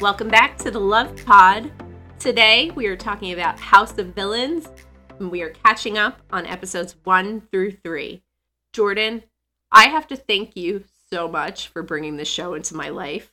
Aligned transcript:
Welcome 0.00 0.28
back 0.28 0.56
to 0.58 0.70
the 0.70 0.78
Love 0.78 1.24
Pod. 1.26 1.72
Today 2.20 2.70
we 2.70 2.86
are 2.86 2.96
talking 2.96 3.32
about 3.32 3.58
House 3.58 3.98
of 3.98 4.14
Villains, 4.14 4.68
and 5.18 5.28
we 5.28 5.42
are 5.42 5.50
catching 5.50 5.98
up 5.98 6.22
on 6.30 6.46
episodes 6.46 6.94
one 7.02 7.40
through 7.50 7.72
three. 7.72 8.22
Jordan, 8.72 9.24
I 9.72 9.88
have 9.88 10.06
to 10.06 10.16
thank 10.16 10.56
you 10.56 10.84
so 11.10 11.26
much 11.26 11.66
for 11.66 11.82
bringing 11.82 12.16
this 12.16 12.28
show 12.28 12.54
into 12.54 12.76
my 12.76 12.90
life. 12.90 13.32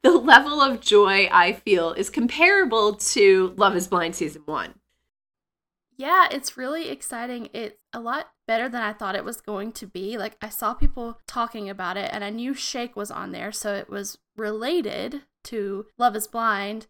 The 0.00 0.12
level 0.12 0.62
of 0.62 0.80
joy 0.80 1.28
I 1.30 1.52
feel 1.52 1.92
is 1.92 2.08
comparable 2.08 2.94
to 2.94 3.52
Love 3.58 3.76
is 3.76 3.86
Blind 3.86 4.16
season 4.16 4.44
one. 4.46 4.76
Yeah, 5.98 6.28
it's 6.30 6.56
really 6.56 6.88
exciting. 6.88 7.50
It's 7.52 7.76
a 7.92 8.00
lot 8.00 8.30
better 8.46 8.70
than 8.70 8.80
I 8.80 8.94
thought 8.94 9.16
it 9.16 9.24
was 9.24 9.42
going 9.42 9.72
to 9.72 9.86
be. 9.86 10.16
Like, 10.16 10.38
I 10.40 10.48
saw 10.48 10.72
people 10.72 11.20
talking 11.26 11.68
about 11.68 11.98
it, 11.98 12.08
and 12.10 12.24
I 12.24 12.30
knew 12.30 12.54
Shake 12.54 12.96
was 12.96 13.10
on 13.10 13.32
there, 13.32 13.52
so 13.52 13.74
it 13.74 13.90
was 13.90 14.16
related 14.34 15.20
to 15.44 15.86
Love 15.98 16.16
is 16.16 16.26
Blind. 16.26 16.86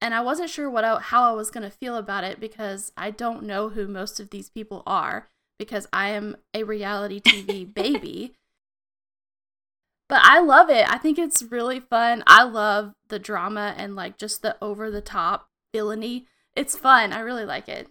And 0.00 0.14
I 0.14 0.20
wasn't 0.20 0.50
sure 0.50 0.68
what 0.68 0.84
I, 0.84 0.98
how 0.98 1.30
I 1.30 1.34
was 1.34 1.50
going 1.50 1.68
to 1.68 1.76
feel 1.76 1.96
about 1.96 2.24
it 2.24 2.38
because 2.38 2.92
I 2.96 3.10
don't 3.10 3.44
know 3.44 3.70
who 3.70 3.88
most 3.88 4.20
of 4.20 4.30
these 4.30 4.50
people 4.50 4.82
are 4.86 5.28
because 5.58 5.86
I 5.92 6.08
am 6.08 6.36
a 6.52 6.64
reality 6.64 7.20
TV 7.20 7.72
baby. 7.74 8.34
But 10.08 10.20
I 10.22 10.40
love 10.40 10.70
it. 10.70 10.88
I 10.88 10.98
think 10.98 11.18
it's 11.18 11.42
really 11.42 11.80
fun. 11.80 12.22
I 12.26 12.44
love 12.44 12.92
the 13.08 13.18
drama 13.18 13.74
and 13.76 13.96
like 13.96 14.18
just 14.18 14.42
the 14.42 14.56
over 14.62 14.90
the 14.90 15.00
top 15.00 15.48
villainy. 15.72 16.26
It's 16.54 16.76
fun. 16.76 17.12
I 17.12 17.20
really 17.20 17.44
like 17.44 17.68
it. 17.68 17.88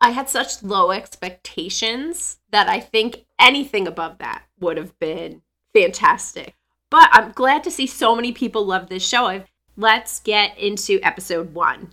I 0.00 0.10
had 0.10 0.28
such 0.28 0.62
low 0.62 0.92
expectations 0.92 2.38
that 2.50 2.68
I 2.68 2.78
think 2.78 3.26
anything 3.38 3.88
above 3.88 4.18
that 4.18 4.44
would 4.60 4.76
have 4.76 4.96
been 5.00 5.42
fantastic. 5.74 6.54
But 6.90 7.08
I'm 7.12 7.32
glad 7.32 7.64
to 7.64 7.70
see 7.70 7.86
so 7.86 8.16
many 8.16 8.32
people 8.32 8.64
love 8.64 8.88
this 8.88 9.06
show. 9.06 9.26
I've, 9.26 9.46
let's 9.76 10.20
get 10.20 10.58
into 10.58 11.00
episode 11.02 11.54
one. 11.54 11.90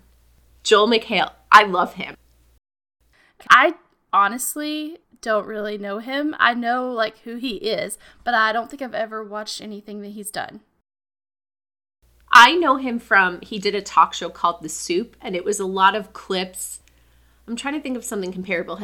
Joel 0.64 0.88
McHale. 0.88 1.32
I 1.52 1.64
love 1.64 1.96
him. 1.96 2.16
I 3.50 3.76
honestly 4.12 4.98
don't 5.22 5.48
really 5.48 5.78
know 5.78 6.00
him. 6.00 6.36
I 6.40 6.54
know 6.54 6.92
like 6.92 7.20
who 7.20 7.36
he 7.36 7.56
is, 7.58 7.98
but 8.24 8.34
I 8.34 8.54
don't 8.54 8.70
think 8.70 8.82
I've 8.82 8.94
ever 8.94 9.24
watched 9.24 9.62
anything 9.62 10.02
that 10.02 10.10
he's 10.10 10.32
done. 10.32 10.62
I 12.32 12.56
know 12.56 12.78
him 12.78 13.00
from 13.00 13.42
he 13.42 13.60
did 13.60 13.76
a 13.76 13.82
talk 13.82 14.14
show 14.14 14.30
called 14.30 14.62
The 14.62 14.70
Soup 14.70 15.16
and 15.22 15.36
it 15.36 15.46
was 15.46 15.60
a 15.60 15.66
lot 15.66 15.96
of 15.96 16.14
clips. 16.14 16.82
I'm 17.48 17.56
trying 17.56 17.76
to 17.76 17.82
think 17.82 17.98
of 17.98 18.04
something 18.04 18.32
comparable 18.32 18.80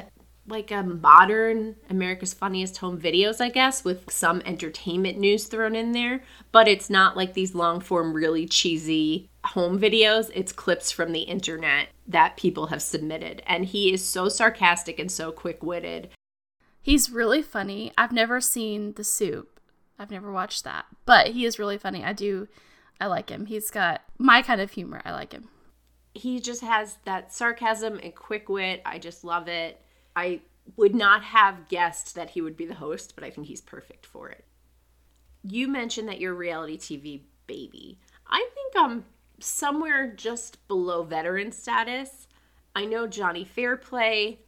like 0.47 0.71
a 0.71 0.83
modern 0.83 1.75
America's 1.89 2.33
Funniest 2.33 2.77
Home 2.77 2.99
Videos, 2.99 3.39
I 3.39 3.49
guess, 3.49 3.83
with 3.83 4.11
some 4.11 4.41
entertainment 4.45 5.17
news 5.17 5.45
thrown 5.45 5.75
in 5.75 5.91
there. 5.91 6.23
But 6.51 6.67
it's 6.67 6.89
not 6.89 7.15
like 7.15 7.33
these 7.33 7.55
long 7.55 7.79
form, 7.79 8.13
really 8.13 8.47
cheesy 8.47 9.29
home 9.45 9.79
videos. 9.79 10.31
It's 10.33 10.51
clips 10.51 10.91
from 10.91 11.11
the 11.11 11.21
internet 11.21 11.89
that 12.07 12.37
people 12.37 12.67
have 12.67 12.81
submitted. 12.81 13.43
And 13.45 13.65
he 13.65 13.93
is 13.93 14.03
so 14.03 14.29
sarcastic 14.29 14.99
and 14.99 15.11
so 15.11 15.31
quick 15.31 15.63
witted. 15.63 16.09
He's 16.81 17.11
really 17.11 17.43
funny. 17.43 17.91
I've 17.97 18.11
never 18.11 18.41
seen 18.41 18.93
The 18.93 19.03
Soup, 19.03 19.59
I've 19.99 20.11
never 20.11 20.31
watched 20.31 20.63
that. 20.63 20.85
But 21.05 21.27
he 21.27 21.45
is 21.45 21.59
really 21.59 21.77
funny. 21.77 22.03
I 22.03 22.13
do, 22.13 22.47
I 22.99 23.05
like 23.05 23.29
him. 23.29 23.45
He's 23.45 23.69
got 23.69 24.01
my 24.17 24.41
kind 24.41 24.59
of 24.59 24.71
humor. 24.71 25.01
I 25.05 25.11
like 25.11 25.31
him. 25.31 25.49
He 26.13 26.39
just 26.39 26.61
has 26.61 26.97
that 27.05 27.31
sarcasm 27.31 27.99
and 28.01 28.13
quick 28.15 28.49
wit. 28.49 28.81
I 28.83 28.97
just 28.97 29.23
love 29.23 29.47
it 29.47 29.79
I 30.15 30.41
would 30.75 30.95
not 30.95 31.23
have 31.23 31.67
guessed 31.67 32.15
that 32.15 32.31
he 32.31 32.41
would 32.41 32.57
be 32.57 32.65
the 32.65 32.75
host, 32.75 33.13
but 33.15 33.23
I 33.23 33.29
think 33.29 33.47
he's 33.47 33.61
perfect 33.61 34.05
for 34.05 34.29
it. 34.29 34.45
You 35.43 35.67
mentioned 35.67 36.07
that 36.07 36.19
you're 36.19 36.33
reality 36.33 36.77
TV 36.77 37.21
baby. 37.47 37.99
I 38.27 38.47
think 38.53 38.73
I'm 38.75 39.05
somewhere 39.39 40.07
just 40.07 40.67
below 40.67 41.03
veteran 41.03 41.51
status. 41.51 42.27
I 42.75 42.85
know 42.85 43.07
Jonny 43.07 43.43
Fairplay, 43.43 44.39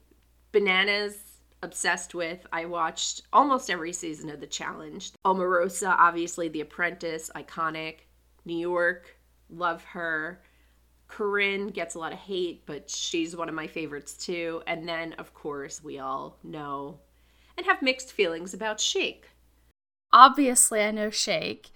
Bananas, 0.52 1.18
obsessed 1.62 2.14
with. 2.14 2.46
I 2.54 2.66
watched 2.66 3.24
almost 3.34 3.70
every 3.70 3.94
season 3.94 4.30
of 4.30 4.40
The 4.40 4.48
Challenge. 4.48 5.12
Omarosa, 5.26 5.96
obviously, 5.98 6.48
The 6.48 6.62
Apprentice, 6.62 7.32
iconic. 7.36 8.02
New 8.46 8.58
York, 8.58 9.18
love 9.50 9.84
her. 9.86 10.42
Corinne 11.14 11.68
gets 11.68 11.94
a 11.94 12.00
lot 12.00 12.12
of 12.12 12.18
hate, 12.18 12.66
but 12.66 12.90
she's 12.90 13.36
one 13.36 13.48
of 13.48 13.54
my 13.54 13.68
favorites 13.68 14.14
too. 14.18 14.64
And 14.66 14.90
then, 14.90 15.14
of 15.14 15.32
course, 15.36 15.84
we 15.84 16.00
all 16.00 16.40
know 16.44 16.98
and 17.56 17.68
have 17.68 17.84
mixed 17.84 18.12
feelings 18.12 18.52
about 18.52 18.80
Shake. 18.80 19.30
Obviously, 20.12 20.82
I 20.82 20.90
know 20.90 21.12
Shake, 21.12 21.70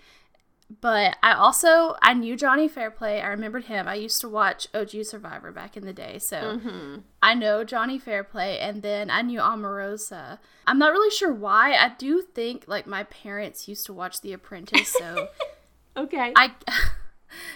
but 0.82 1.18
I 1.22 1.34
also 1.34 1.98
I 2.02 2.16
knew 2.16 2.36
Jonny 2.36 2.68
Fairplay. 2.68 3.22
I 3.22 3.28
remembered 3.28 3.66
him. 3.66 3.88
I 3.88 3.94
used 3.94 4.22
to 4.22 4.30
watch 4.30 4.70
OG 4.74 5.04
Survivor 5.04 5.52
back 5.52 5.78
in 5.78 5.86
the 5.86 5.94
day, 5.94 6.18
so 6.18 6.58
mm-hmm. 6.58 7.02
I 7.22 7.36
know 7.36 7.64
Jonny 7.64 8.00
Fairplay. 8.00 8.58
And 8.58 8.82
then 8.82 9.12
I 9.12 9.22
knew 9.22 9.40
Omarosa. 9.40 10.40
I'm 10.66 10.80
not 10.80 10.94
really 10.94 11.12
sure 11.12 11.32
why. 11.32 11.76
I 11.76 11.92
do 12.00 12.24
think 12.24 12.64
like 12.68 12.88
my 12.88 13.04
parents 13.04 13.68
used 13.68 13.86
to 13.86 13.94
watch 13.94 14.22
The 14.22 14.34
Apprentice, 14.34 14.90
so 14.90 15.28
okay. 15.98 16.34
I 16.36 16.54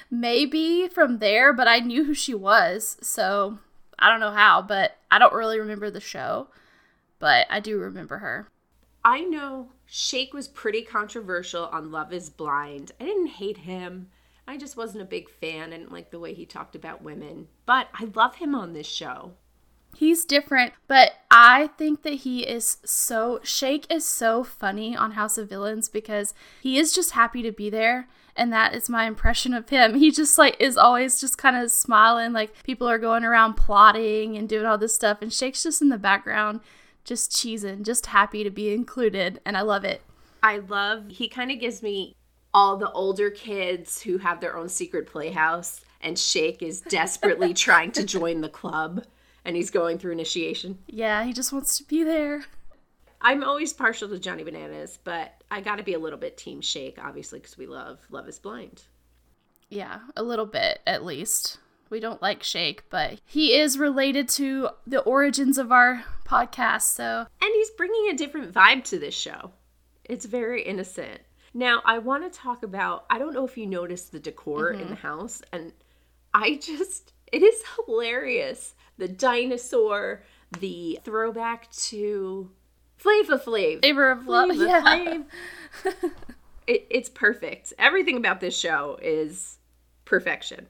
maybe 0.09 0.87
from 0.87 1.19
there, 1.19 1.53
but 1.53 1.67
I 1.67 1.79
knew 1.79 2.05
who 2.05 2.13
she 2.13 2.33
was, 2.33 2.97
so 3.01 3.59
I 3.97 4.09
don't 4.09 4.19
know 4.19 4.31
how, 4.31 4.61
but 4.61 4.97
I 5.09 5.19
don't 5.19 5.33
really 5.33 5.59
remember 5.59 5.89
the 5.91 5.99
show, 5.99 6.47
but 7.19 7.47
I 7.49 7.59
do 7.59 7.77
remember 7.77 8.17
her. 8.17 8.47
I 9.03 9.21
know 9.21 9.69
Shake 9.85 10.33
was 10.33 10.47
pretty 10.47 10.83
controversial 10.83 11.65
on 11.65 11.91
Love 11.91 12.13
is 12.13 12.29
Blind. 12.29 12.91
I 12.99 13.05
didn't 13.05 13.27
hate 13.27 13.57
him. 13.57 14.09
I 14.47 14.57
just 14.57 14.77
wasn't 14.77 15.03
a 15.03 15.05
big 15.05 15.29
fan 15.29 15.73
and 15.73 15.91
like 15.91 16.11
the 16.11 16.19
way 16.19 16.33
he 16.33 16.45
talked 16.45 16.75
about 16.75 17.01
women. 17.01 17.47
But 17.65 17.87
I 17.93 18.05
love 18.15 18.35
him 18.35 18.53
on 18.53 18.73
this 18.73 18.87
show. 18.87 19.33
He's 19.95 20.23
different, 20.23 20.73
but 20.87 21.13
I 21.29 21.67
think 21.77 22.03
that 22.03 22.13
he 22.13 22.47
is 22.47 22.77
so 22.85 23.39
Shake 23.43 23.91
is 23.91 24.05
so 24.05 24.43
funny 24.43 24.95
on 24.95 25.11
House 25.11 25.37
of 25.37 25.49
Villains 25.49 25.89
because 25.89 26.33
he 26.61 26.77
is 26.77 26.93
just 26.93 27.11
happy 27.11 27.41
to 27.41 27.51
be 27.51 27.69
there 27.69 28.07
and 28.35 28.51
that 28.53 28.73
is 28.73 28.89
my 28.89 29.05
impression 29.05 29.53
of 29.53 29.69
him. 29.69 29.95
He 29.95 30.11
just 30.11 30.37
like 30.37 30.55
is 30.59 30.77
always 30.77 31.19
just 31.19 31.37
kind 31.37 31.55
of 31.55 31.71
smiling 31.71 32.33
like 32.33 32.63
people 32.63 32.87
are 32.87 32.97
going 32.97 33.23
around 33.23 33.55
plotting 33.55 34.37
and 34.37 34.47
doing 34.47 34.65
all 34.65 34.77
this 34.77 34.95
stuff 34.95 35.21
and 35.21 35.31
Shake's 35.31 35.63
just 35.63 35.81
in 35.81 35.89
the 35.89 35.97
background 35.97 36.61
just 37.03 37.31
cheesing, 37.31 37.83
just 37.83 38.07
happy 38.07 38.43
to 38.43 38.49
be 38.49 38.73
included 38.73 39.39
and 39.45 39.57
I 39.57 39.61
love 39.61 39.83
it. 39.83 40.01
I 40.43 40.57
love 40.57 41.05
he 41.09 41.27
kind 41.27 41.51
of 41.51 41.59
gives 41.59 41.81
me 41.81 42.15
all 42.53 42.77
the 42.77 42.91
older 42.91 43.29
kids 43.29 44.01
who 44.01 44.17
have 44.17 44.41
their 44.41 44.57
own 44.57 44.69
secret 44.69 45.07
playhouse 45.07 45.81
and 46.01 46.17
Shake 46.17 46.61
is 46.61 46.81
desperately 46.89 47.53
trying 47.53 47.91
to 47.93 48.03
join 48.03 48.41
the 48.41 48.49
club 48.49 49.05
and 49.45 49.55
he's 49.55 49.71
going 49.71 49.97
through 49.97 50.11
initiation. 50.11 50.77
Yeah, 50.87 51.23
he 51.23 51.33
just 51.33 51.51
wants 51.51 51.77
to 51.77 51.83
be 51.83 52.03
there. 52.03 52.45
I'm 53.21 53.43
always 53.43 53.71
partial 53.71 54.09
to 54.09 54.19
Johnny 54.19 54.43
Bananas, 54.43 54.97
but 55.03 55.41
I 55.51 55.61
got 55.61 55.77
to 55.77 55.83
be 55.83 55.93
a 55.93 55.99
little 55.99 56.19
bit 56.19 56.37
Team 56.37 56.61
Shake, 56.61 56.97
obviously, 57.01 57.39
because 57.39 57.57
we 57.57 57.67
love 57.67 57.99
Love 58.09 58.27
is 58.27 58.39
Blind. 58.39 58.83
Yeah, 59.69 59.99
a 60.15 60.23
little 60.23 60.45
bit 60.45 60.81
at 60.85 61.05
least. 61.05 61.59
We 61.89 61.99
don't 61.99 62.21
like 62.21 62.41
Shake, 62.41 62.89
but 62.89 63.19
he 63.25 63.53
is 63.53 63.77
related 63.77 64.27
to 64.29 64.69
the 64.87 65.01
origins 65.01 65.57
of 65.57 65.71
our 65.71 66.03
podcast, 66.25 66.83
so. 66.83 67.27
And 67.41 67.51
he's 67.53 67.69
bringing 67.71 68.09
a 68.09 68.17
different 68.17 68.53
vibe 68.53 68.85
to 68.85 68.99
this 68.99 69.13
show. 69.13 69.51
It's 70.05 70.25
very 70.25 70.63
innocent. 70.63 71.21
Now, 71.53 71.81
I 71.85 71.97
want 71.97 72.23
to 72.23 72.39
talk 72.39 72.63
about 72.63 73.05
I 73.09 73.19
don't 73.19 73.33
know 73.33 73.45
if 73.45 73.57
you 73.57 73.67
noticed 73.67 74.11
the 74.11 74.19
decor 74.19 74.71
mm-hmm. 74.71 74.81
in 74.81 74.89
the 74.89 74.95
house, 74.95 75.41
and 75.51 75.73
I 76.33 76.55
just, 76.55 77.13
it 77.31 77.43
is 77.43 77.61
hilarious. 77.85 78.73
The 78.97 79.09
dinosaur, 79.09 80.23
the 80.59 80.99
throwback 81.03 81.69
to 81.71 82.49
Flava 83.01 83.43
Flav. 83.43 83.79
Flavor 83.79 84.11
of 84.11 84.27
love. 84.27 84.55
Yeah. 84.55 85.23
it, 86.67 86.85
it's 86.91 87.09
perfect. 87.09 87.73
Everything 87.79 88.15
about 88.15 88.41
this 88.41 88.55
show 88.57 88.99
is 89.01 89.57
perfection. 90.05 90.67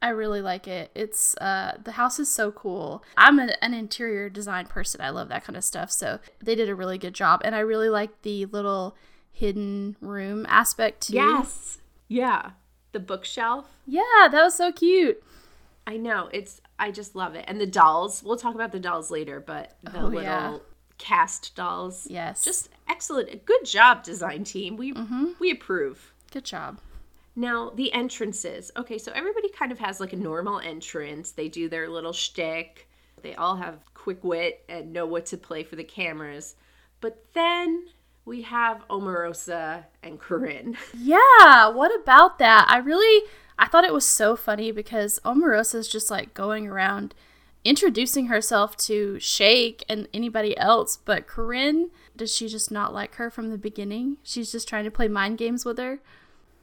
I 0.00 0.10
really 0.10 0.40
like 0.40 0.68
it. 0.68 0.92
It's 0.94 1.36
uh 1.38 1.78
the 1.82 1.92
house 1.92 2.20
is 2.20 2.32
so 2.32 2.52
cool. 2.52 3.02
I'm 3.16 3.40
a, 3.40 3.52
an 3.62 3.74
interior 3.74 4.28
design 4.28 4.66
person. 4.66 5.00
I 5.00 5.10
love 5.10 5.28
that 5.30 5.44
kind 5.44 5.56
of 5.56 5.64
stuff. 5.64 5.90
So 5.90 6.20
they 6.40 6.54
did 6.54 6.68
a 6.68 6.74
really 6.74 6.98
good 6.98 7.14
job 7.14 7.40
and 7.44 7.54
I 7.54 7.60
really 7.60 7.88
like 7.88 8.22
the 8.22 8.46
little 8.46 8.96
hidden 9.32 9.96
room 10.00 10.46
aspect 10.48 11.08
too. 11.08 11.14
Yes. 11.14 11.78
Yeah. 12.06 12.50
The 12.92 13.00
bookshelf. 13.00 13.66
Yeah, 13.86 14.28
that 14.30 14.42
was 14.42 14.54
so 14.54 14.70
cute. 14.70 15.20
I 15.84 15.96
know. 15.96 16.28
It's 16.32 16.60
I 16.78 16.92
just 16.92 17.16
love 17.16 17.34
it. 17.34 17.44
And 17.48 17.60
the 17.60 17.66
dolls. 17.66 18.22
We'll 18.22 18.36
talk 18.36 18.54
about 18.54 18.70
the 18.70 18.78
dolls 18.78 19.10
later, 19.10 19.40
but 19.40 19.76
the 19.82 19.98
oh, 19.98 20.04
little 20.04 20.22
yeah 20.22 20.58
cast 21.02 21.56
dolls. 21.56 22.06
Yes. 22.08 22.44
Just 22.44 22.68
excellent. 22.88 23.44
Good 23.44 23.64
job, 23.64 24.04
design 24.04 24.44
team. 24.44 24.76
We 24.76 24.94
mm-hmm. 24.94 25.32
we 25.40 25.50
approve. 25.50 26.14
Good 26.30 26.44
job. 26.44 26.78
Now 27.34 27.70
the 27.70 27.92
entrances. 27.92 28.70
Okay, 28.76 28.98
so 28.98 29.10
everybody 29.12 29.48
kind 29.48 29.72
of 29.72 29.80
has 29.80 29.98
like 29.98 30.12
a 30.12 30.16
normal 30.16 30.60
entrance. 30.60 31.32
They 31.32 31.48
do 31.48 31.68
their 31.68 31.88
little 31.88 32.12
shtick. 32.12 32.88
They 33.20 33.34
all 33.34 33.56
have 33.56 33.80
quick 33.94 34.22
wit 34.22 34.64
and 34.68 34.92
know 34.92 35.06
what 35.06 35.26
to 35.26 35.36
play 35.36 35.64
for 35.64 35.74
the 35.76 35.84
cameras. 35.84 36.54
But 37.00 37.24
then 37.34 37.86
we 38.24 38.42
have 38.42 38.86
Omarosa 38.88 39.84
and 40.04 40.20
Corinne. 40.20 40.76
Yeah, 40.96 41.68
what 41.68 41.92
about 42.00 42.38
that? 42.38 42.66
I 42.68 42.78
really 42.78 43.26
I 43.58 43.66
thought 43.66 43.84
it 43.84 43.92
was 43.92 44.06
so 44.06 44.36
funny 44.36 44.70
because 44.70 45.18
Omarosa 45.24 45.74
is 45.76 45.88
just 45.88 46.12
like 46.12 46.32
going 46.32 46.68
around 46.68 47.12
introducing 47.64 48.26
herself 48.26 48.76
to 48.76 49.18
Shake 49.20 49.84
and 49.88 50.08
anybody 50.12 50.56
else, 50.56 50.96
but 50.96 51.26
Corinne, 51.26 51.90
does 52.16 52.34
she 52.34 52.48
just 52.48 52.70
not 52.70 52.92
like 52.92 53.16
her 53.16 53.30
from 53.30 53.50
the 53.50 53.58
beginning? 53.58 54.16
She's 54.22 54.52
just 54.52 54.68
trying 54.68 54.84
to 54.84 54.90
play 54.90 55.08
mind 55.08 55.38
games 55.38 55.64
with 55.64 55.78
her. 55.78 56.00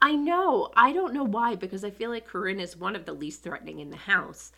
I 0.01 0.15
know. 0.15 0.71
I 0.75 0.93
don't 0.93 1.13
know 1.13 1.23
why, 1.23 1.55
because 1.55 1.83
I 1.83 1.89
feel 1.89 2.09
like 2.09 2.27
Corinne 2.27 2.59
is 2.59 2.77
one 2.77 2.95
of 2.95 3.05
the 3.05 3.13
least 3.13 3.43
threatening 3.43 3.79
in 3.79 3.89
the 3.89 3.97
house. 3.97 4.51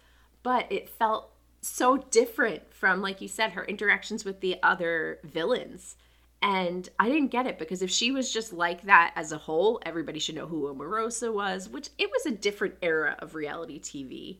But 0.43 0.71
it 0.71 0.89
felt 0.89 1.31
so 1.61 1.97
different 1.97 2.73
from, 2.73 3.01
like 3.01 3.21
you 3.21 3.27
said, 3.27 3.51
her 3.51 3.65
interactions 3.65 4.25
with 4.25 4.41
the 4.41 4.57
other 4.63 5.19
villains. 5.23 5.95
And 6.41 6.89
I 6.99 7.07
didn't 7.07 7.31
get 7.31 7.45
it 7.45 7.59
because 7.59 7.83
if 7.83 7.91
she 7.91 8.11
was 8.11 8.33
just 8.33 8.51
like 8.51 8.83
that 8.83 9.13
as 9.15 9.31
a 9.31 9.37
whole, 9.37 9.79
everybody 9.85 10.19
should 10.19 10.35
know 10.35 10.47
who 10.47 10.73
Omarosa 10.73 11.31
was, 11.31 11.69
which 11.69 11.89
it 11.99 12.09
was 12.09 12.25
a 12.25 12.35
different 12.35 12.75
era 12.81 13.15
of 13.19 13.35
reality 13.35 13.79
TV. 13.79 14.37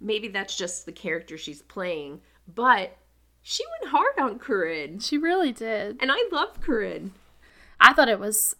Maybe 0.00 0.28
that's 0.28 0.56
just 0.56 0.86
the 0.86 0.92
character 0.92 1.36
she's 1.36 1.62
playing, 1.62 2.20
but 2.52 2.96
she 3.42 3.64
went 3.80 3.92
hard 3.92 4.18
on 4.18 4.38
Corinne. 4.38 5.00
She 5.00 5.18
really 5.18 5.52
did. 5.52 5.98
And 6.00 6.10
I 6.12 6.28
love 6.32 6.60
Corinne. 6.60 7.12
I 7.80 7.92
thought 7.92 8.08
it 8.08 8.20
was 8.20 8.56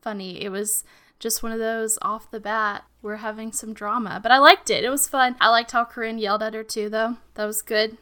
funny. 0.00 0.42
It 0.42 0.50
was 0.50 0.84
just 1.18 1.42
one 1.42 1.52
of 1.52 1.58
those 1.58 1.98
off 2.02 2.30
the 2.30 2.40
bat. 2.40 2.84
We're 3.02 3.16
having 3.16 3.52
some 3.52 3.72
drama, 3.72 4.20
but 4.22 4.32
I 4.32 4.38
liked 4.38 4.70
it. 4.70 4.84
It 4.84 4.90
was 4.90 5.08
fun. 5.08 5.36
I 5.40 5.48
liked 5.48 5.72
how 5.72 5.84
Corinne 5.84 6.18
yelled 6.18 6.42
at 6.42 6.54
her 6.54 6.64
too, 6.64 6.88
though. 6.88 7.16
That 7.34 7.46
was 7.46 7.62
good. 7.62 7.96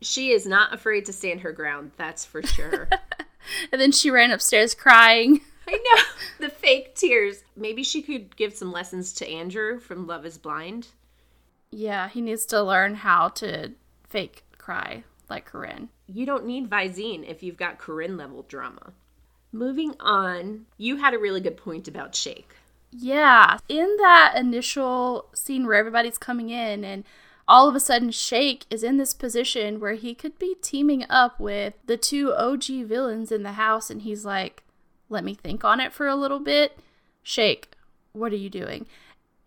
She 0.00 0.30
is 0.30 0.46
not 0.46 0.74
afraid 0.74 1.04
to 1.06 1.12
stand 1.12 1.40
her 1.40 1.52
ground, 1.52 1.92
that's 1.96 2.24
for 2.24 2.42
sure. 2.42 2.88
and 3.72 3.80
then 3.80 3.92
she 3.92 4.10
ran 4.10 4.32
upstairs 4.32 4.74
crying. 4.74 5.40
I 5.68 5.72
know. 5.72 6.46
The 6.46 6.50
fake 6.50 6.94
tears. 6.96 7.44
Maybe 7.56 7.84
she 7.84 8.02
could 8.02 8.36
give 8.36 8.54
some 8.54 8.72
lessons 8.72 9.12
to 9.14 9.28
Andrew 9.28 9.78
from 9.78 10.06
Love 10.06 10.26
is 10.26 10.38
Blind. 10.38 10.88
Yeah, 11.72 12.08
he 12.08 12.20
needs 12.20 12.46
to 12.46 12.62
learn 12.62 12.96
how 12.96 13.28
to 13.30 13.72
fake 14.08 14.44
cry 14.58 15.04
like 15.28 15.46
Corinne. 15.46 15.88
You 16.06 16.26
don't 16.26 16.46
need 16.46 16.68
Visine 16.68 17.28
if 17.28 17.42
you've 17.42 17.56
got 17.56 17.78
Corinne 17.78 18.18
level 18.18 18.44
drama. 18.46 18.92
Moving 19.50 19.94
on, 19.98 20.66
you 20.76 20.96
had 20.96 21.14
a 21.14 21.18
really 21.18 21.40
good 21.40 21.56
point 21.56 21.88
about 21.88 22.14
Shake. 22.14 22.56
Yeah, 22.90 23.58
in 23.68 23.96
that 23.98 24.34
initial 24.36 25.26
scene 25.34 25.66
where 25.66 25.76
everybody's 25.76 26.18
coming 26.18 26.50
in 26.50 26.84
and 26.84 27.04
all 27.48 27.68
of 27.68 27.74
a 27.74 27.80
sudden 27.80 28.10
Shake 28.10 28.66
is 28.70 28.84
in 28.84 28.98
this 28.98 29.14
position 29.14 29.80
where 29.80 29.94
he 29.94 30.14
could 30.14 30.38
be 30.38 30.54
teaming 30.60 31.04
up 31.08 31.40
with 31.40 31.74
the 31.86 31.96
two 31.96 32.32
OG 32.34 32.64
villains 32.86 33.32
in 33.32 33.42
the 33.42 33.52
house 33.52 33.90
and 33.90 34.02
he's 34.02 34.24
like, 34.26 34.62
"Let 35.08 35.24
me 35.24 35.34
think 35.34 35.64
on 35.64 35.80
it 35.80 35.92
for 35.92 36.06
a 36.06 36.16
little 36.16 36.38
bit." 36.38 36.78
Shake, 37.22 37.72
what 38.12 38.32
are 38.32 38.36
you 38.36 38.50
doing? 38.50 38.86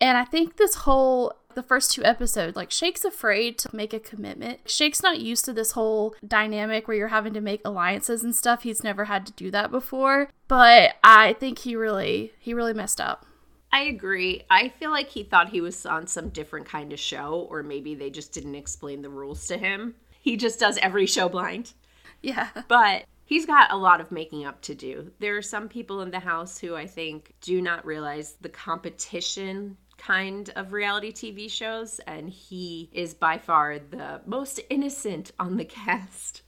And 0.01 0.18
I 0.18 0.25
think 0.25 0.57
this 0.57 0.75
whole 0.75 1.33
the 1.56 1.63
first 1.63 1.92
two 1.92 2.04
episodes, 2.04 2.56
like 2.56 2.72
Shake's 2.72 3.06
afraid 3.06 3.57
to 3.60 3.75
make 3.75 3.94
a 3.94 4.00
commitment. 4.00 4.69
Shake's 4.69 5.02
not 5.02 5.19
used 5.19 5.46
to 5.46 5.54
this 5.54 5.72
whole 5.72 6.16
dynamic 6.25 6.88
where 6.88 6.98
you're 6.98 7.07
having 7.07 7.34
to 7.34 7.42
make 7.42 7.62
alliances 7.66 8.24
and 8.24 8.36
stuff. 8.36 8.63
He's 8.63 8.84
never 8.84 9.06
had 9.06 9.25
to 9.25 9.34
do 9.34 9.50
that 9.52 9.72
before. 9.72 10.30
But 10.48 10.96
I 11.04 11.34
think 11.34 11.60
he 11.60 11.75
really 11.75 12.34
he 12.40 12.54
really 12.54 12.74
messed 12.74 13.02
up. 13.02 13.25
I 13.72 13.81
agree. 13.81 14.44
I 14.50 14.69
feel 14.69 14.92
like 14.92 15.10
he 15.10 15.24
thought 15.24 15.50
he 15.50 15.60
was 15.60 15.86
on 15.86 16.07
some 16.07 16.30
different 16.30 16.66
kind 16.66 16.94
of 16.94 17.00
show, 17.00 17.48
or 17.50 17.62
maybe 17.62 17.94
they 17.94 18.10
just 18.10 18.31
didn't 18.31 18.56
explain 18.56 19.02
the 19.02 19.10
rules 19.10 19.48
to 19.48 19.57
him. 19.57 19.96
He 20.22 20.38
just 20.38 20.60
does 20.60 20.78
every 20.78 21.06
show 21.07 21.28
blind. 21.28 21.74
Yeah. 22.22 22.48
But 22.68 23.04
he's 23.25 23.46
got 23.46 23.72
a 23.72 23.78
lot 23.78 24.00
of 24.00 24.12
making 24.12 24.46
up 24.46 24.62
to 24.62 24.75
do. 24.75 25.12
There 25.19 25.36
are 25.36 25.42
some 25.42 25.68
people 25.68 26.02
in 26.02 26.12
the 26.12 26.19
house 26.19 26.57
who 26.57 26.75
I 26.75 26.88
think 26.88 27.34
do 27.42 27.62
not 27.62 27.86
realize 27.86 28.36
the 28.40 28.50
competition 28.50 29.78
kind 30.06 30.52
of 30.56 30.74
reality 30.74 31.12
TV 31.12 31.50
shows, 31.50 32.00
and 32.06 32.30
he 32.30 32.90
is 32.94 33.13
by 33.13 33.38
far 33.38 33.80
the 33.80 34.22
most 34.25 34.60
innocent 34.69 35.31
on 35.40 35.57
the 35.57 35.66
cast. 35.78 36.42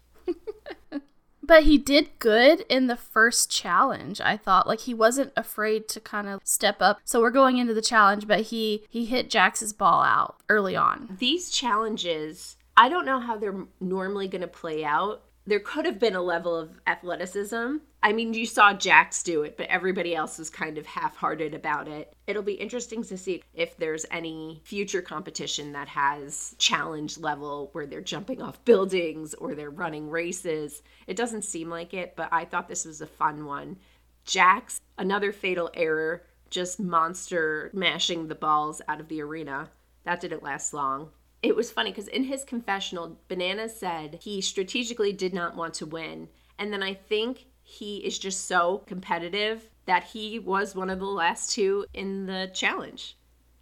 But 1.48 1.64
he 1.64 1.78
did 1.78 2.20
good 2.20 2.66
in 2.68 2.88
the 2.88 2.98
first 2.98 3.50
challenge. 3.50 4.20
I 4.20 4.36
thought 4.36 4.68
like 4.68 4.82
he 4.82 4.94
wasn't 4.94 5.32
afraid 5.38 5.88
to 5.90 6.02
kind 6.02 6.28
of 6.28 6.42
step 6.44 6.82
up. 6.82 7.00
So 7.06 7.22
we're 7.22 7.32
going 7.32 7.58
into 7.58 7.74
the 7.74 7.82
challenge, 7.82 8.28
but 8.28 8.42
he 8.42 8.84
he 8.90 9.06
hit 9.06 9.30
Jax's 9.30 9.72
ball 9.72 10.04
out 10.04 10.42
early 10.50 10.76
on. 10.76 11.16
These 11.20 11.50
challenges, 11.50 12.58
I 12.76 12.90
don't 12.90 13.06
know 13.06 13.22
how 13.22 13.38
they're 13.38 13.66
normally 13.80 14.28
going 14.28 14.42
to 14.42 14.48
play 14.48 14.84
out. 14.84 15.24
There 15.48 15.62
could 15.62 15.86
have 15.86 15.98
been 15.98 16.16
a 16.16 16.22
level 16.22 16.58
of 16.58 16.82
athleticism. 16.88 17.78
I 18.04 18.12
mean, 18.12 18.34
you 18.34 18.46
saw 18.46 18.74
Jax 18.74 19.24
do 19.24 19.44
it, 19.44 19.56
but 19.56 19.68
everybody 19.68 20.14
else 20.14 20.38
was 20.38 20.50
kind 20.50 20.78
of 20.78 20.86
half-hearted 20.86 21.54
about 21.54 21.88
it. 21.88 22.14
It'll 22.28 22.44
be 22.44 22.56
interesting 22.56 23.02
to 23.06 23.18
see 23.18 23.42
if 23.54 23.78
there's 23.78 24.06
any 24.12 24.60
future 24.66 25.02
competition 25.02 25.72
that 25.72 25.88
has 25.88 26.54
challenge 26.58 27.18
level 27.18 27.70
where 27.72 27.86
they're 27.86 28.02
jumping 28.02 28.42
off 28.42 28.64
buildings 28.66 29.34
or 29.36 29.56
they're 29.56 29.70
running 29.70 30.10
races. 30.10 30.84
It 31.08 31.16
doesn't 31.16 31.46
seem 31.46 31.70
like 31.70 31.94
it, 31.94 32.18
but 32.18 32.28
I 32.34 32.44
thought 32.44 32.68
this 32.68 32.84
was 32.84 33.00
a 33.00 33.08
fun 33.08 33.46
one. 33.46 33.78
Jax, 34.26 34.82
another 34.98 35.32
fatal 35.32 35.70
error, 35.74 36.24
just 36.50 36.78
monster 36.78 37.72
mashing 37.74 38.28
the 38.28 38.36
balls 38.36 38.82
out 38.90 39.00
of 39.00 39.08
the 39.08 39.22
arena. 39.22 39.70
That 40.04 40.20
didn't 40.20 40.44
last 40.44 40.74
long. 40.74 41.12
It 41.44 41.56
was 41.56 41.72
funny 41.72 41.92
because 41.92 42.08
in 42.08 42.24
his 42.24 42.44
confessional, 42.44 43.18
Banana 43.28 43.70
said 43.70 44.20
he 44.22 44.42
strategically 44.42 45.14
did 45.14 45.34
not 45.34 45.56
want 45.56 45.74
to 45.76 45.86
win. 45.86 46.30
And 46.58 46.74
then 46.74 46.82
I 46.82 46.94
think 46.94 47.46
he 47.64 47.98
is 47.98 48.18
just 48.18 48.46
so 48.46 48.84
competitive 48.88 49.70
that 49.86 50.04
he 50.04 50.40
was 50.40 50.76
one 50.76 50.90
of 50.90 51.00
the 51.00 51.06
last 51.06 51.52
two 51.52 51.86
in 51.94 52.26
the 52.26 52.50
challenge. 52.54 53.18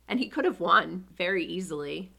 And 0.07 0.19
he 0.19 0.29
could 0.29 0.45
have 0.45 0.59
won 0.59 1.05
very 1.17 1.43
easily. 1.43 2.11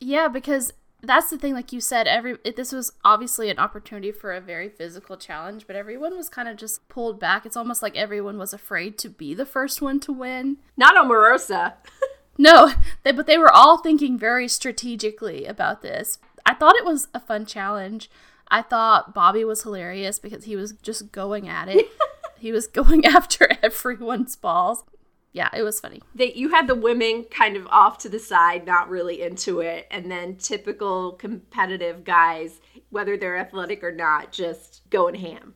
Yeah, 0.00 0.28
because 0.28 0.72
that's 1.02 1.30
the 1.30 1.38
thing 1.38 1.54
like 1.54 1.72
you 1.72 1.80
said 1.80 2.06
every 2.08 2.36
it, 2.44 2.56
this 2.56 2.72
was 2.72 2.92
obviously 3.04 3.50
an 3.50 3.58
opportunity 3.58 4.10
for 4.10 4.32
a 4.32 4.40
very 4.40 4.68
physical 4.68 5.16
challenge 5.16 5.66
but 5.66 5.76
everyone 5.76 6.16
was 6.16 6.28
kind 6.28 6.48
of 6.48 6.56
just 6.56 6.88
pulled 6.88 7.20
back 7.20 7.44
it's 7.44 7.56
almost 7.56 7.82
like 7.82 7.94
everyone 7.96 8.38
was 8.38 8.52
afraid 8.52 8.98
to 8.98 9.08
be 9.08 9.34
the 9.34 9.46
first 9.46 9.82
one 9.82 10.00
to 10.00 10.12
win 10.12 10.56
Not 10.76 10.96
Omarosa. 10.96 11.74
no 12.38 12.72
they, 13.02 13.12
but 13.12 13.26
they 13.26 13.38
were 13.38 13.52
all 13.52 13.78
thinking 13.78 14.18
very 14.18 14.48
strategically 14.48 15.46
about 15.46 15.82
this. 15.82 16.18
I 16.44 16.54
thought 16.54 16.76
it 16.76 16.84
was 16.84 17.08
a 17.12 17.20
fun 17.20 17.46
challenge. 17.46 18.10
I 18.48 18.62
thought 18.62 19.14
bobby 19.14 19.44
was 19.44 19.62
hilarious 19.62 20.18
because 20.18 20.44
he 20.44 20.56
was 20.56 20.72
just 20.82 21.12
going 21.12 21.48
at 21.48 21.68
it. 21.68 21.86
He 22.38 22.52
was 22.52 22.66
going 22.66 23.06
after 23.06 23.48
everyone's 23.62 24.36
balls. 24.36 24.84
Yeah 25.32 25.48
it 25.54 25.62
was 25.62 25.80
funny. 25.80 26.02
They 26.14 26.32
you 26.34 26.50
had 26.50 26.66
the 26.66 26.74
women 26.74 27.24
kind 27.24 27.56
of 27.56 27.66
off 27.68 27.98
to 27.98 28.08
the 28.08 28.18
side, 28.18 28.66
not 28.66 28.90
really 28.90 29.22
into 29.22 29.60
it, 29.60 29.86
and 29.90 30.10
then 30.10 30.36
typical 30.36 31.12
competitive 31.12 32.04
guys, 32.04 32.60
whether 32.90 33.16
they're 33.16 33.38
athletic 33.38 33.82
or 33.82 33.92
not, 33.92 34.32
just 34.32 34.82
going 34.90 35.14
ham. 35.14 35.54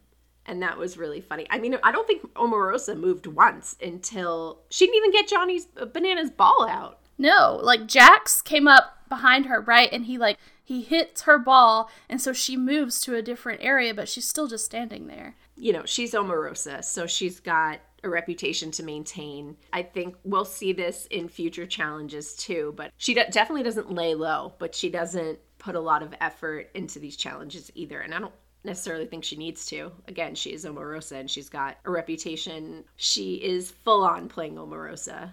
And 0.50 0.61
that 0.62 0.76
was 0.76 0.99
really 0.99 1.21
funny. 1.21 1.47
I 1.49 1.61
mean, 1.61 1.78
I 1.85 1.92
don't 1.92 2.09
think 2.09 2.23
Omarosa 2.35 2.99
moved 2.99 3.28
once 3.28 3.76
until 3.80 4.59
she 4.69 4.85
didn't 4.85 4.97
even 4.97 5.12
get 5.12 5.28
Johnny's 5.28 5.69
uh, 5.76 5.87
bananas 5.87 6.33
ball 6.33 6.66
out. 6.69 6.99
No, 7.19 7.61
like 7.62 7.87
Jax 7.87 8.42
came 8.42 8.66
up 8.66 9.09
behind 9.09 9.47
her, 9.47 9.61
right? 9.61 9.88
And 9.92 10.07
he 10.07 10.19
like 10.19 10.38
he 10.64 10.83
hits 10.83 11.23
her 11.23 11.38
ball 11.38 11.88
and 12.09 12.21
so 12.21 12.33
she 12.33 12.57
moves 12.57 13.00
to 13.02 13.14
a 13.14 13.23
different 13.23 13.62
area, 13.62 13.95
but 13.95 14.09
she's 14.09 14.28
still 14.28 14.49
just 14.49 14.64
standing 14.64 15.07
there. 15.07 15.37
You 15.57 15.73
know, 15.73 15.85
she's 15.85 16.14
Omarosa, 16.14 16.83
so 16.83 17.07
she's 17.07 17.38
got 17.38 17.78
a 18.02 18.09
reputation 18.09 18.73
to 18.73 18.83
maintain. 18.83 19.57
I 19.73 19.83
think 19.83 20.16
we'll 20.25 20.45
see 20.45 20.73
this 20.73 21.07
in 21.12 21.28
future 21.28 21.66
challenges 21.66 22.35
too, 22.35 22.75
but 22.76 22.90
she 22.97 23.14
de- 23.14 23.30
definitely 23.30 23.62
doesn't 23.62 23.92
lay 23.92 24.14
low, 24.16 24.54
but 24.59 24.75
she 24.75 24.90
doesn't 24.90 25.38
put 25.59 25.76
a 25.76 25.80
lot 25.80 26.02
of 26.02 26.12
effort 26.21 26.71
into 26.75 26.99
these 26.99 27.16
challenges 27.16 27.71
either. 27.76 28.00
And 28.00 28.12
I 28.12 28.19
don't 28.19 28.35
necessarily 28.64 29.07
think 29.07 29.25
she 29.25 29.37
needs 29.37 29.67
to. 29.67 29.93
Again, 30.09 30.35
she 30.35 30.52
is 30.52 30.64
Omarosa 30.64 31.19
and 31.19 31.31
she's 31.31 31.49
got 31.49 31.79
a 31.85 31.90
reputation. 31.90 32.85
She 32.97 33.35
is 33.37 33.71
full 33.71 34.05
on 34.05 34.29
playing 34.29 34.57
Omarosa. 34.57 35.33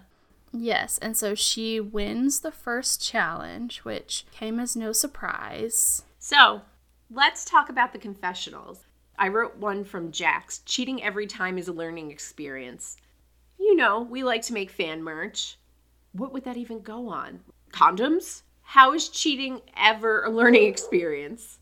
Yes, 0.52 0.98
and 0.98 1.16
so 1.16 1.34
she 1.34 1.78
wins 1.78 2.40
the 2.40 2.52
first 2.52 3.02
challenge, 3.02 3.80
which 3.80 4.24
came 4.32 4.58
as 4.58 4.74
no 4.74 4.92
surprise. 4.92 6.04
So 6.18 6.62
let's 7.10 7.44
talk 7.44 7.68
about 7.68 7.92
the 7.92 7.98
confessionals. 7.98 8.84
I 9.18 9.28
wrote 9.28 9.56
one 9.56 9.84
from 9.84 10.12
Jax 10.12 10.60
Cheating 10.60 11.02
every 11.02 11.26
time 11.26 11.58
is 11.58 11.68
a 11.68 11.72
learning 11.72 12.10
experience. 12.10 12.96
You 13.58 13.74
know, 13.76 14.00
we 14.00 14.22
like 14.22 14.42
to 14.42 14.52
make 14.52 14.70
fan 14.70 15.02
merch. 15.02 15.58
What 16.12 16.32
would 16.32 16.44
that 16.44 16.56
even 16.56 16.80
go 16.80 17.08
on? 17.08 17.40
Condoms? 17.72 18.42
How 18.62 18.94
is 18.94 19.08
cheating 19.08 19.60
ever 19.76 20.24
a 20.24 20.30
learning 20.30 20.64
experience? 20.64 21.57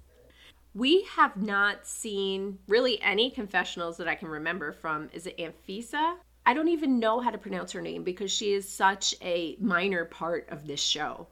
We 0.77 1.05
have 1.17 1.39
not 1.39 1.87
seen 1.87 2.59
really 2.69 3.01
any 3.01 3.31
confessionals 3.31 3.97
that 3.97 4.09
I 4.09 4.15
can 4.15 4.29
remember 4.29 4.73
from, 4.73 5.09
is 5.15 5.27
it 5.27 5.39
Anfisa? 5.39 6.17
I 6.45 6.53
don't 6.53 6.69
even 6.69 6.99
know 6.99 7.21
how 7.21 7.31
to 7.31 7.39
pronounce 7.39 7.73
her 7.73 7.81
name 7.81 8.05
because 8.05 8.31
she 8.31 8.53
is 8.53 8.69
such 8.69 9.15
a 9.23 9.57
minor 9.59 10.05
part 10.05 10.47
of 10.51 10.67
this 10.67 10.81
show. 10.81 11.29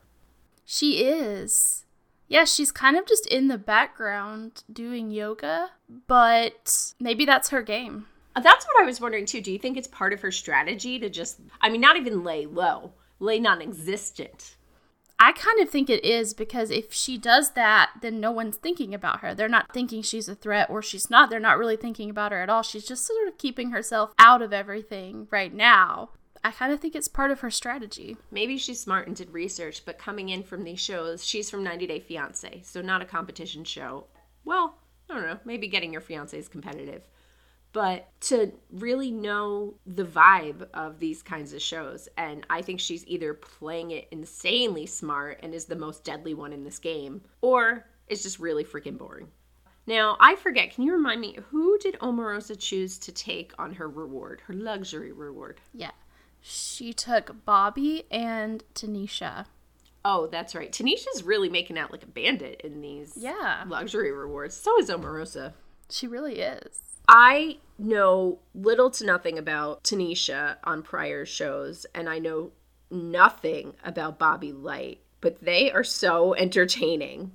She 0.64 1.04
is. 1.04 1.84
Yeah, 2.26 2.44
she's 2.44 2.72
kind 2.72 2.96
of 2.96 3.06
just 3.06 3.26
in 3.26 3.48
the 3.48 3.58
background 3.58 4.64
doing 4.72 5.10
yoga, 5.10 5.72
but 6.06 6.94
maybe 6.98 7.26
that's 7.26 7.50
her 7.50 7.60
game. 7.60 8.06
Uh, 8.34 8.40
That's 8.40 8.64
what 8.64 8.82
I 8.82 8.86
was 8.86 8.98
wondering 9.00 9.26
too. 9.26 9.42
Do 9.42 9.52
you 9.52 9.58
think 9.58 9.76
it's 9.76 9.86
part 9.86 10.14
of 10.14 10.22
her 10.22 10.32
strategy 10.32 10.98
to 10.98 11.10
just, 11.10 11.38
I 11.60 11.68
mean, 11.68 11.82
not 11.82 11.96
even 11.98 12.24
lay 12.24 12.46
low, 12.46 12.92
lay 13.20 13.38
non 13.38 13.60
existent. 13.60 14.56
I 15.18 15.32
kind 15.32 15.60
of 15.60 15.70
think 15.70 15.88
it 15.88 16.04
is 16.04 16.34
because 16.34 16.70
if 16.70 16.92
she 16.92 17.16
does 17.16 17.52
that, 17.52 17.90
then 18.02 18.20
no 18.20 18.30
one's 18.30 18.56
thinking 18.56 18.92
about 18.94 19.20
her. 19.20 19.34
They're 19.34 19.48
not 19.48 19.72
thinking 19.72 20.02
she's 20.02 20.28
a 20.28 20.34
threat 20.34 20.68
or 20.68 20.82
she's 20.82 21.08
not. 21.08 21.30
They're 21.30 21.40
not 21.40 21.58
really 21.58 21.76
thinking 21.76 22.10
about 22.10 22.32
her 22.32 22.42
at 22.42 22.50
all. 22.50 22.62
She's 22.62 22.86
just 22.86 23.06
sort 23.06 23.28
of 23.28 23.38
keeping 23.38 23.70
herself 23.70 24.12
out 24.18 24.42
of 24.42 24.52
everything 24.52 25.28
right 25.30 25.54
now. 25.54 26.10
I 26.42 26.50
kind 26.50 26.72
of 26.72 26.80
think 26.80 26.94
it's 26.94 27.08
part 27.08 27.30
of 27.30 27.40
her 27.40 27.50
strategy. 27.50 28.18
Maybe 28.30 28.58
she's 28.58 28.80
smart 28.80 29.06
and 29.06 29.16
did 29.16 29.30
research, 29.30 29.86
but 29.86 29.98
coming 29.98 30.28
in 30.28 30.42
from 30.42 30.64
these 30.64 30.80
shows, 30.80 31.24
she's 31.24 31.48
from 31.48 31.64
90 31.64 31.86
Day 31.86 32.00
Fiance, 32.00 32.60
so 32.64 32.82
not 32.82 33.00
a 33.00 33.06
competition 33.06 33.64
show. 33.64 34.08
Well, 34.44 34.76
I 35.08 35.14
don't 35.14 35.26
know, 35.26 35.38
maybe 35.44 35.68
getting 35.68 35.92
your 35.92 36.02
fiance 36.02 36.36
is 36.38 36.48
competitive. 36.48 37.08
But 37.74 38.08
to 38.22 38.52
really 38.70 39.10
know 39.10 39.74
the 39.84 40.04
vibe 40.04 40.68
of 40.72 41.00
these 41.00 41.22
kinds 41.22 41.52
of 41.52 41.60
shows, 41.60 42.08
and 42.16 42.46
I 42.48 42.62
think 42.62 42.78
she's 42.78 43.04
either 43.08 43.34
playing 43.34 43.90
it 43.90 44.06
insanely 44.12 44.86
smart 44.86 45.40
and 45.42 45.52
is 45.52 45.64
the 45.64 45.74
most 45.74 46.04
deadly 46.04 46.34
one 46.34 46.52
in 46.52 46.62
this 46.62 46.78
game, 46.78 47.22
or 47.42 47.84
it's 48.06 48.22
just 48.22 48.38
really 48.38 48.64
freaking 48.64 48.96
boring. 48.96 49.26
Now, 49.88 50.16
I 50.20 50.36
forget, 50.36 50.70
can 50.72 50.84
you 50.84 50.92
remind 50.92 51.20
me, 51.20 51.36
who 51.50 51.76
did 51.78 51.98
Omarosa 51.98 52.56
choose 52.58 52.96
to 53.00 53.12
take 53.12 53.52
on 53.58 53.74
her 53.74 53.88
reward, 53.88 54.40
her 54.46 54.54
luxury 54.54 55.10
reward? 55.10 55.60
Yeah. 55.74 55.90
She 56.40 56.92
took 56.92 57.44
Bobby 57.44 58.04
and 58.08 58.62
Tanisha. 58.74 59.46
Oh, 60.04 60.28
that's 60.28 60.54
right. 60.54 60.70
Tanisha's 60.70 61.24
really 61.24 61.48
making 61.48 61.76
out 61.76 61.90
like 61.90 62.04
a 62.04 62.06
bandit 62.06 62.60
in 62.62 62.82
these 62.82 63.16
Yeah. 63.16 63.64
luxury 63.66 64.12
rewards. 64.12 64.54
So 64.54 64.78
is 64.78 64.90
Omarosa. 64.90 65.54
She 65.90 66.06
really 66.06 66.38
is. 66.38 66.78
I 67.08 67.58
know 67.78 68.38
little 68.54 68.90
to 68.90 69.04
nothing 69.04 69.38
about 69.38 69.84
Tanisha 69.84 70.56
on 70.64 70.82
prior 70.82 71.26
shows, 71.26 71.86
and 71.94 72.08
I 72.08 72.18
know 72.18 72.52
nothing 72.90 73.74
about 73.84 74.18
Bobby 74.18 74.52
Light, 74.52 75.00
but 75.20 75.40
they 75.40 75.70
are 75.70 75.84
so 75.84 76.34
entertaining. 76.34 77.32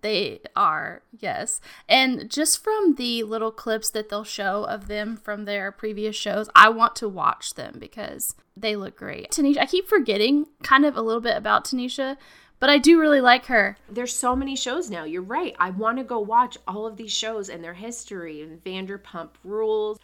They 0.00 0.40
are, 0.56 1.02
yes. 1.16 1.60
And 1.88 2.28
just 2.28 2.62
from 2.62 2.96
the 2.96 3.22
little 3.22 3.52
clips 3.52 3.88
that 3.90 4.08
they'll 4.08 4.24
show 4.24 4.64
of 4.64 4.88
them 4.88 5.16
from 5.16 5.44
their 5.44 5.70
previous 5.70 6.16
shows, 6.16 6.50
I 6.56 6.70
want 6.70 6.96
to 6.96 7.08
watch 7.08 7.54
them 7.54 7.76
because 7.78 8.34
they 8.56 8.74
look 8.74 8.96
great. 8.96 9.30
Tanisha, 9.30 9.58
I 9.58 9.66
keep 9.66 9.88
forgetting 9.88 10.46
kind 10.64 10.84
of 10.84 10.96
a 10.96 11.02
little 11.02 11.20
bit 11.20 11.36
about 11.36 11.64
Tanisha, 11.64 12.16
but 12.62 12.70
I 12.70 12.78
do 12.78 13.00
really 13.00 13.20
like 13.20 13.46
her. 13.46 13.76
There's 13.90 14.14
so 14.14 14.36
many 14.36 14.54
shows 14.54 14.88
now. 14.88 15.02
You're 15.02 15.20
right. 15.20 15.56
I 15.58 15.70
want 15.70 15.98
to 15.98 16.04
go 16.04 16.20
watch 16.20 16.56
all 16.68 16.86
of 16.86 16.96
these 16.96 17.10
shows 17.10 17.48
and 17.48 17.64
their 17.64 17.74
history 17.74 18.40
and 18.40 18.62
Vanderpump 18.62 19.30
Rules. 19.42 19.98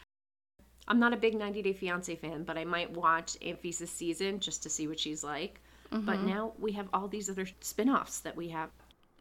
I'm 0.88 0.99
not 0.99 1.12
a 1.12 1.17
big 1.17 1.37
90 1.37 1.62
Day 1.62 1.73
Fiance 1.73 2.17
fan, 2.17 2.43
but 2.43 2.59
I 2.59 2.65
might 2.65 2.91
watch 2.91 3.37
Anfisa's 3.43 3.93
season 3.93 4.41
just 4.41 4.65
to 4.65 4.69
see 4.71 4.88
what 4.88 4.99
she's 4.99 5.23
like. 5.23 5.61
But 5.93 6.00
mm-hmm. 6.00 6.27
now 6.27 6.53
we 6.59 6.73
have 6.73 6.88
all 6.93 7.07
these 7.07 7.31
other 7.31 7.47
spin 7.61 7.88
offs 7.88 8.19
that 8.19 8.35
we 8.35 8.49
have. 8.49 8.71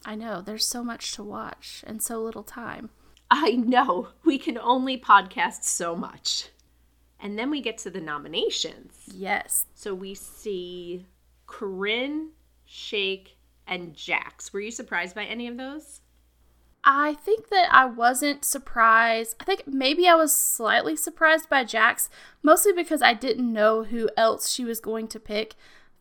I 0.04 0.16
know, 0.16 0.42
there's 0.42 0.66
so 0.66 0.84
much 0.84 1.12
to 1.12 1.24
watch 1.24 1.84
and 1.86 2.02
so 2.02 2.20
little 2.20 2.42
time. 2.42 2.90
I 3.30 3.52
know 3.52 4.08
we 4.26 4.40
can 4.40 4.58
only 4.58 4.98
podcast 4.98 5.64
so 5.64 5.96
much. 5.96 6.50
And 7.20 7.38
then 7.38 7.52
we 7.52 7.62
get 7.62 7.78
to 7.80 7.92
the 7.92 8.02
nominations. 8.02 8.96
Yes. 9.14 9.68
So 9.76 9.94
we 9.94 10.16
see 10.16 11.06
Corinne, 11.46 12.32
Shake, 12.68 13.38
and 13.66 13.96
Jax. 13.96 14.54
Were 14.54 14.60
you 14.60 14.72
surprised 14.72 15.16
by 15.16 15.24
any 15.26 15.48
of 15.48 15.58
those? 15.58 16.02
I 16.84 17.16
think 17.16 17.50
that 17.50 17.68
I 17.72 17.86
wasn't 17.86 18.46
surprised. 18.46 19.36
I 19.40 19.44
think 19.44 19.68
maybe 19.68 20.08
I 20.08 20.16
was 20.16 20.34
slightly 20.34 20.96
surprised 20.96 21.50
by 21.50 21.64
Jax, 21.64 22.10
mostly 22.44 22.72
because 22.72 23.02
I 23.02 23.14
didn't 23.14 23.52
know 23.52 23.84
who 23.84 24.10
else 24.16 24.52
she 24.52 24.64
was 24.64 24.80
going 24.80 25.08
to 25.10 25.20
pick. 25.20 25.56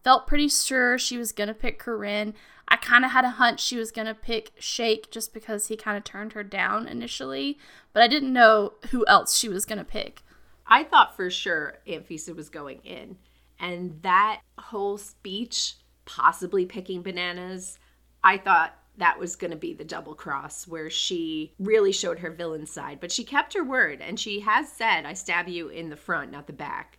Felt 0.04 0.26
pretty 0.26 0.48
sure 0.48 0.98
she 0.98 1.18
was 1.18 1.32
going 1.32 1.48
to 1.48 1.54
pick 1.54 1.78
Corinne. 1.78 2.34
I 2.68 2.76
kind 2.76 3.04
of 3.04 3.12
had 3.12 3.24
a 3.24 3.30
hunch 3.30 3.60
she 3.60 3.76
was 3.76 3.90
going 3.90 4.06
to 4.06 4.14
pick 4.14 4.52
Shake 4.58 5.10
just 5.10 5.32
because 5.32 5.68
he 5.68 5.76
kind 5.76 5.96
of 5.96 6.04
turned 6.04 6.34
her 6.34 6.44
down 6.44 6.86
initially, 6.86 7.58
but 7.92 8.02
I 8.02 8.08
didn't 8.08 8.32
know 8.32 8.74
who 8.90 9.04
else 9.06 9.36
she 9.36 9.48
was 9.48 9.64
going 9.64 9.78
to 9.78 9.84
pick. 9.84 10.22
I 10.66 10.84
thought 10.84 11.16
for 11.16 11.30
sure 11.30 11.78
Anfisa 11.86 12.34
was 12.34 12.48
going 12.48 12.80
in. 12.84 13.16
And 13.58 14.02
that 14.02 14.42
whole 14.58 14.98
speech, 14.98 15.76
possibly 16.06 16.64
picking 16.64 17.02
bananas, 17.02 17.78
I 18.24 18.38
thought 18.38 18.74
that 18.98 19.18
was 19.18 19.36
going 19.36 19.50
to 19.50 19.56
be 19.56 19.74
the 19.74 19.84
double 19.84 20.14
cross 20.14 20.66
where 20.66 20.88
she 20.88 21.52
really 21.58 21.92
showed 21.92 22.18
her 22.20 22.30
villain 22.30 22.66
side. 22.66 22.98
But 23.00 23.12
she 23.12 23.24
kept 23.24 23.54
her 23.54 23.62
word 23.62 24.00
and 24.00 24.18
she 24.18 24.40
has 24.40 24.72
said, 24.72 25.04
I 25.04 25.12
stab 25.12 25.48
you 25.48 25.68
in 25.68 25.90
the 25.90 25.96
front, 25.96 26.32
not 26.32 26.46
the 26.46 26.52
back. 26.52 26.98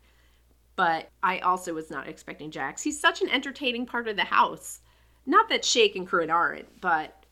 But 0.76 1.10
I 1.24 1.40
also 1.40 1.74
was 1.74 1.90
not 1.90 2.08
expecting 2.08 2.52
Jax. 2.52 2.84
He's 2.84 3.00
such 3.00 3.24
an 3.24 3.30
entertaining 3.30 3.88
part 3.88 4.08
of 4.08 4.16
the 4.16 4.24
house. 4.24 4.82
Not 5.26 5.50
that 5.50 5.66
Shake 5.66 5.96
and 5.96 6.08
Corinne 6.08 6.30
aren't, 6.30 6.80
but, 6.80 7.26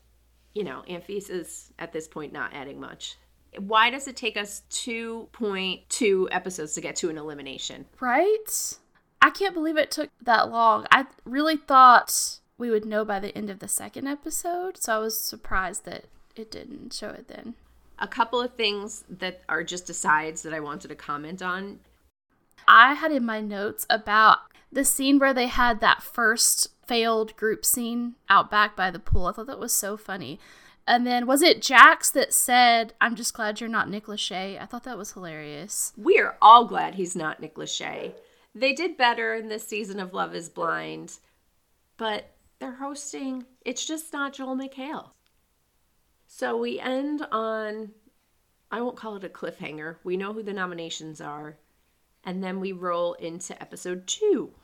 you 0.52 0.64
know, 0.64 0.82
Anfisa's 0.88 1.72
at 1.78 1.92
this 1.92 2.08
point 2.08 2.32
not 2.32 2.52
adding 2.52 2.80
much. 2.80 3.16
Why 3.58 3.88
does 3.90 4.08
it 4.08 4.16
take 4.16 4.36
us 4.36 4.62
2.2 4.70 6.28
episodes 6.32 6.74
to 6.74 6.80
get 6.80 6.96
to 6.96 7.08
an 7.08 7.16
elimination? 7.16 7.86
Right? 8.00 8.76
I 9.26 9.30
can't 9.30 9.54
believe 9.54 9.76
it 9.76 9.90
took 9.90 10.10
that 10.22 10.52
long. 10.52 10.86
I 10.92 11.06
really 11.24 11.56
thought 11.56 12.38
we 12.58 12.70
would 12.70 12.84
know 12.84 13.04
by 13.04 13.18
the 13.18 13.36
end 13.36 13.50
of 13.50 13.58
the 13.58 13.66
second 13.66 14.06
episode, 14.06 14.76
so 14.76 14.94
I 14.94 14.98
was 14.98 15.20
surprised 15.20 15.84
that 15.84 16.04
it 16.36 16.48
didn't 16.48 16.92
show 16.92 17.08
it 17.08 17.26
then. 17.26 17.54
A 17.98 18.06
couple 18.06 18.40
of 18.40 18.54
things 18.54 19.02
that 19.10 19.42
are 19.48 19.64
just 19.64 19.90
asides 19.90 20.42
that 20.42 20.54
I 20.54 20.60
wanted 20.60 20.88
to 20.88 20.94
comment 20.94 21.42
on. 21.42 21.80
I 22.68 22.94
had 22.94 23.10
in 23.10 23.26
my 23.26 23.40
notes 23.40 23.84
about 23.90 24.38
the 24.70 24.84
scene 24.84 25.18
where 25.18 25.34
they 25.34 25.48
had 25.48 25.80
that 25.80 26.04
first 26.04 26.68
failed 26.86 27.34
group 27.34 27.64
scene 27.64 28.14
out 28.30 28.48
back 28.48 28.76
by 28.76 28.92
the 28.92 29.00
pool. 29.00 29.26
I 29.26 29.32
thought 29.32 29.48
that 29.48 29.58
was 29.58 29.72
so 29.72 29.96
funny. 29.96 30.38
And 30.86 31.04
then 31.04 31.26
was 31.26 31.42
it 31.42 31.60
Jax 31.60 32.10
that 32.10 32.32
said, 32.32 32.92
I'm 33.00 33.16
just 33.16 33.34
glad 33.34 33.60
you're 33.60 33.68
not 33.68 33.90
Nick 33.90 34.06
Lachey? 34.06 34.62
I 34.62 34.66
thought 34.66 34.84
that 34.84 34.96
was 34.96 35.14
hilarious. 35.14 35.92
We 35.96 36.20
are 36.20 36.36
all 36.40 36.64
glad 36.64 36.94
he's 36.94 37.16
not 37.16 37.40
Nick 37.40 37.56
Lachey. 37.56 38.12
They 38.56 38.72
did 38.72 38.96
better 38.96 39.34
in 39.34 39.48
this 39.48 39.68
season 39.68 40.00
of 40.00 40.14
Love 40.14 40.34
is 40.34 40.48
Blind, 40.48 41.18
but 41.98 42.30
they're 42.58 42.76
hosting, 42.76 43.44
it's 43.66 43.84
just 43.84 44.14
not 44.14 44.32
Joel 44.32 44.56
McHale. 44.56 45.10
So 46.26 46.56
we 46.56 46.80
end 46.80 47.20
on, 47.30 47.90
I 48.70 48.80
won't 48.80 48.96
call 48.96 49.14
it 49.16 49.24
a 49.24 49.28
cliffhanger. 49.28 49.96
We 50.04 50.16
know 50.16 50.32
who 50.32 50.42
the 50.42 50.54
nominations 50.54 51.20
are. 51.20 51.58
And 52.24 52.42
then 52.42 52.58
we 52.58 52.72
roll 52.72 53.12
into 53.12 53.60
episode 53.60 54.06
two. 54.06 54.54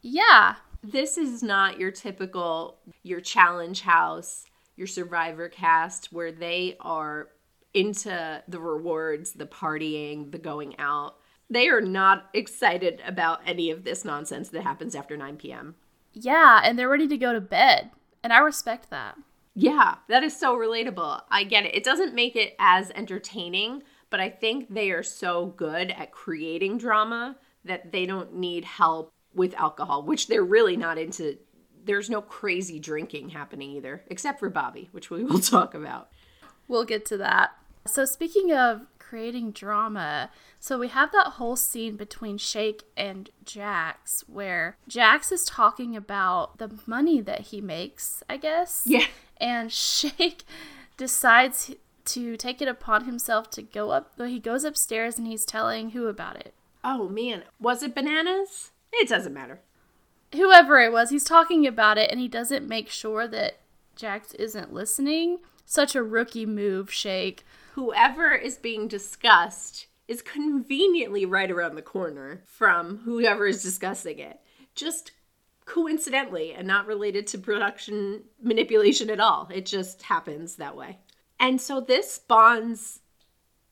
Yeah. 0.00 0.54
This 0.82 1.18
is 1.18 1.42
not 1.42 1.78
your 1.78 1.90
typical, 1.90 2.78
your 3.02 3.20
challenge 3.20 3.82
house, 3.82 4.46
your 4.76 4.86
survivor 4.86 5.50
cast 5.50 6.10
where 6.10 6.32
they 6.32 6.78
are 6.80 7.28
into 7.74 8.42
the 8.48 8.60
rewards, 8.60 9.32
the 9.32 9.44
partying, 9.44 10.32
the 10.32 10.38
going 10.38 10.74
out. 10.78 11.16
They 11.50 11.68
are 11.68 11.80
not 11.80 12.28
excited 12.32 13.02
about 13.04 13.40
any 13.44 13.70
of 13.70 13.82
this 13.82 14.04
nonsense 14.04 14.48
that 14.50 14.62
happens 14.62 14.94
after 14.94 15.16
9 15.16 15.36
p.m. 15.36 15.74
Yeah, 16.12 16.60
and 16.64 16.78
they're 16.78 16.88
ready 16.88 17.08
to 17.08 17.18
go 17.18 17.32
to 17.32 17.40
bed. 17.40 17.90
And 18.22 18.32
I 18.32 18.38
respect 18.38 18.90
that. 18.90 19.16
Yeah, 19.54 19.96
that 20.08 20.22
is 20.22 20.38
so 20.38 20.56
relatable. 20.56 21.22
I 21.28 21.42
get 21.44 21.66
it. 21.66 21.74
It 21.74 21.84
doesn't 21.84 22.14
make 22.14 22.36
it 22.36 22.54
as 22.60 22.92
entertaining, 22.92 23.82
but 24.08 24.20
I 24.20 24.30
think 24.30 24.72
they 24.72 24.90
are 24.92 25.02
so 25.02 25.46
good 25.46 25.90
at 25.90 26.12
creating 26.12 26.78
drama 26.78 27.36
that 27.64 27.90
they 27.90 28.06
don't 28.06 28.34
need 28.36 28.64
help 28.64 29.12
with 29.34 29.54
alcohol, 29.54 30.04
which 30.04 30.28
they're 30.28 30.44
really 30.44 30.76
not 30.76 30.98
into. 30.98 31.36
There's 31.84 32.10
no 32.10 32.22
crazy 32.22 32.78
drinking 32.78 33.30
happening 33.30 33.72
either, 33.72 34.04
except 34.06 34.38
for 34.38 34.50
Bobby, 34.50 34.88
which 34.92 35.10
we 35.10 35.24
will 35.24 35.38
talk 35.40 35.74
about. 35.74 36.10
We'll 36.68 36.84
get 36.84 37.04
to 37.06 37.16
that. 37.16 37.50
So, 37.86 38.04
speaking 38.04 38.52
of 38.52 38.82
creating 39.10 39.50
drama, 39.50 40.30
so 40.60 40.78
we 40.78 40.86
have 40.86 41.10
that 41.10 41.32
whole 41.32 41.56
scene 41.56 41.96
between 41.96 42.38
Shake 42.38 42.84
and 42.96 43.28
Jax 43.44 44.22
where 44.28 44.76
Jax 44.86 45.32
is 45.32 45.44
talking 45.44 45.96
about 45.96 46.58
the 46.58 46.78
money 46.86 47.20
that 47.20 47.48
he 47.48 47.60
makes, 47.60 48.22
I 48.30 48.36
guess. 48.36 48.84
Yeah. 48.86 49.06
And 49.38 49.72
Shake 49.72 50.44
decides 50.96 51.74
to 52.04 52.36
take 52.36 52.62
it 52.62 52.68
upon 52.68 53.04
himself 53.04 53.50
to 53.50 53.62
go 53.62 53.90
up. 53.90 54.12
He 54.16 54.38
goes 54.38 54.62
upstairs 54.62 55.18
and 55.18 55.26
he's 55.26 55.44
telling 55.44 55.90
who 55.90 56.06
about 56.06 56.36
it? 56.36 56.54
Oh 56.84 57.08
man, 57.08 57.42
was 57.58 57.82
it 57.82 57.96
bananas? 57.96 58.70
It 58.92 59.08
doesn't 59.08 59.34
matter. 59.34 59.58
Whoever 60.32 60.78
it 60.78 60.92
was, 60.92 61.10
he's 61.10 61.24
talking 61.24 61.66
about 61.66 61.98
it 61.98 62.12
and 62.12 62.20
he 62.20 62.28
doesn't 62.28 62.68
make 62.68 62.88
sure 62.88 63.26
that 63.26 63.59
Jax 64.00 64.32
isn't 64.34 64.72
listening. 64.72 65.40
Such 65.66 65.94
a 65.94 66.02
rookie 66.02 66.46
move, 66.46 66.90
Shake. 66.90 67.44
Whoever 67.74 68.32
is 68.32 68.56
being 68.56 68.88
discussed 68.88 69.88
is 70.08 70.22
conveniently 70.22 71.26
right 71.26 71.50
around 71.50 71.74
the 71.74 71.82
corner 71.82 72.42
from 72.46 73.00
whoever 73.04 73.46
is 73.46 73.62
discussing 73.62 74.18
it. 74.18 74.40
Just 74.74 75.12
coincidentally 75.66 76.54
and 76.54 76.66
not 76.66 76.86
related 76.86 77.26
to 77.26 77.38
production 77.38 78.22
manipulation 78.42 79.10
at 79.10 79.20
all. 79.20 79.48
It 79.52 79.66
just 79.66 80.02
happens 80.02 80.56
that 80.56 80.76
way. 80.76 81.00
And 81.38 81.60
so 81.60 81.78
this 81.78 82.12
spawns 82.12 82.99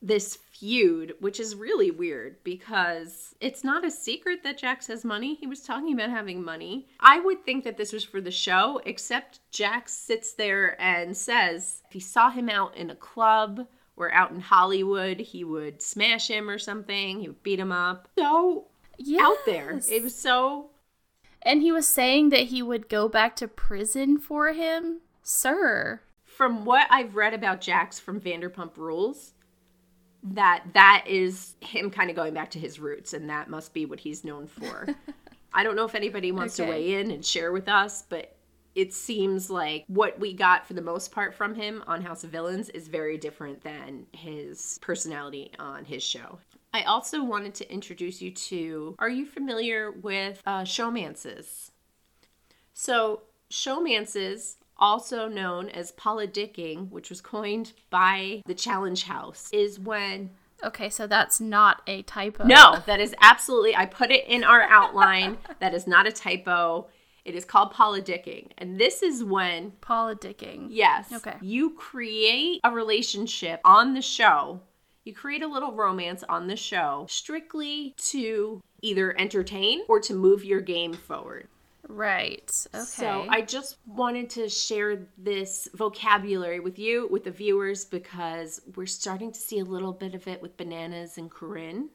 this 0.01 0.37
feud, 0.37 1.15
which 1.21 1.41
is 1.41 1.55
really 1.55 1.91
weird 1.91 2.37
because 2.45 3.35
it's 3.41 3.65
not 3.65 3.85
a 3.85 3.91
secret 3.91 4.43
that 4.43 4.59
Jax 4.59 4.87
has 4.87 5.05
money. 5.05 5.35
He 5.35 5.47
was 5.47 5.63
talking 5.63 5.93
about 5.93 6.11
having 6.11 6.43
money. 6.43 6.87
I 7.01 7.21
would 7.21 7.45
think 7.45 7.65
that 7.65 7.77
this 7.77 7.93
was 7.93 8.05
for 8.05 8.21
the 8.21 8.31
show, 8.31 8.81
except 8.85 9.41
Jax 9.51 9.93
sits 9.93 10.33
there 10.35 10.81
and 10.81 11.17
says 11.17 11.83
if 11.87 11.93
he 11.93 12.01
saw 12.01 12.31
him 12.31 12.49
out 12.49 12.77
in 12.77 12.91
a 12.91 12.97
club 12.97 13.67
or 13.97 14.13
out 14.13 14.31
in 14.31 14.41
Hollywood, 14.41 15.19
he 15.21 15.43
would 15.43 15.83
smash 15.83 16.29
him 16.29 16.49
or 16.49 16.59
something, 16.59 17.21
he 17.21 17.29
would 17.29 17.43
beat 17.43 17.59
him 17.59 17.73
up. 17.73 18.09
So 18.17 18.67
yes. 18.99 19.25
out 19.25 19.39
there. 19.47 19.81
It 19.91 20.03
was 20.03 20.15
so. 20.15 20.71
And 21.43 21.63
he 21.63 21.73
was 21.73 21.87
saying 21.87 22.31
that 22.31 22.45
he 22.45 22.63
would 22.63 22.89
go 22.89 23.09
back 23.09 23.37
to 23.37 23.49
prison 23.49 24.19
for 24.19 24.53
him. 24.53 25.01
Sir. 25.23 26.01
From 26.25 26.65
what 26.65 26.87
I've 26.91 27.17
read 27.17 27.35
about 27.35 27.61
Jax 27.61 27.99
from 27.99 28.21
Vanderpump 28.21 28.77
Rules, 28.77 29.33
that 30.35 30.65
that 30.75 31.05
is 31.07 31.55
him 31.61 31.91
kind 31.91 32.11
of 32.11 32.17
going 32.17 32.35
back 32.35 32.51
to 32.53 32.59
his 32.59 32.79
roots 32.79 33.13
and 33.13 33.31
that 33.31 33.49
must 33.49 33.73
be 33.73 33.87
what 33.87 34.01
he's 34.01 34.25
known 34.25 34.47
for. 34.47 34.87
I 35.53 35.63
don't 35.63 35.77
know 35.77 35.85
if 35.85 35.95
anybody 35.95 36.33
wants 36.33 36.59
okay. 36.59 36.67
to 36.67 36.71
weigh 36.71 37.01
in 37.01 37.11
and 37.11 37.25
share 37.25 37.53
with 37.53 37.69
us, 37.69 38.03
but 38.03 38.37
it 38.75 38.93
seems 38.93 39.51
like 39.51 39.85
what 39.89 40.21
we 40.21 40.33
got 40.33 40.67
for 40.67 40.75
the 40.75 40.83
most 40.83 41.11
part 41.11 41.35
from 41.35 41.55
him 41.55 41.83
on 41.87 42.03
House 42.03 42.23
of 42.23 42.31
Villains 42.31 42.69
is 42.69 42.87
very 42.87 43.19
different 43.19 43.63
than 43.63 44.07
his 44.13 44.79
personality 44.81 45.51
on 45.59 45.85
his 45.85 46.03
show. 46.03 46.39
I 46.73 46.83
also 46.83 47.25
wanted 47.25 47.55
to 47.57 47.73
introduce 47.73 48.21
you 48.21 48.31
to 48.31 48.95
are 48.99 49.09
you 49.09 49.27
familiar 49.27 49.91
with 49.91 50.43
uh, 50.47 50.63
showmances? 50.63 51.71
So, 52.75 53.23
showmances 53.51 54.57
also 54.79 55.29
known 55.29 55.69
as 55.69 55.93
politicking, 55.93 56.91
which 56.91 57.11
was 57.11 57.21
coined 57.21 57.73
by 57.91 58.43
the 58.47 58.55
Challenge 58.55 59.03
House, 59.05 59.49
is 59.53 59.79
when. 59.79 60.31
Okay, 60.65 60.91
so 60.91 61.07
that's 61.07 61.41
not 61.41 61.83
a 61.87 62.03
typo. 62.03 62.45
No, 62.45 62.83
that 62.87 63.01
is 63.01 63.15
absolutely. 63.21 63.77
I 63.77 63.87
put 63.87 64.11
it 64.11 64.27
in 64.27 64.45
our 64.45 64.63
outline. 64.63 65.39
that 65.61 65.75
is 65.75 65.87
not 65.87 66.07
a 66.07 66.13
typo. 66.13 66.89
It 67.25 67.35
is 67.35 67.45
called 67.45 67.73
politicking. 67.75 68.53
And 68.57 68.81
this 68.81 69.03
is 69.03 69.23
when. 69.23 69.73
Politicking. 69.83 70.69
Yes. 70.71 71.13
Okay. 71.13 71.35
You 71.43 71.75
create 71.75 72.61
a 72.65 72.71
relationship 72.71 73.61
on 73.65 73.95
the 73.95 74.03
show. 74.03 74.61
You 75.05 75.15
create 75.15 75.43
a 75.43 75.47
little 75.47 75.73
romance 75.73 76.25
on 76.29 76.47
the 76.47 76.57
show 76.57 77.07
strictly 77.09 77.95
to 78.09 78.63
either 78.83 79.19
entertain 79.19 79.83
or 79.89 80.01
to 80.01 80.15
move 80.15 80.45
your 80.45 80.61
game 80.61 80.93
forward. 80.93 81.49
Right. 81.89 82.53
Okay. 82.75 82.85
So 82.85 83.27
I 83.31 83.41
just 83.41 83.79
wanted 83.87 84.29
to 84.31 84.49
share 84.49 85.07
this 85.17 85.69
vocabulary 85.75 86.61
with 86.61 86.79
you, 86.79 87.09
with 87.11 87.25
the 87.25 87.31
viewers, 87.31 87.87
because 87.87 88.61
we're 88.77 88.87
starting 88.87 89.33
to 89.33 89.41
see 89.41 89.59
a 89.59 89.65
little 89.65 89.93
bit 89.93 90.15
of 90.15 90.29
it 90.29 90.43
with 90.43 90.57
Bananas 90.59 91.17
and 91.17 91.31
Corinne 91.31 91.89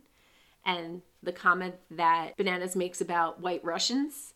and 0.65 1.01
the 1.21 1.31
comment 1.31 1.75
that 1.91 2.35
Bananas 2.37 2.75
makes 2.75 3.01
about 3.01 3.41
white 3.41 3.63
Russians. 3.63 4.33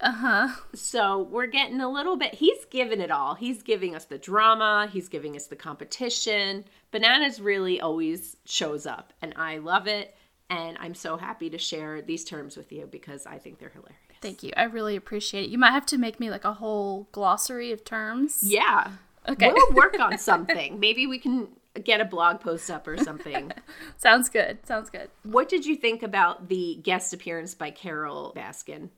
Uh 0.00 0.12
huh. 0.12 0.48
So 0.74 1.22
we're 1.22 1.46
getting 1.46 1.80
a 1.80 1.90
little 1.90 2.16
bit, 2.16 2.34
he's 2.34 2.64
giving 2.66 3.00
it 3.00 3.10
all. 3.10 3.34
He's 3.34 3.62
giving 3.62 3.94
us 3.94 4.04
the 4.04 4.18
drama, 4.18 4.88
he's 4.92 5.08
giving 5.08 5.36
us 5.36 5.46
the 5.46 5.56
competition. 5.56 6.64
Bananas 6.90 7.40
really 7.40 7.80
always 7.80 8.36
shows 8.44 8.84
up, 8.84 9.12
and 9.22 9.32
I 9.36 9.58
love 9.58 9.86
it. 9.86 10.16
And 10.50 10.76
I'm 10.80 10.94
so 10.94 11.16
happy 11.16 11.48
to 11.48 11.56
share 11.56 12.02
these 12.02 12.24
terms 12.24 12.58
with 12.58 12.72
you 12.72 12.86
because 12.90 13.24
I 13.24 13.38
think 13.38 13.58
they're 13.58 13.70
hilarious. 13.70 14.01
Thank 14.22 14.44
you. 14.44 14.52
I 14.56 14.64
really 14.64 14.96
appreciate 14.96 15.44
it. 15.44 15.50
You 15.50 15.58
might 15.58 15.72
have 15.72 15.86
to 15.86 15.98
make 15.98 16.20
me 16.20 16.30
like 16.30 16.44
a 16.44 16.54
whole 16.54 17.08
glossary 17.12 17.72
of 17.72 17.84
terms. 17.84 18.38
Yeah. 18.42 18.92
Okay. 19.28 19.52
We'll 19.52 19.72
work 19.74 19.98
on 19.98 20.16
something. 20.16 20.78
Maybe 20.80 21.06
we 21.06 21.18
can 21.18 21.48
get 21.82 22.00
a 22.00 22.04
blog 22.04 22.40
post 22.40 22.70
up 22.70 22.86
or 22.86 22.96
something. 22.96 23.52
Sounds 23.96 24.28
good. 24.28 24.64
Sounds 24.66 24.90
good. 24.90 25.10
What 25.24 25.48
did 25.48 25.66
you 25.66 25.74
think 25.74 26.02
about 26.02 26.48
the 26.48 26.78
guest 26.82 27.12
appearance 27.12 27.54
by 27.54 27.70
Carole 27.70 28.32
Baskin? 28.36 28.90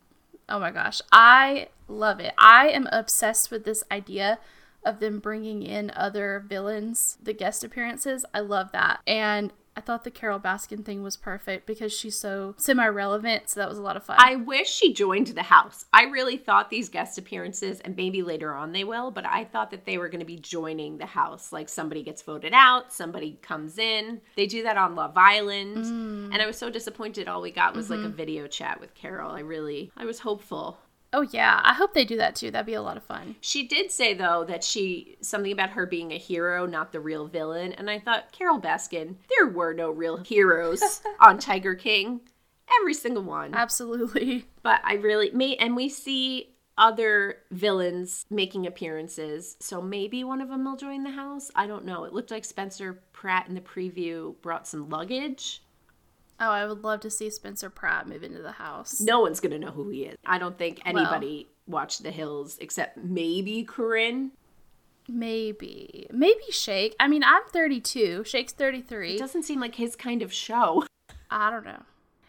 Oh 0.48 0.60
my 0.60 0.70
gosh. 0.70 1.00
I 1.10 1.68
love 1.88 2.20
it. 2.20 2.34
I 2.36 2.68
am 2.68 2.86
obsessed 2.92 3.50
with 3.50 3.64
this 3.64 3.82
idea 3.90 4.38
of 4.84 5.00
them 5.00 5.18
bringing 5.18 5.62
in 5.62 5.90
other 5.96 6.44
villains, 6.46 7.16
the 7.22 7.32
guest 7.32 7.64
appearances. 7.64 8.26
I 8.34 8.40
love 8.40 8.72
that. 8.72 9.00
And 9.06 9.52
I 9.76 9.80
thought 9.80 10.04
the 10.04 10.10
Carole 10.10 10.38
Baskin 10.38 10.84
thing 10.84 11.02
was 11.02 11.16
perfect 11.16 11.66
because 11.66 11.92
she's 11.92 12.16
so 12.16 12.54
semi 12.58 12.86
relevant. 12.86 13.50
So 13.50 13.60
that 13.60 13.68
was 13.68 13.78
a 13.78 13.82
lot 13.82 13.96
of 13.96 14.04
fun. 14.04 14.16
I 14.18 14.36
wish 14.36 14.68
she 14.68 14.92
joined 14.92 15.28
the 15.28 15.42
house. 15.42 15.86
I 15.92 16.04
really 16.04 16.36
thought 16.36 16.70
these 16.70 16.88
guest 16.88 17.18
appearances, 17.18 17.80
and 17.80 17.96
maybe 17.96 18.22
later 18.22 18.54
on 18.54 18.72
they 18.72 18.84
will, 18.84 19.10
but 19.10 19.26
I 19.26 19.44
thought 19.44 19.70
that 19.72 19.84
they 19.84 19.98
were 19.98 20.08
going 20.08 20.20
to 20.20 20.26
be 20.26 20.36
joining 20.36 20.98
the 20.98 21.06
house. 21.06 21.52
Like 21.52 21.68
somebody 21.68 22.02
gets 22.02 22.22
voted 22.22 22.52
out, 22.54 22.92
somebody 22.92 23.38
comes 23.42 23.78
in. 23.78 24.20
They 24.36 24.46
do 24.46 24.62
that 24.62 24.76
on 24.76 24.94
Love 24.94 25.16
Island. 25.16 25.84
Mm. 25.84 26.32
And 26.32 26.42
I 26.42 26.46
was 26.46 26.56
so 26.56 26.70
disappointed 26.70 27.28
all 27.28 27.42
we 27.42 27.50
got 27.50 27.74
was 27.74 27.86
mm-hmm. 27.86 27.94
like 27.94 28.04
a 28.04 28.08
mm-hmm. 28.08 28.16
video 28.16 28.46
chat 28.46 28.80
with 28.80 28.94
Carole. 28.94 29.32
I 29.32 29.40
really, 29.40 29.90
I 29.96 30.04
was 30.04 30.20
hopeful. 30.20 30.78
Oh 31.14 31.22
yeah, 31.22 31.60
I 31.62 31.74
hope 31.74 31.94
they 31.94 32.04
do 32.04 32.16
that 32.16 32.34
too. 32.34 32.50
That'd 32.50 32.66
be 32.66 32.74
a 32.74 32.82
lot 32.82 32.96
of 32.96 33.04
fun. 33.04 33.36
She 33.40 33.66
did 33.66 33.92
say 33.92 34.14
though 34.14 34.44
that 34.48 34.64
she 34.64 35.16
something 35.20 35.52
about 35.52 35.70
her 35.70 35.86
being 35.86 36.12
a 36.12 36.18
hero, 36.18 36.66
not 36.66 36.90
the 36.90 36.98
real 36.98 37.28
villain, 37.28 37.72
and 37.72 37.88
I 37.88 38.00
thought 38.00 38.32
Carole 38.32 38.60
Baskin, 38.60 39.14
there 39.36 39.46
were 39.46 39.72
no 39.72 39.90
real 39.90 40.16
heroes 40.16 41.00
on 41.20 41.38
Tiger 41.38 41.76
King. 41.76 42.20
Every 42.80 42.94
single 42.94 43.22
one. 43.22 43.54
Absolutely. 43.54 44.46
But 44.62 44.80
I 44.82 44.94
really 44.94 45.30
may 45.30 45.54
and 45.56 45.76
we 45.76 45.88
see 45.88 46.54
other 46.76 47.36
villains 47.52 48.26
making 48.28 48.66
appearances. 48.66 49.56
So 49.60 49.80
maybe 49.80 50.24
one 50.24 50.40
of 50.40 50.48
them 50.48 50.64
will 50.64 50.76
join 50.76 51.04
the 51.04 51.10
house. 51.10 51.50
I 51.54 51.68
don't 51.68 51.84
know. 51.84 52.04
It 52.04 52.12
looked 52.12 52.32
like 52.32 52.44
Spencer 52.44 53.00
Pratt 53.12 53.46
in 53.48 53.54
the 53.54 53.60
preview 53.60 54.34
brought 54.42 54.66
some 54.66 54.88
luggage. 54.88 55.62
Oh, 56.40 56.50
I 56.50 56.66
would 56.66 56.82
love 56.82 57.00
to 57.00 57.10
see 57.10 57.30
Spencer 57.30 57.70
Pratt 57.70 58.08
move 58.08 58.22
into 58.22 58.42
the 58.42 58.52
house. 58.52 59.00
No 59.00 59.20
one's 59.20 59.40
gonna 59.40 59.58
know 59.58 59.70
who 59.70 59.88
he 59.90 60.04
is. 60.04 60.16
I 60.26 60.38
don't 60.38 60.58
think 60.58 60.80
anybody 60.84 61.48
well, 61.66 61.80
watched 61.80 62.02
The 62.02 62.10
Hills 62.10 62.58
except 62.60 62.96
maybe 62.96 63.64
Corinne. 63.64 64.32
Maybe. 65.08 66.06
Maybe 66.10 66.50
Shake. 66.50 66.96
I 66.98 67.08
mean, 67.08 67.22
I'm 67.22 67.42
32. 67.52 68.24
Shake's 68.24 68.52
33. 68.52 69.14
It 69.14 69.18
doesn't 69.18 69.42
seem 69.42 69.60
like 69.60 69.74
his 69.76 69.96
kind 69.96 70.22
of 70.22 70.32
show. 70.32 70.84
I 71.30 71.50
don't 71.50 71.64
know. 71.64 71.82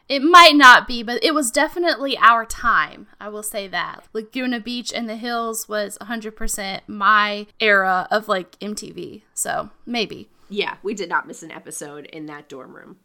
It 0.08 0.22
might 0.22 0.56
not 0.56 0.88
be, 0.88 1.02
but 1.02 1.24
it 1.24 1.34
was 1.34 1.50
definitely 1.50 2.16
our 2.20 2.46
time. 2.46 3.08
I 3.20 3.30
will 3.30 3.42
say 3.42 3.68
that. 3.70 4.04
Laguna 4.14 4.60
Beach 4.60 4.94
and 4.94 5.10
the 5.10 5.16
Hills 5.16 5.68
was 5.68 5.98
100% 6.00 6.82
my 6.86 7.48
era 7.60 8.08
of 8.12 8.28
like 8.28 8.60
MTV. 8.60 9.24
So 9.34 9.72
maybe. 9.86 10.30
Yeah, 10.48 10.76
we 10.84 10.94
did 10.94 11.10
not 11.10 11.28
miss 11.28 11.42
an 11.42 11.50
episode 11.50 12.06
in 12.06 12.28
that 12.28 12.48
dorm 12.48 12.76
room 12.76 12.98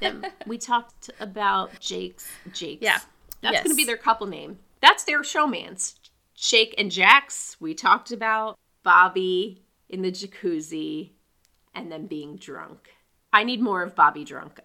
then 0.00 0.26
we 0.46 0.58
talked 0.58 1.10
about 1.20 1.78
Jake's 1.80 2.28
Jake's. 2.52 2.82
Yeah. 2.82 2.98
That's 3.40 3.54
yes. 3.54 3.64
going 3.64 3.74
to 3.74 3.76
be 3.76 3.84
their 3.84 3.96
couple 3.96 4.26
name. 4.26 4.58
That's 4.80 5.04
their 5.04 5.22
showmance. 5.22 5.94
Shake 6.34 6.74
and 6.78 6.90
Jax, 6.90 7.56
we 7.60 7.74
talked 7.74 8.10
about. 8.12 8.58
Bobby 8.82 9.62
in 9.88 10.02
the 10.02 10.10
jacuzzi 10.10 11.10
and 11.74 11.90
then 11.92 12.06
being 12.06 12.36
drunk. 12.36 12.88
I 13.32 13.44
need 13.44 13.60
more 13.60 13.82
of 13.82 13.94
Bobby 13.94 14.24
drunk. 14.24 14.60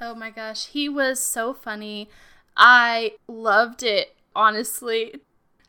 Oh 0.00 0.14
my 0.14 0.30
gosh, 0.30 0.66
he 0.68 0.88
was 0.88 1.20
so 1.20 1.52
funny. 1.52 2.08
I 2.56 3.12
loved 3.28 3.82
it, 3.82 4.16
honestly. 4.34 5.20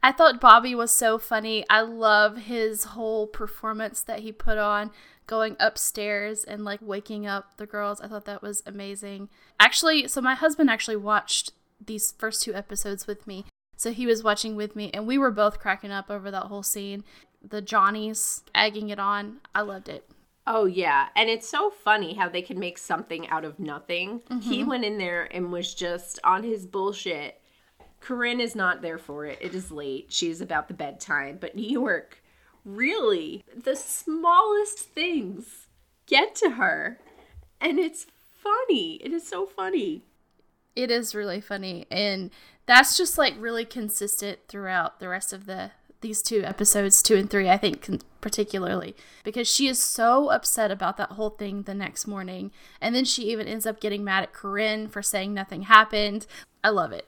I 0.02 0.12
thought 0.12 0.40
Bobby 0.40 0.76
was 0.76 0.92
so 0.92 1.18
funny. 1.18 1.66
I 1.70 1.82
love 1.82 2.38
his 2.38 2.86
whole 2.86 3.28
performance 3.28 4.02
that 4.02 4.20
he 4.20 4.32
put 4.32 4.58
on 4.58 4.92
going 5.28 5.56
upstairs 5.60 6.44
and 6.44 6.64
like 6.64 6.80
waking 6.82 7.26
up 7.26 7.58
the 7.58 7.66
girls. 7.66 8.02
I 8.02 8.08
thought 8.08 8.26
that 8.26 8.42
was 8.42 8.62
amazing. 8.66 9.30
Actually, 9.60 10.08
so 10.08 10.22
my 10.22 10.36
husband 10.36 10.70
actually 10.70 10.98
watched 10.98 11.52
these 11.84 12.14
first 12.18 12.44
two 12.44 12.54
episodes 12.54 13.08
with 13.08 13.26
me. 13.28 13.46
So 13.78 13.92
he 13.92 14.06
was 14.06 14.24
watching 14.24 14.56
with 14.56 14.76
me 14.76 14.92
and 14.94 15.06
we 15.08 15.18
were 15.18 15.32
both 15.32 15.60
cracking 15.60 15.92
up 15.92 16.10
over 16.10 16.32
that 16.32 16.46
whole 16.46 16.64
scene. 16.64 17.04
The 17.48 17.62
Johnnies 17.62 18.44
egging 18.54 18.90
it 18.90 19.00
on. 19.00 19.38
I 19.54 19.62
loved 19.62 19.90
it. 19.90 20.10
Oh 20.48 20.66
yeah, 20.66 21.08
and 21.16 21.28
it's 21.28 21.50
so 21.50 21.72
funny 21.72 22.14
how 22.14 22.30
they 22.30 22.44
can 22.44 22.60
make 22.60 22.78
something 22.78 23.28
out 23.30 23.46
of 23.46 23.60
nothing. 23.60 24.22
Mm-hmm. 24.30 24.40
He 24.40 24.64
went 24.64 24.86
in 24.86 25.00
there 25.00 25.28
and 25.34 25.52
was 25.52 25.74
just 25.74 26.20
on 26.24 26.44
his 26.44 26.68
bullshit. 26.68 27.42
Corinne 28.00 28.40
is 28.40 28.56
not 28.56 28.84
there 28.84 29.00
for 29.00 29.26
it. 29.26 29.40
It 29.42 29.56
is 29.56 29.72
late. 29.72 30.14
She's 30.14 30.42
about 30.42 30.68
the 30.68 30.76
bedtime, 30.76 31.40
but 31.42 31.56
New 31.56 31.68
York 31.68 32.22
really 32.66 33.44
the 33.56 33.76
smallest 33.76 34.80
things 34.80 35.68
get 36.08 36.36
to 36.36 36.52
her. 36.52 37.00
And 37.62 37.80
it's 37.80 38.08
funny. 38.42 38.96
It 38.96 39.14
is 39.14 39.28
so 39.28 39.46
funny. 39.46 40.04
It 40.76 40.92
is 40.92 41.16
really 41.16 41.40
funny. 41.40 41.86
And 41.90 42.32
that's 42.66 42.98
just 42.98 43.18
like 43.18 43.36
really 43.40 43.66
consistent 43.66 44.40
throughout 44.48 45.00
the 45.00 45.08
rest 45.08 45.32
of 45.32 45.46
the 45.46 45.72
these 46.02 46.22
two 46.22 46.44
episodes 46.44 47.02
2 47.02 47.16
and 47.16 47.30
3 47.30 47.50
I 47.50 47.58
think 47.58 48.02
particularly. 48.22 48.96
Because 49.24 49.48
she 49.48 49.68
is 49.68 49.82
so 49.82 50.30
upset 50.30 50.70
about 50.70 50.98
that 50.98 51.14
whole 51.14 51.32
thing 51.32 51.64
the 51.64 51.74
next 51.74 52.06
morning. 52.06 52.52
And 52.82 52.94
then 52.94 53.06
she 53.06 53.32
even 53.32 53.48
ends 53.48 53.66
up 53.66 53.80
getting 53.80 54.04
mad 54.04 54.24
at 54.24 54.34
Corinne 54.34 54.88
for 54.88 55.02
saying 55.02 55.34
nothing 55.34 55.64
happened. 55.64 56.28
I 56.64 56.70
love 56.70 56.92
it 56.92 57.08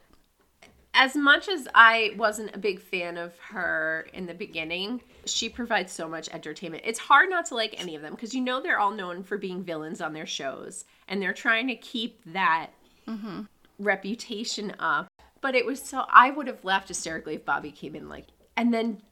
as 0.98 1.16
much 1.16 1.48
as 1.48 1.68
I 1.76 2.16
wasn't 2.18 2.56
a 2.56 2.60
big 2.60 2.82
fan 2.82 3.18
of 3.18 3.38
her 3.38 4.08
in 4.14 4.26
the 4.26 4.34
beginning, 4.34 5.02
she 5.26 5.48
provides 5.48 5.94
so 5.94 6.10
much 6.10 6.28
entertainment. 6.30 6.84
It's 6.86 6.98
hard 6.98 7.30
not 7.30 7.46
to 7.46 7.56
like 7.56 7.80
any 7.80 7.96
of 7.96 8.02
them 8.02 8.16
because 8.16 8.34
you 8.34 8.42
know 8.42 8.60
they're 8.60 8.80
all 8.80 8.92
known 8.92 9.22
for 9.24 9.38
being 9.38 9.64
villains 9.64 10.02
on 10.02 10.14
their 10.14 10.26
shows 10.26 10.86
and 11.08 11.22
they're 11.22 11.34
trying 11.34 11.68
to 11.68 11.76
keep 11.76 12.20
that 12.34 12.72
mm-hmm. 13.08 13.42
reputation 13.78 14.74
up. 14.80 15.08
But 15.40 15.54
it 15.54 15.68
was 15.68 15.80
so, 15.80 16.04
I 16.10 16.32
would 16.32 16.48
have 16.48 16.66
laughed 16.66 16.88
hysterically 16.88 17.36
if 17.36 17.46
Bobby 17.46 17.72
came 17.72 17.96
in 17.96 18.10
like, 18.10 18.26
and 18.58 18.74
then 18.74 19.04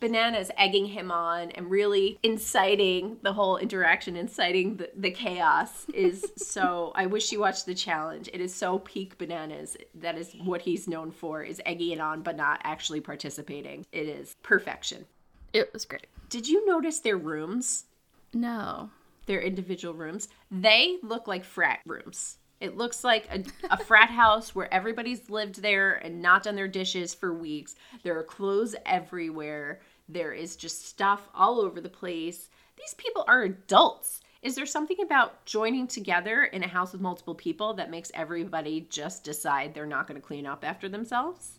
Bananas 0.00 0.50
egging 0.56 0.86
him 0.86 1.10
on 1.10 1.50
and 1.52 1.70
really 1.70 2.18
inciting 2.22 3.18
the 3.22 3.32
whole 3.32 3.56
interaction, 3.56 4.16
inciting 4.16 4.76
the, 4.76 4.90
the 4.96 5.10
chaos 5.10 5.86
is 5.92 6.24
so. 6.36 6.92
I 6.94 7.06
wish 7.06 7.32
you 7.32 7.40
watched 7.40 7.66
the 7.66 7.74
challenge. 7.74 8.28
It 8.32 8.40
is 8.40 8.54
so 8.54 8.78
peak 8.80 9.18
Bananas. 9.18 9.76
That 9.94 10.16
is 10.16 10.34
what 10.44 10.62
he's 10.62 10.88
known 10.88 11.10
for: 11.10 11.42
is 11.42 11.60
egging 11.66 11.92
it 11.92 12.00
on 12.00 12.22
but 12.22 12.36
not 12.36 12.60
actually 12.64 13.00
participating. 13.00 13.84
It 13.92 14.06
is 14.06 14.36
perfection. 14.42 15.06
It 15.52 15.72
was 15.72 15.84
great. 15.84 16.06
Did 16.28 16.48
you 16.48 16.64
notice 16.66 17.00
their 17.00 17.18
rooms? 17.18 17.84
No. 18.32 18.90
Their 19.26 19.40
individual 19.40 19.94
rooms. 19.94 20.28
They 20.50 20.98
look 21.02 21.28
like 21.28 21.44
frat 21.44 21.80
rooms. 21.84 22.38
It 22.62 22.76
looks 22.76 23.02
like 23.02 23.26
a, 23.28 23.42
a 23.72 23.76
frat 23.76 24.08
house 24.08 24.54
where 24.54 24.72
everybody's 24.72 25.28
lived 25.28 25.60
there 25.62 25.94
and 25.94 26.22
not 26.22 26.44
done 26.44 26.54
their 26.54 26.68
dishes 26.68 27.12
for 27.12 27.34
weeks. 27.34 27.74
There 28.04 28.16
are 28.16 28.22
clothes 28.22 28.76
everywhere. 28.86 29.80
There 30.08 30.32
is 30.32 30.54
just 30.54 30.86
stuff 30.86 31.28
all 31.34 31.60
over 31.60 31.80
the 31.80 31.88
place. 31.88 32.50
These 32.76 32.94
people 32.94 33.24
are 33.26 33.42
adults. 33.42 34.20
Is 34.42 34.54
there 34.54 34.64
something 34.64 34.98
about 35.02 35.44
joining 35.44 35.88
together 35.88 36.44
in 36.44 36.62
a 36.62 36.68
house 36.68 36.92
with 36.92 37.00
multiple 37.00 37.34
people 37.34 37.74
that 37.74 37.90
makes 37.90 38.12
everybody 38.14 38.86
just 38.88 39.24
decide 39.24 39.74
they're 39.74 39.84
not 39.84 40.06
going 40.06 40.20
to 40.20 40.24
clean 40.24 40.46
up 40.46 40.64
after 40.64 40.88
themselves? 40.88 41.58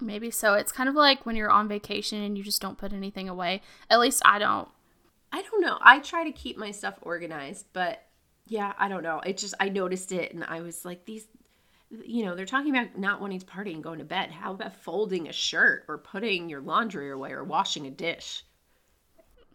Maybe 0.00 0.30
so. 0.30 0.54
It's 0.54 0.72
kind 0.72 0.88
of 0.88 0.94
like 0.94 1.26
when 1.26 1.36
you're 1.36 1.50
on 1.50 1.68
vacation 1.68 2.22
and 2.22 2.38
you 2.38 2.42
just 2.42 2.62
don't 2.62 2.78
put 2.78 2.94
anything 2.94 3.28
away. 3.28 3.60
At 3.90 4.00
least 4.00 4.22
I 4.24 4.38
don't. 4.38 4.68
I 5.32 5.42
don't 5.42 5.60
know. 5.60 5.76
I 5.82 5.98
try 5.98 6.24
to 6.24 6.32
keep 6.32 6.56
my 6.56 6.70
stuff 6.70 6.94
organized, 7.02 7.66
but 7.74 8.05
yeah, 8.46 8.72
I 8.78 8.88
don't 8.88 9.02
know. 9.02 9.20
It 9.20 9.38
just 9.38 9.54
I 9.60 9.68
noticed 9.68 10.12
it 10.12 10.32
and 10.32 10.44
I 10.44 10.60
was 10.60 10.84
like 10.84 11.04
these 11.04 11.26
you 11.88 12.24
know, 12.24 12.34
they're 12.34 12.46
talking 12.46 12.76
about 12.76 12.98
not 12.98 13.20
wanting 13.20 13.38
to 13.38 13.46
party 13.46 13.72
and 13.72 13.82
going 13.82 14.00
to 14.00 14.04
bed. 14.04 14.32
How 14.32 14.52
about 14.52 14.74
folding 14.74 15.28
a 15.28 15.32
shirt 15.32 15.84
or 15.86 15.98
putting 15.98 16.48
your 16.48 16.60
laundry 16.60 17.12
away 17.12 17.30
or 17.30 17.44
washing 17.44 17.86
a 17.86 17.90
dish? 17.90 18.44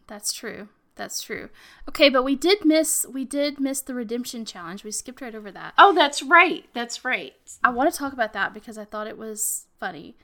That's 0.08 0.32
true. 0.32 0.69
That's 0.95 1.21
true. 1.21 1.49
Okay, 1.89 2.10
but 2.10 2.23
we 2.23 2.36
did 2.36 2.65
miss 2.65 3.06
we 3.12 3.25
did 3.25 3.60
miss 3.60 3.82
the 3.82 3.93
redemption 3.93 4.45
challenge. 4.45 4.84
We 4.84 4.91
skipped 4.91 5.21
right 5.21 5.34
over 5.34 5.51
that. 5.51 5.73
Oh, 5.77 5.93
that's 5.93 6.21
right. 6.21 6.65
That's 6.73 7.04
right. 7.06 7.34
I 7.63 7.69
want 7.69 7.91
to 7.91 7.97
talk 7.97 8.13
about 8.13 8.34
that 8.34 8.54
because 8.54 8.77
I 8.77 8.86
thought 8.86 9.08
it 9.08 9.17
was 9.17 9.65
funny. 9.80 10.15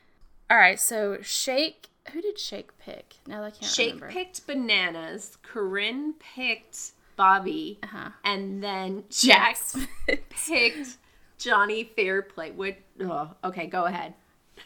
All 0.50 0.58
right, 0.58 0.80
so 0.80 1.18
Shake, 1.22 1.90
who 2.12 2.22
did 2.22 2.40
Shake 2.40 2.78
pick? 2.78 3.16
Now 3.28 3.44
I 3.44 3.50
can't 3.50 3.62
remember. 3.62 3.74
Shake 3.74 3.94
remember. 3.94 4.08
picked 4.12 4.48
bananas. 4.48 5.38
Corinne 5.42 6.14
picked 6.20 6.92
Bobby, 7.18 7.80
uh-huh. 7.84 8.12
and 8.24 8.64
then 8.64 9.04
Jax 9.10 9.76
picked 10.08 10.98
Jonny 11.38 11.84
Fairplay. 11.84 12.52
Would 12.52 12.78
oh, 13.02 13.32
okay, 13.44 13.68
go 13.68 13.84
ahead. 13.86 14.14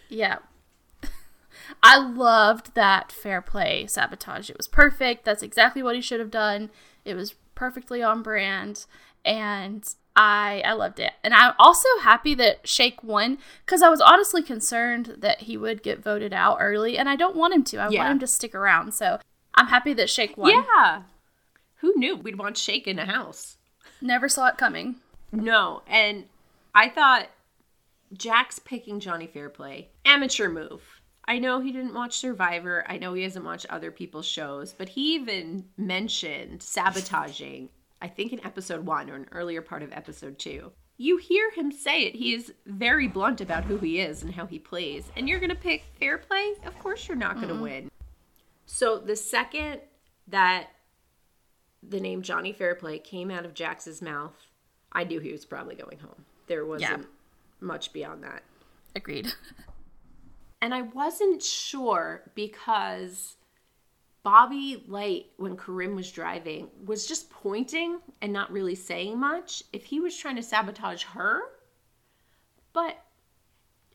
Yeah. 0.10 0.40
I 1.84 1.98
loved 1.98 2.76
that 2.76 3.12
Fairplay 3.12 3.88
sabotage. 3.88 4.50
It 4.50 4.58
was 4.58 4.68
perfect. 4.68 5.26
That's 5.26 5.42
exactly 5.42 5.82
what 5.82 5.96
he 5.96 6.02
should 6.02 6.20
have 6.20 6.32
done. 6.32 6.70
It 7.04 7.16
was 7.16 7.34
perfectly 7.56 8.04
on 8.04 8.22
brand 8.22 8.86
and 9.26 9.88
I 10.16 10.62
I 10.66 10.74
loved 10.74 11.00
it. 11.00 11.14
And 11.24 11.34
I'm 11.34 11.54
also 11.58 11.88
happy 12.02 12.34
that 12.36 12.68
Shake 12.68 13.04
won 13.04 13.38
cuz 13.66 13.82
I 13.82 13.90
was 13.90 14.02
honestly 14.02 14.44
concerned 14.44 15.16
that 15.20 15.42
he 15.42 15.58
would 15.58 15.84
get 15.84 16.04
voted 16.04 16.34
out 16.34 16.58
early 16.60 16.98
and 16.98 17.08
I 17.08 17.16
don't 17.16 17.36
want 17.36 17.54
him 17.54 17.64
to. 17.66 17.78
I 17.78 17.90
yeah. 17.90 18.00
want 18.00 18.12
him 18.14 18.20
to 18.20 18.28
stick 18.28 18.54
around. 18.54 18.94
So 18.94 19.20
I'm 19.56 19.68
happy 19.68 19.94
that 19.94 20.10
Shake 20.10 20.38
won. 20.38 20.52
Yeah. 20.52 21.04
Who 21.82 21.94
knew 21.96 22.16
we'd 22.16 22.38
want 22.38 22.58
Shake 22.58 22.88
in 22.88 23.00
a 23.00 23.06
house? 23.06 23.58
Never 24.02 24.30
saw 24.30 24.48
it 24.48 24.58
coming. 24.58 24.98
No, 25.32 25.82
and 25.88 26.26
I 26.76 26.90
thought 26.90 27.30
Jax 28.14 28.60
picking 28.60 29.00
Jonny 29.00 29.26
Fairplay, 29.26 29.90
amateur 30.06 30.48
move. 30.48 31.02
I 31.26 31.40
know 31.40 31.60
he 31.60 31.72
didn't 31.72 31.96
watch 31.96 32.18
Survivor. 32.18 32.86
I 32.88 32.98
know 32.98 33.14
he 33.14 33.24
hasn't 33.24 33.46
watched 33.46 33.66
other 33.68 33.90
people's 33.90 34.28
shows, 34.28 34.74
but 34.74 34.90
he 34.90 35.16
even 35.16 35.66
mentioned 35.76 36.62
sabotaging, 36.62 37.70
I 38.00 38.08
think 38.08 38.32
in 38.32 38.46
episode 38.46 38.86
one 38.86 39.10
or 39.10 39.16
an 39.16 39.28
earlier 39.32 39.64
part 39.64 39.82
of 39.82 39.92
episode 39.92 40.38
two. 40.38 40.72
You 40.98 41.18
hear 41.18 41.50
him 41.50 41.72
say 41.72 42.04
it. 42.04 42.16
He 42.16 42.36
is 42.36 42.54
very 42.68 43.08
blunt 43.08 43.42
about 43.42 43.64
who 43.64 43.78
he 43.78 44.02
is 44.02 44.22
and 44.22 44.36
how 44.36 44.46
he 44.46 44.60
plays. 44.60 45.12
And 45.18 45.28
you're 45.28 45.40
going 45.40 45.50
to 45.50 45.56
pick 45.56 45.84
Fairplay? 46.00 46.54
Of 46.64 46.78
course 46.78 47.08
you're 47.08 47.18
not 47.18 47.38
going 47.38 47.48
to 47.48 47.56
mm-hmm. 47.56 47.64
win. 47.64 47.92
So 48.68 49.00
the 49.00 49.16
second 49.16 49.82
that 50.28 50.68
the 51.84 52.00
name 52.00 52.22
Jonny 52.22 52.54
Fairplay 52.54 53.00
came 53.00 53.32
out 53.32 53.46
of 53.46 53.54
Jax's 53.54 54.02
mouth, 54.02 54.36
I 54.92 55.04
knew 55.04 55.20
he 55.20 55.32
was 55.32 55.46
probably 55.46 55.76
going 55.76 56.00
home. 56.00 56.26
There 56.48 56.66
wasn't 56.66 57.02
yeah. 57.02 57.06
much 57.60 57.94
beyond 57.94 58.24
that. 58.24 58.44
Agreed. 58.96 59.28
and 60.62 60.74
I 60.74 60.82
wasn't 60.82 61.42
sure 61.42 62.24
because 62.36 63.36
Bobby 64.24 64.84
Light, 64.88 65.28
when 65.38 65.58
Corinne 65.58 65.96
was 65.96 66.12
driving, 66.12 66.70
was 66.86 67.08
just 67.08 67.30
pointing 67.30 68.00
and 68.22 68.32
not 68.32 68.52
really 68.52 68.76
saying 68.76 69.20
much. 69.20 69.64
If 69.74 69.86
he 69.86 70.00
was 70.00 70.16
trying 70.16 70.36
to 70.36 70.44
sabotage 70.44 71.04
her, 71.04 71.42
but 72.74 72.98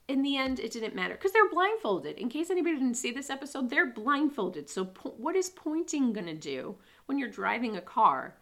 in 0.09 0.23
the 0.23 0.37
end, 0.37 0.61
it 0.61 0.73
didn't 0.73 0.95
matter 0.95 1.15
because 1.15 1.33
they're 1.33 1.49
blindfolded. 1.49 2.19
In 2.19 2.29
case 2.29 2.51
anybody 2.51 2.77
didn't 2.77 2.95
see 2.95 3.13
this 3.13 3.31
episode, 3.31 3.71
they're 3.71 3.87
blindfolded. 3.87 4.69
So, 4.69 4.87
po- 4.87 5.15
what 5.17 5.37
is 5.37 5.51
pointing 5.51 6.13
going 6.13 6.27
to 6.27 6.35
do 6.35 6.77
when 7.07 7.19
you're 7.19 7.29
driving 7.29 7.77
a 7.77 7.81
car? 7.81 8.37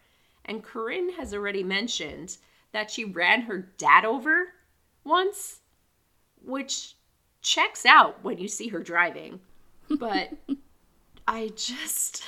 And 0.45 0.63
Corinne 0.63 1.13
has 1.15 1.33
already 1.33 1.63
mentioned 1.63 2.37
that 2.73 2.91
she 2.91 3.05
ran 3.05 3.43
her 3.43 3.59
dad 3.79 4.05
over 4.05 4.55
once, 5.05 5.61
which 6.43 6.97
checks 7.41 7.87
out 7.87 8.23
when 8.23 8.39
you 8.39 8.49
see 8.49 8.69
her 8.69 8.83
driving. 8.83 9.41
But 9.89 10.33
I 11.29 11.53
just, 11.57 12.23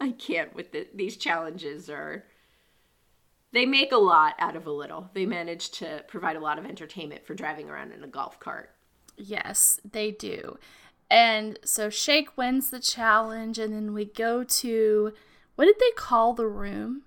I 0.00 0.12
can't 0.12 0.54
with 0.54 0.72
the, 0.72 0.86
these 0.94 1.16
challenges 1.16 1.88
are 1.90 2.24
they 3.52 3.64
make 3.64 3.92
a 3.92 3.96
lot 3.96 4.34
out 4.38 4.54
of 4.54 4.66
a 4.66 4.72
little. 4.72 5.08
They 5.14 5.24
manage 5.24 5.70
to 5.72 6.04
provide 6.08 6.36
a 6.36 6.40
lot 6.40 6.58
of 6.58 6.66
entertainment 6.66 7.24
for 7.24 7.34
driving 7.34 7.70
around 7.70 7.92
in 7.92 8.04
a 8.04 8.08
golf 8.08 8.38
cart. 8.38 8.70
Yes, 9.16 9.80
they 9.90 10.10
do. 10.10 10.58
And 11.10 11.58
so 11.64 11.88
Shake 11.88 12.36
wins 12.36 12.70
the 12.70 12.80
challenge, 12.80 13.58
and 13.58 13.72
then 13.72 13.94
we 13.94 14.04
go 14.04 14.44
to 14.44 15.12
what 15.56 15.64
did 15.66 15.76
they 15.78 15.90
call 15.96 16.32
the 16.32 16.46
room? 16.46 17.02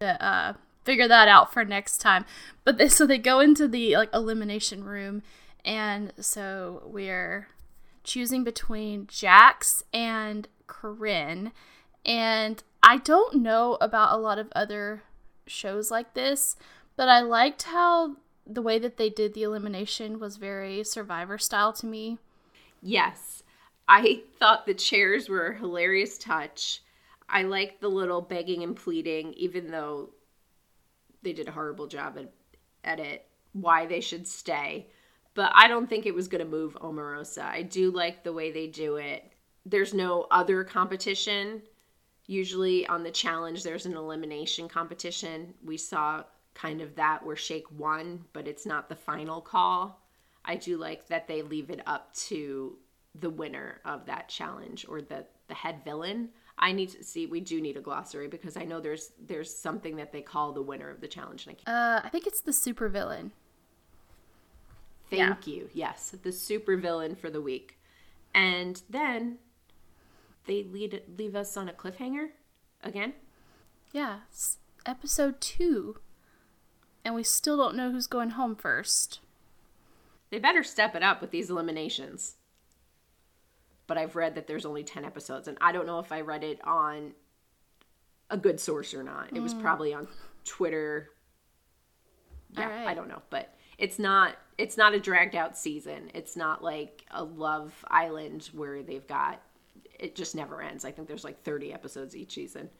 To 0.00 0.22
uh, 0.22 0.52
figure 0.84 1.08
that 1.08 1.28
out 1.28 1.52
for 1.52 1.64
next 1.64 1.98
time. 1.98 2.24
But 2.64 2.76
they, 2.78 2.88
so 2.88 3.06
they 3.06 3.18
go 3.18 3.40
into 3.40 3.68
the 3.68 3.96
like 3.96 4.12
elimination 4.12 4.84
room, 4.84 5.22
and 5.64 6.12
so 6.18 6.82
we're 6.86 7.48
choosing 8.04 8.44
between 8.44 9.06
Jax 9.06 9.82
and 9.92 10.48
Corinne, 10.66 11.52
and 12.04 12.62
I 12.82 12.98
don't 12.98 13.36
know 13.36 13.78
about 13.80 14.12
a 14.12 14.20
lot 14.20 14.38
of 14.38 14.48
other 14.54 15.02
shows 15.46 15.90
like 15.90 16.14
this, 16.14 16.56
but 16.96 17.08
I 17.08 17.20
liked 17.20 17.64
how 17.64 18.16
the 18.46 18.62
way 18.62 18.78
that 18.78 18.96
they 18.96 19.10
did 19.10 19.34
the 19.34 19.42
elimination 19.42 20.20
was 20.20 20.36
very 20.36 20.84
survivor 20.84 21.36
style 21.38 21.72
to 21.74 21.86
me. 21.86 22.18
Yes. 22.80 23.42
I 23.88 24.22
thought 24.38 24.66
the 24.66 24.74
chairs 24.74 25.28
were 25.28 25.48
a 25.48 25.58
hilarious 25.58 26.18
touch. 26.18 26.82
I 27.28 27.42
like 27.42 27.80
the 27.80 27.88
little 27.88 28.20
begging 28.20 28.62
and 28.62 28.76
pleading, 28.76 29.32
even 29.34 29.70
though 29.70 30.10
they 31.22 31.32
did 31.32 31.48
a 31.48 31.52
horrible 31.52 31.86
job 31.86 32.18
at, 32.18 32.32
at 32.84 33.00
it, 33.00 33.26
why 33.52 33.86
they 33.86 34.00
should 34.00 34.26
stay. 34.26 34.88
But 35.34 35.52
I 35.54 35.68
don't 35.68 35.88
think 35.88 36.06
it 36.06 36.14
was 36.14 36.28
going 36.28 36.44
to 36.44 36.50
move 36.50 36.76
Omarosa. 36.80 37.44
I 37.44 37.62
do 37.62 37.90
like 37.90 38.22
the 38.22 38.32
way 38.32 38.50
they 38.50 38.68
do 38.68 38.96
it. 38.96 39.32
There's 39.64 39.92
no 39.92 40.26
other 40.30 40.64
competition. 40.64 41.62
Usually 42.26 42.86
on 42.86 43.02
the 43.02 43.10
challenge, 43.10 43.62
there's 43.62 43.86
an 43.86 43.96
elimination 43.96 44.68
competition. 44.68 45.54
We 45.64 45.76
saw 45.76 46.24
kind 46.54 46.80
of 46.80 46.94
that 46.96 47.24
where 47.24 47.36
Shake 47.36 47.70
won, 47.70 48.24
but 48.32 48.48
it's 48.48 48.64
not 48.66 48.88
the 48.88 48.96
final 48.96 49.40
call. 49.40 50.00
I 50.44 50.56
do 50.56 50.78
like 50.78 51.08
that 51.08 51.26
they 51.28 51.42
leave 51.42 51.70
it 51.70 51.82
up 51.86 52.14
to 52.14 52.78
the 53.14 53.30
winner 53.30 53.80
of 53.84 54.06
that 54.06 54.28
challenge 54.28 54.86
or 54.88 55.00
the 55.00 55.26
the 55.48 55.54
head 55.54 55.82
villain. 55.84 56.30
I 56.58 56.72
need 56.72 56.90
to 56.90 57.04
see. 57.04 57.26
We 57.26 57.40
do 57.40 57.60
need 57.60 57.76
a 57.76 57.80
glossary 57.80 58.28
because 58.28 58.56
I 58.56 58.64
know 58.64 58.80
there's 58.80 59.12
there's 59.26 59.54
something 59.54 59.96
that 59.96 60.12
they 60.12 60.22
call 60.22 60.52
the 60.52 60.62
winner 60.62 60.88
of 60.90 61.00
the 61.00 61.08
challenge. 61.08 61.46
And 61.46 61.56
I, 61.66 61.70
uh, 61.70 62.00
I 62.04 62.08
think 62.08 62.26
it's 62.26 62.40
the 62.40 62.52
super 62.52 62.88
villain. 62.88 63.32
Thank 65.10 65.46
yeah. 65.46 65.54
you. 65.54 65.70
Yes, 65.72 66.14
the 66.22 66.32
super 66.32 66.76
villain 66.76 67.14
for 67.14 67.30
the 67.30 67.40
week, 67.40 67.78
and 68.34 68.82
then 68.88 69.38
they 70.46 70.62
lead 70.62 71.02
leave 71.16 71.36
us 71.36 71.56
on 71.56 71.68
a 71.68 71.72
cliffhanger 71.72 72.28
again. 72.82 73.12
Yeah, 73.92 74.20
episode 74.86 75.40
two 75.40 75.98
and 77.06 77.14
we 77.14 77.22
still 77.22 77.56
don't 77.56 77.76
know 77.76 77.92
who's 77.92 78.08
going 78.08 78.30
home 78.30 78.56
first. 78.56 79.20
They 80.30 80.40
better 80.40 80.64
step 80.64 80.96
it 80.96 81.04
up 81.04 81.20
with 81.20 81.30
these 81.30 81.48
eliminations. 81.48 82.34
But 83.86 83.98
I've 83.98 84.16
read 84.16 84.34
that 84.34 84.46
there's 84.46 84.66
only 84.66 84.82
10 84.82 85.04
episodes, 85.04 85.46
and 85.48 85.56
I 85.60 85.72
don't 85.72 85.86
know 85.86 85.98
if 86.00 86.10
I 86.10 86.20
read 86.22 86.42
it 86.42 86.60
on 86.66 87.12
a 88.30 88.36
good 88.36 88.58
source 88.58 88.92
or 88.94 89.02
not. 89.04 89.28
It 89.36 89.40
was 89.40 89.54
Mm. 89.54 89.62
probably 89.62 89.94
on 89.94 90.08
Twitter. 90.44 91.10
Yeah, 92.50 92.64
Alright. 92.64 92.86
I 92.88 92.94
don't 92.94 93.08
know, 93.08 93.22
but 93.30 93.54
it's 93.78 93.98
not 93.98 94.36
it's 94.58 94.76
not 94.78 94.94
a 94.94 94.98
dragged 95.00 95.36
out 95.36 95.56
season. 95.56 96.10
It's 96.14 96.34
not 96.34 96.64
like 96.64 97.04
a 97.10 97.22
Love 97.22 97.84
Island 97.88 98.48
where 98.54 98.82
they've 98.82 99.06
got 99.06 99.42
it 99.98 100.16
just 100.16 100.34
never 100.34 100.62
ends. 100.62 100.84
I 100.84 100.90
think 100.92 101.08
there's 101.08 101.24
like 101.24 101.42
30 101.42 101.72
episodes 101.72 102.16
each 102.16 102.34
season, 102.34 102.70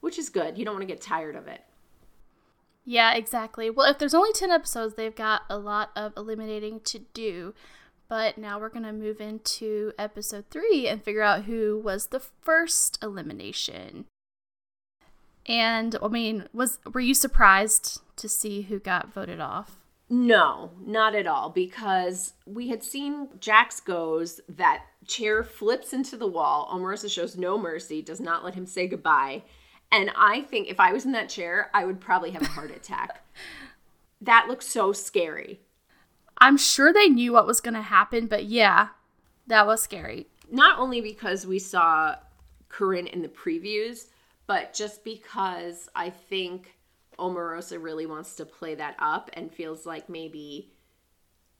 which 0.00 0.18
is 0.18 0.30
good. 0.30 0.56
You 0.58 0.64
don't 0.64 0.74
want 0.74 0.82
to 0.82 0.92
get 0.92 1.00
tired 1.02 1.36
of 1.36 1.46
it. 1.46 1.62
Yeah, 2.86 3.14
exactly. 3.14 3.70
Well, 3.70 3.90
if 3.90 3.98
there's 3.98 4.14
only 4.14 4.32
10 4.32 4.50
episodes, 4.50 4.94
they've 4.94 5.14
got 5.14 5.42
a 5.48 5.58
lot 5.58 5.90
of 5.96 6.12
eliminating 6.16 6.80
to 6.80 6.98
do. 6.98 7.54
But 8.08 8.38
now 8.38 8.60
we're 8.60 8.68
going 8.68 8.84
to 8.84 8.92
move 8.92 9.20
into 9.20 9.92
episode 9.98 10.44
3 10.50 10.88
and 10.88 11.02
figure 11.02 11.22
out 11.22 11.44
who 11.44 11.80
was 11.82 12.08
the 12.08 12.20
first 12.20 12.98
elimination. 13.02 14.06
And 15.46 15.96
I 16.02 16.08
mean, 16.08 16.48
was 16.52 16.78
were 16.92 17.00
you 17.00 17.14
surprised 17.14 18.00
to 18.16 18.28
see 18.28 18.62
who 18.62 18.78
got 18.78 19.12
voted 19.12 19.40
off? 19.40 19.78
No, 20.10 20.70
not 20.84 21.14
at 21.14 21.26
all, 21.26 21.50
because 21.50 22.34
we 22.46 22.68
had 22.68 22.84
seen 22.84 23.28
Jax 23.40 23.80
goes, 23.80 24.40
that 24.48 24.84
chair 25.06 25.42
flips 25.42 25.92
into 25.92 26.16
the 26.16 26.26
wall. 26.26 26.68
Omarosa 26.72 27.10
shows 27.10 27.36
no 27.36 27.56
mercy, 27.56 28.02
does 28.02 28.20
not 28.20 28.44
let 28.44 28.54
him 28.54 28.66
say 28.66 28.86
goodbye. 28.86 29.42
And 29.90 30.10
I 30.16 30.42
think 30.42 30.68
if 30.68 30.78
I 30.78 30.92
was 30.92 31.04
in 31.04 31.12
that 31.12 31.30
chair, 31.30 31.70
I 31.72 31.84
would 31.84 32.00
probably 32.00 32.32
have 32.32 32.42
a 32.42 32.46
heart 32.46 32.70
attack. 32.70 33.24
that 34.20 34.46
looks 34.48 34.68
so 34.68 34.92
scary. 34.92 35.60
I'm 36.38 36.56
sure 36.56 36.92
they 36.92 37.08
knew 37.08 37.32
what 37.32 37.46
was 37.46 37.60
going 37.60 37.74
to 37.74 37.82
happen, 37.82 38.26
but 38.26 38.44
yeah, 38.44 38.88
that 39.46 39.66
was 39.66 39.82
scary. 39.82 40.26
Not 40.50 40.78
only 40.78 41.00
because 41.00 41.46
we 41.46 41.58
saw 41.58 42.16
Corinne 42.68 43.06
in 43.06 43.22
the 43.22 43.28
previews, 43.28 44.06
but 44.46 44.74
just 44.74 45.04
because 45.04 45.88
I 45.94 46.10
think 46.10 46.76
Omarosa 47.18 47.82
really 47.82 48.06
wants 48.06 48.34
to 48.36 48.44
play 48.44 48.74
that 48.74 48.96
up 48.98 49.30
and 49.34 49.52
feels 49.52 49.86
like 49.86 50.08
maybe 50.08 50.70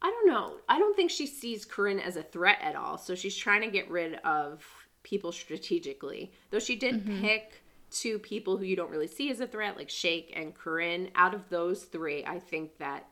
I 0.02 0.10
don't 0.10 0.28
know. 0.28 0.56
I 0.68 0.78
don't 0.78 0.94
think 0.94 1.10
she 1.10 1.26
sees 1.26 1.64
Corinne 1.64 1.98
as 1.98 2.16
a 2.16 2.22
threat 2.22 2.58
at 2.60 2.76
all. 2.76 2.98
So 2.98 3.14
she's 3.14 3.34
trying 3.34 3.62
to 3.62 3.70
get 3.70 3.90
rid 3.90 4.16
of 4.16 4.62
people 5.02 5.32
strategically. 5.32 6.30
Though 6.50 6.58
she 6.58 6.76
did 6.76 7.06
mm-hmm. 7.06 7.22
pick 7.22 7.62
two 7.90 8.18
people 8.18 8.58
who 8.58 8.64
you 8.64 8.76
don't 8.76 8.90
really 8.90 9.06
see 9.06 9.30
as 9.30 9.40
a 9.40 9.46
threat, 9.46 9.78
like 9.78 9.88
Shake 9.88 10.30
and 10.36 10.54
Corinne. 10.54 11.10
Out 11.14 11.32
of 11.32 11.48
those 11.48 11.84
three, 11.84 12.22
I 12.26 12.38
think 12.38 12.76
that 12.78 13.06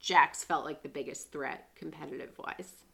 Jax 0.00 0.44
felt 0.44 0.64
like 0.64 0.82
the 0.82 0.88
biggest 0.88 1.32
threat 1.32 1.68
competitive 1.74 2.38
wise. 2.38 2.84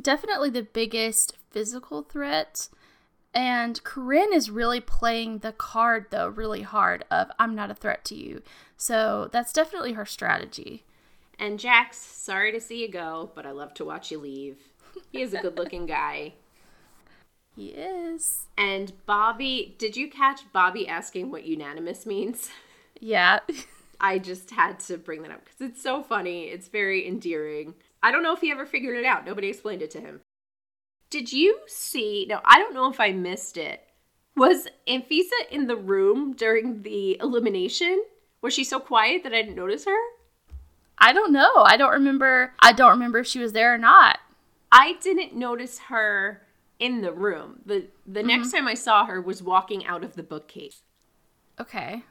Definitely 0.00 0.50
the 0.50 0.62
biggest 0.62 1.36
physical 1.50 2.02
threat. 2.02 2.68
And 3.34 3.82
Corinne 3.84 4.32
is 4.32 4.50
really 4.50 4.80
playing 4.80 5.38
the 5.38 5.52
card, 5.52 6.06
though, 6.10 6.28
really 6.28 6.62
hard 6.62 7.04
of 7.10 7.30
I'm 7.38 7.54
not 7.54 7.70
a 7.70 7.74
threat 7.74 8.04
to 8.06 8.14
you. 8.14 8.42
So 8.76 9.28
that's 9.32 9.52
definitely 9.52 9.92
her 9.92 10.06
strategy. 10.06 10.84
And 11.38 11.58
Jax, 11.58 11.98
sorry 11.98 12.50
to 12.52 12.60
see 12.60 12.82
you 12.82 12.90
go, 12.90 13.30
but 13.34 13.46
I 13.46 13.52
love 13.52 13.74
to 13.74 13.84
watch 13.84 14.10
you 14.10 14.18
leave. 14.18 14.56
He 15.12 15.22
is 15.22 15.34
a 15.34 15.40
good 15.40 15.56
looking 15.56 15.86
guy. 15.86 16.34
He 17.54 17.68
is. 17.68 18.46
And 18.56 18.92
Bobby, 19.06 19.76
did 19.78 19.96
you 19.96 20.10
catch 20.10 20.40
Bobby 20.52 20.88
asking 20.88 21.30
what 21.30 21.44
unanimous 21.44 22.06
means? 22.06 22.50
Yeah. 23.00 23.40
I 24.00 24.18
just 24.18 24.50
had 24.50 24.80
to 24.80 24.96
bring 24.96 25.22
that 25.22 25.30
up 25.30 25.44
because 25.44 25.60
it's 25.60 25.82
so 25.82 26.02
funny. 26.02 26.44
It's 26.44 26.68
very 26.68 27.06
endearing. 27.06 27.74
I 28.02 28.12
don't 28.12 28.22
know 28.22 28.34
if 28.34 28.40
he 28.40 28.50
ever 28.50 28.66
figured 28.66 28.96
it 28.96 29.04
out. 29.04 29.26
Nobody 29.26 29.48
explained 29.48 29.82
it 29.82 29.90
to 29.92 30.00
him. 30.00 30.20
Did 31.10 31.32
you 31.32 31.60
see? 31.66 32.26
No, 32.28 32.40
I 32.44 32.58
don't 32.58 32.74
know 32.74 32.90
if 32.90 33.00
I 33.00 33.12
missed 33.12 33.56
it. 33.56 33.82
Was 34.36 34.68
Anfisa 34.86 35.48
in 35.50 35.66
the 35.66 35.76
room 35.76 36.34
during 36.34 36.82
the 36.82 37.18
elimination? 37.20 38.04
Was 38.40 38.54
she 38.54 38.62
so 38.62 38.78
quiet 38.78 39.24
that 39.24 39.34
I 39.34 39.42
didn't 39.42 39.56
notice 39.56 39.84
her? 39.84 39.98
I 40.98 41.12
don't 41.12 41.32
know. 41.32 41.62
I 41.64 41.76
don't 41.76 41.92
remember. 41.92 42.52
I 42.60 42.72
don't 42.72 42.90
remember 42.90 43.18
if 43.18 43.26
she 43.26 43.40
was 43.40 43.52
there 43.52 43.74
or 43.74 43.78
not. 43.78 44.18
I 44.70 44.94
didn't 45.00 45.34
notice 45.34 45.78
her 45.88 46.42
in 46.78 47.00
the 47.00 47.12
room. 47.12 47.60
The 47.64 47.86
the 48.06 48.20
mm-hmm. 48.20 48.28
next 48.28 48.52
time 48.52 48.68
I 48.68 48.74
saw 48.74 49.06
her 49.06 49.20
was 49.20 49.42
walking 49.42 49.86
out 49.86 50.04
of 50.04 50.14
the 50.14 50.22
bookcase. 50.22 50.82
Okay. 51.60 52.04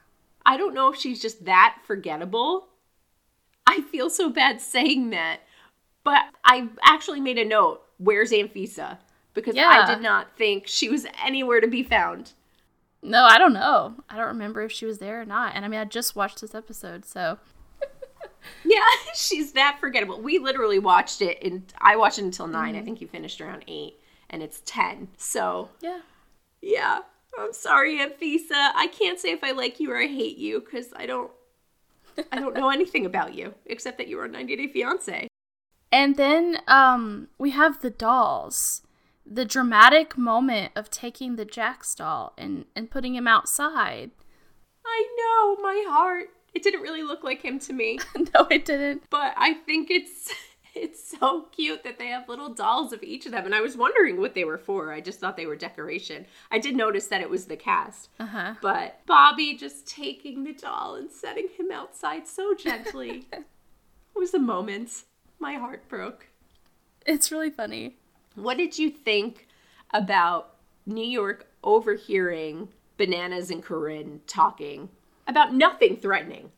I 0.48 0.56
don't 0.56 0.74
know 0.74 0.90
if 0.90 0.98
she's 0.98 1.20
just 1.20 1.44
that 1.44 1.76
forgettable. 1.84 2.68
I 3.66 3.82
feel 3.82 4.08
so 4.08 4.30
bad 4.30 4.62
saying 4.62 5.10
that, 5.10 5.40
but 6.04 6.22
I 6.42 6.68
actually 6.82 7.20
made 7.20 7.36
a 7.36 7.44
note. 7.44 7.82
Where's 7.98 8.32
Anfisa? 8.32 8.96
Because 9.34 9.56
I 9.58 9.86
did 9.86 10.02
not 10.02 10.36
think 10.38 10.66
she 10.66 10.88
was 10.88 11.06
anywhere 11.22 11.60
to 11.60 11.68
be 11.68 11.82
found. 11.82 12.32
No, 13.02 13.24
I 13.24 13.38
don't 13.38 13.52
know. 13.52 13.94
I 14.08 14.16
don't 14.16 14.28
remember 14.28 14.62
if 14.62 14.72
she 14.72 14.86
was 14.86 14.98
there 14.98 15.20
or 15.20 15.24
not. 15.26 15.54
And 15.54 15.66
I 15.66 15.68
mean, 15.68 15.80
I 15.80 15.84
just 15.84 16.16
watched 16.16 16.40
this 16.40 16.54
episode, 16.54 17.04
so 17.04 17.38
Yeah, 18.64 18.80
she's 19.14 19.52
that 19.52 19.78
forgettable. 19.80 20.20
We 20.20 20.38
literally 20.38 20.78
watched 20.78 21.20
it, 21.20 21.38
and 21.42 21.62
I 21.78 21.96
watched 21.96 22.18
it 22.18 22.24
until 22.24 22.46
9 22.46 22.62
I 22.62 22.72
mm-hmm. 22.72 22.84
think 22.86 23.00
you 23.02 23.06
finished 23.06 23.40
around 23.42 23.64
eight, 23.68 24.00
and 24.30 24.42
it's 24.42 24.62
ten. 24.64 25.08
So 25.18 25.68
yeah. 25.80 26.00
yeah, 26.62 27.00
I'm 27.38 27.52
sorry, 27.52 27.98
Anfisa. 27.98 28.72
I 28.74 28.88
can't 28.88 29.18
say 29.18 29.30
if 29.30 29.42
I 29.44 29.52
like 29.52 29.80
you 29.80 29.90
or 29.92 29.96
I 29.98 30.06
hate 30.06 30.38
you 30.38 30.60
because 30.60 30.92
I 30.96 31.06
don't. 31.06 31.30
I 32.32 32.40
don't 32.40 32.54
know 32.56 32.70
anything 32.70 33.06
about 33.06 33.34
you 33.34 33.54
except 33.66 33.96
that 33.98 34.08
you 34.08 34.16
were 34.16 34.24
on 34.24 34.32
90 34.32 34.56
Day 34.56 34.66
Fiance. 34.66 35.28
And 35.92 36.16
then 36.16 36.58
um 36.66 37.28
we 37.38 37.50
have 37.50 37.80
the 37.80 37.90
dolls. 37.90 38.82
The 39.24 39.44
dramatic 39.44 40.16
moment 40.18 40.72
of 40.74 40.90
taking 40.90 41.36
the 41.36 41.44
Jax 41.44 41.94
doll 41.94 42.32
and, 42.38 42.64
and 42.74 42.90
putting 42.90 43.14
him 43.14 43.28
outside. 43.28 44.10
I 44.86 45.06
know, 45.18 45.62
my 45.62 45.84
heart. 45.86 46.30
It 46.54 46.62
didn't 46.62 46.80
really 46.80 47.02
look 47.02 47.22
like 47.22 47.42
him 47.42 47.58
to 47.60 47.72
me, 47.74 47.98
no, 48.34 48.46
it 48.50 48.64
didn't. 48.64 49.02
but 49.10 49.34
I 49.36 49.52
think 49.52 49.90
it's 49.90 50.32
it's 50.78 51.18
so 51.18 51.42
cute 51.52 51.84
that 51.84 51.98
they 51.98 52.08
have 52.08 52.28
little 52.28 52.52
dolls 52.54 52.92
of 52.92 53.02
each 53.02 53.26
of 53.26 53.32
them 53.32 53.44
and 53.44 53.54
I 53.54 53.60
was 53.60 53.76
wondering 53.76 54.20
what 54.20 54.34
they 54.34 54.44
were 54.44 54.58
for. 54.58 54.92
I 54.92 55.00
just 55.00 55.20
thought 55.20 55.36
they 55.36 55.46
were 55.46 55.56
decoration. 55.56 56.26
I 56.50 56.58
did 56.58 56.76
notice 56.76 57.06
that 57.08 57.20
it 57.20 57.30
was 57.30 57.46
the 57.46 57.56
cast. 57.56 58.08
Uh-huh. 58.18 58.54
But 58.62 59.00
Bobby 59.06 59.56
just 59.56 59.86
taking 59.86 60.44
the 60.44 60.52
doll 60.52 60.94
and 60.94 61.10
setting 61.10 61.48
him 61.56 61.70
outside 61.72 62.26
so 62.26 62.54
gently. 62.54 63.26
it 63.32 63.44
was 64.14 64.34
a 64.34 64.38
moment. 64.38 65.04
My 65.38 65.54
heart 65.54 65.88
broke. 65.88 66.26
It's 67.06 67.32
really 67.32 67.50
funny. 67.50 67.96
What 68.34 68.56
did 68.56 68.78
you 68.78 68.90
think 68.90 69.46
about 69.92 70.56
New 70.86 71.04
York 71.04 71.46
overhearing 71.64 72.68
Bananas 72.96 73.50
and 73.50 73.62
Corinne 73.62 74.20
talking 74.26 74.90
about 75.26 75.54
nothing 75.54 75.96
threatening? 75.96 76.50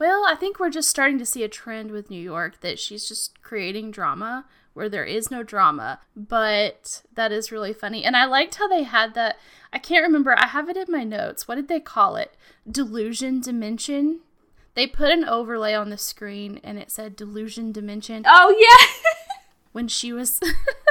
Well, 0.00 0.24
I 0.26 0.34
think 0.34 0.58
we're 0.58 0.70
just 0.70 0.88
starting 0.88 1.18
to 1.18 1.26
see 1.26 1.44
a 1.44 1.48
trend 1.48 1.90
with 1.90 2.08
New 2.08 2.20
York 2.20 2.62
that 2.62 2.78
she's 2.78 3.06
just 3.06 3.42
creating 3.42 3.90
drama 3.90 4.46
where 4.72 4.88
there 4.88 5.04
is 5.04 5.30
no 5.30 5.42
drama. 5.42 6.00
But 6.16 7.02
that 7.14 7.32
is 7.32 7.52
really 7.52 7.74
funny. 7.74 8.02
And 8.02 8.16
I 8.16 8.24
liked 8.24 8.54
how 8.54 8.66
they 8.66 8.84
had 8.84 9.12
that. 9.12 9.36
I 9.74 9.78
can't 9.78 10.02
remember. 10.02 10.34
I 10.38 10.46
have 10.46 10.70
it 10.70 10.78
in 10.78 10.86
my 10.88 11.04
notes. 11.04 11.46
What 11.46 11.56
did 11.56 11.68
they 11.68 11.80
call 11.80 12.16
it? 12.16 12.34
Delusion 12.68 13.42
dimension. 13.42 14.20
They 14.72 14.86
put 14.86 15.10
an 15.10 15.26
overlay 15.26 15.74
on 15.74 15.90
the 15.90 15.98
screen 15.98 16.60
and 16.64 16.78
it 16.78 16.90
said 16.90 17.14
delusion 17.14 17.70
dimension 17.70 18.24
Oh, 18.26 18.56
yeah. 18.58 18.86
when 19.72 19.86
she 19.86 20.14
was 20.14 20.40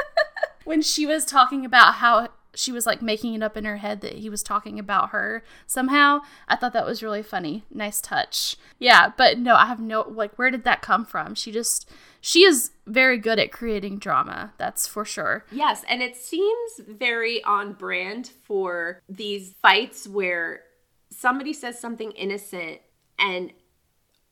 when 0.64 0.82
she 0.82 1.04
was 1.04 1.24
talking 1.24 1.64
about 1.64 1.94
how 1.94 2.28
she 2.54 2.72
was 2.72 2.86
like 2.86 3.00
making 3.00 3.34
it 3.34 3.42
up 3.42 3.56
in 3.56 3.64
her 3.64 3.78
head 3.78 4.00
that 4.00 4.14
he 4.14 4.28
was 4.28 4.42
talking 4.42 4.78
about 4.78 5.10
her 5.10 5.42
somehow. 5.66 6.20
I 6.48 6.56
thought 6.56 6.72
that 6.72 6.86
was 6.86 7.02
really 7.02 7.22
funny. 7.22 7.64
Nice 7.70 8.00
touch. 8.00 8.56
Yeah, 8.78 9.12
but 9.16 9.38
no, 9.38 9.54
I 9.54 9.66
have 9.66 9.80
no 9.80 10.02
like 10.08 10.36
where 10.36 10.50
did 10.50 10.64
that 10.64 10.82
come 10.82 11.04
from? 11.04 11.34
She 11.34 11.52
just 11.52 11.88
she 12.20 12.44
is 12.44 12.72
very 12.86 13.18
good 13.18 13.38
at 13.38 13.52
creating 13.52 13.98
drama. 13.98 14.52
That's 14.58 14.86
for 14.86 15.04
sure. 15.04 15.44
yes, 15.52 15.84
and 15.88 16.02
it 16.02 16.16
seems 16.16 16.80
very 16.86 17.42
on 17.44 17.74
brand 17.74 18.28
for 18.44 19.00
these 19.08 19.54
fights 19.62 20.08
where 20.08 20.62
somebody 21.10 21.52
says 21.52 21.78
something 21.78 22.12
innocent 22.12 22.80
and 23.18 23.52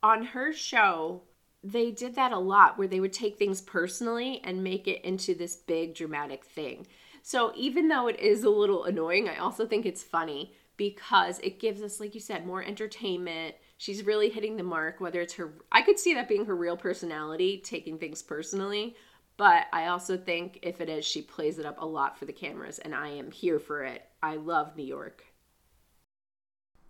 on 0.03 0.27
her 0.27 0.53
show 0.53 1.23
they 1.65 1.91
did 1.91 2.15
that 2.15 2.33
a 2.33 2.39
lot 2.39 2.79
where 2.79 2.87
they 2.89 3.01
would 3.01 3.13
take 3.13 3.37
things 3.37 3.61
personally 3.61 4.41
and 4.45 4.63
make 4.63 4.87
it 4.87 5.05
into 5.05 5.35
this 5.35 5.57
big 5.57 5.95
dramatic 5.95 6.45
thing. 6.45 6.87
So 7.29 7.53
even 7.55 7.89
though 7.89 8.09
it 8.09 8.19
is 8.21 8.43
a 8.43 8.49
little 8.49 8.85
annoying, 8.85 9.29
I 9.29 9.37
also 9.37 9.67
think 9.67 9.85
it's 9.85 10.03
funny 10.03 10.55
because 10.79 11.39
it 11.41 11.61
gives 11.61 11.83
us 11.83 12.01
like 12.01 12.15
you 12.15 12.23
said 12.23 12.47
more 12.47 12.63
entertainment. 12.63 13.55
She's 13.77 14.07
really 14.07 14.31
hitting 14.31 14.57
the 14.57 14.63
mark 14.63 14.99
whether 14.99 15.21
it's 15.21 15.35
her 15.35 15.53
I 15.71 15.83
could 15.83 15.99
see 15.99 16.15
that 16.15 16.27
being 16.27 16.47
her 16.47 16.57
real 16.57 16.79
personality, 16.79 17.61
taking 17.63 17.99
things 17.99 18.23
personally, 18.23 18.97
but 19.37 19.67
I 19.75 19.89
also 19.89 20.17
think 20.17 20.61
if 20.63 20.81
it 20.81 20.89
is 20.89 21.05
she 21.05 21.21
plays 21.21 21.59
it 21.59 21.67
up 21.67 21.77
a 21.79 21.85
lot 21.85 22.19
for 22.19 22.25
the 22.25 22.33
cameras 22.33 22.79
and 22.79 22.95
I 22.95 23.09
am 23.09 23.31
here 23.31 23.59
for 23.59 23.85
it. 23.85 24.09
I 24.23 24.37
love 24.37 24.75
New 24.75 24.87
York. 24.87 25.27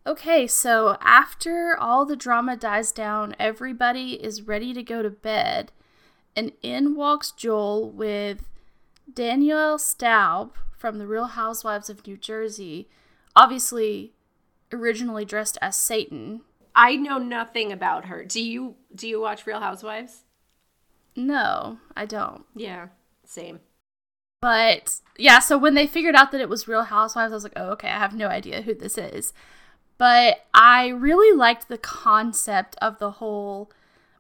Okay, 0.07 0.47
so 0.47 0.99
after 1.01 1.77
all 1.77 2.07
the 2.07 2.15
drama 2.15 2.57
dies 2.57 2.93
down, 2.93 3.35
everybody 3.41 4.13
is 4.23 4.43
ready 4.43 4.73
to 4.73 4.85
go 4.85 5.03
to 5.03 5.11
bed. 5.11 5.73
and 6.37 6.53
in 6.63 6.95
walks 6.95 7.33
Joel 7.33 7.91
with 7.91 8.45
Danielle 9.13 9.79
Staub 9.79 10.55
from 10.77 10.99
The 10.99 11.07
Real 11.07 11.27
Housewives 11.27 11.91
of 11.91 12.07
New 12.07 12.17
Jersey, 12.17 12.89
obviously 13.35 14.13
originally 14.73 15.25
dressed 15.25 15.59
as 15.61 15.77
Satan. 15.77 16.43
I 16.75 16.97
know 16.97 17.19
nothing 17.19 17.73
about 17.73 18.07
her. 18.07 18.25
Do 18.25 18.43
you 18.43 18.77
do 18.95 19.09
you 19.09 19.21
watch 19.21 19.47
Real 19.47 19.61
Housewives? 19.61 20.23
No, 21.17 21.79
I 21.97 22.07
don't. 22.07 22.45
Yeah, 22.55 22.89
same. 23.25 23.61
But 24.41 25.01
yeah, 25.17 25.41
so 25.41 25.59
when 25.59 25.75
they 25.75 25.87
figured 25.87 26.15
out 26.15 26.31
that 26.31 26.41
it 26.41 26.49
was 26.49 26.69
Real 26.69 26.85
Housewives, 26.85 27.33
I 27.33 27.35
was 27.35 27.43
like, 27.43 27.55
oh, 27.57 27.71
okay, 27.71 27.89
I 27.89 27.99
have 27.99 28.15
no 28.15 28.29
idea 28.29 28.63
who 28.63 28.75
this 28.75 28.97
is. 28.97 29.33
But 29.97 30.47
I 30.55 30.89
really 30.89 31.37
liked 31.37 31.69
the 31.69 31.79
concept 31.79 32.77
of 32.81 33.01
the 33.01 33.13
whole 33.13 33.73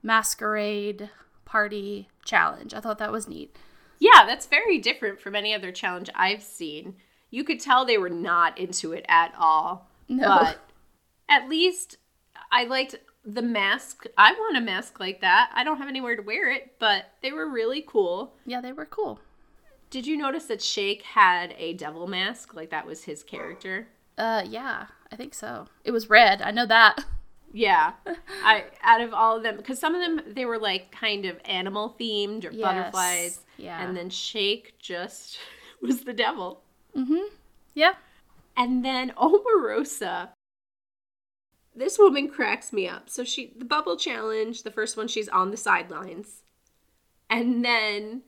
masquerade 0.03 1.11
party 1.44 2.09
challenge. 2.24 2.74
I 2.74 2.81
thought 2.81 2.98
that 2.98 3.12
was 3.12 3.29
neat. 3.29 3.57
Yeah, 3.98 4.24
that's 4.26 4.46
very 4.46 4.78
different 4.78 5.20
from 5.20 5.34
any 5.34 5.54
other 5.54 5.72
challenge 5.72 6.11
I've 6.14 6.42
seen. 6.42 6.94
You 7.30 7.44
could 7.44 7.61
tell 7.61 7.84
they 7.84 7.98
were 7.98 8.08
not 8.08 8.58
into 8.58 8.92
it 8.92 9.04
at 9.08 9.34
all. 9.38 9.90
No. 10.08 10.26
But 10.26 10.58
at 11.28 11.48
least 11.48 11.98
I 12.50 12.64
liked 12.64 12.96
the 13.24 13.42
mask. 13.42 14.06
I 14.16 14.32
want 14.32 14.56
a 14.56 14.61
mask 14.61 15.00
like 15.00 15.20
that. 15.20 15.50
I 15.54 15.64
don't 15.64 15.78
have 15.78 15.88
anywhere 15.88 16.16
to 16.16 16.22
wear 16.22 16.50
it, 16.50 16.76
but 16.78 17.12
they 17.22 17.32
were 17.32 17.48
really 17.48 17.84
cool. 17.87 18.34
Yeah, 18.46 18.61
they 18.61 18.72
were 18.72 18.87
cool. 18.87 19.20
Did 19.90 20.06
you 20.06 20.16
notice 20.16 20.46
that 20.46 20.62
Shake 20.62 21.02
had 21.02 21.54
a 21.58 21.74
devil 21.74 22.06
mask? 22.06 22.54
Like 22.54 22.70
that 22.70 22.87
was 22.87 23.04
his 23.04 23.22
character? 23.22 23.88
Uh, 24.16 24.42
yeah, 24.46 24.87
I 25.12 25.16
think 25.16 25.34
so. 25.34 25.66
It 25.84 25.92
was 25.92 26.11
red. 26.11 26.42
I 26.42 26.50
know 26.50 26.66
that. 26.66 27.04
Yeah. 27.52 27.92
I 28.44 28.64
out 28.82 29.00
of 29.00 29.14
all 29.14 29.37
of 29.37 29.42
them 29.42 29.56
because 29.56 29.78
some 29.78 29.94
of 29.94 30.00
them 30.00 30.34
they 30.34 30.44
were 30.44 30.58
like 30.58 30.92
kind 30.92 31.24
of 31.24 31.38
animal 31.44 31.94
themed 31.98 32.44
or 32.44 32.50
Yes. 32.52 32.61
butterflies. 32.62 33.40
Yeah. 33.56 33.82
And 33.82 33.96
then 33.96 34.11
Shake 34.11 34.74
just 34.78 35.38
was 35.82 36.02
the 36.02 36.12
devil. 36.12 36.62
Mm-hmm. 36.96 37.34
Yeah. 37.74 37.94
And 38.56 38.84
then 38.84 39.12
Omarosa. 39.16 40.30
This 41.74 41.98
woman 41.98 42.28
cracks 42.28 42.72
me 42.72 42.88
up. 42.88 43.08
So 43.08 43.22
she 43.24 43.52
the 43.56 43.64
bubble 43.64 43.96
challenge, 43.96 44.62
the 44.62 44.70
first 44.70 44.96
one 44.96 45.08
she's 45.08 45.28
on 45.28 45.50
the 45.50 45.56
sidelines. 45.56 46.42
And 47.30 47.64
then 47.64 48.22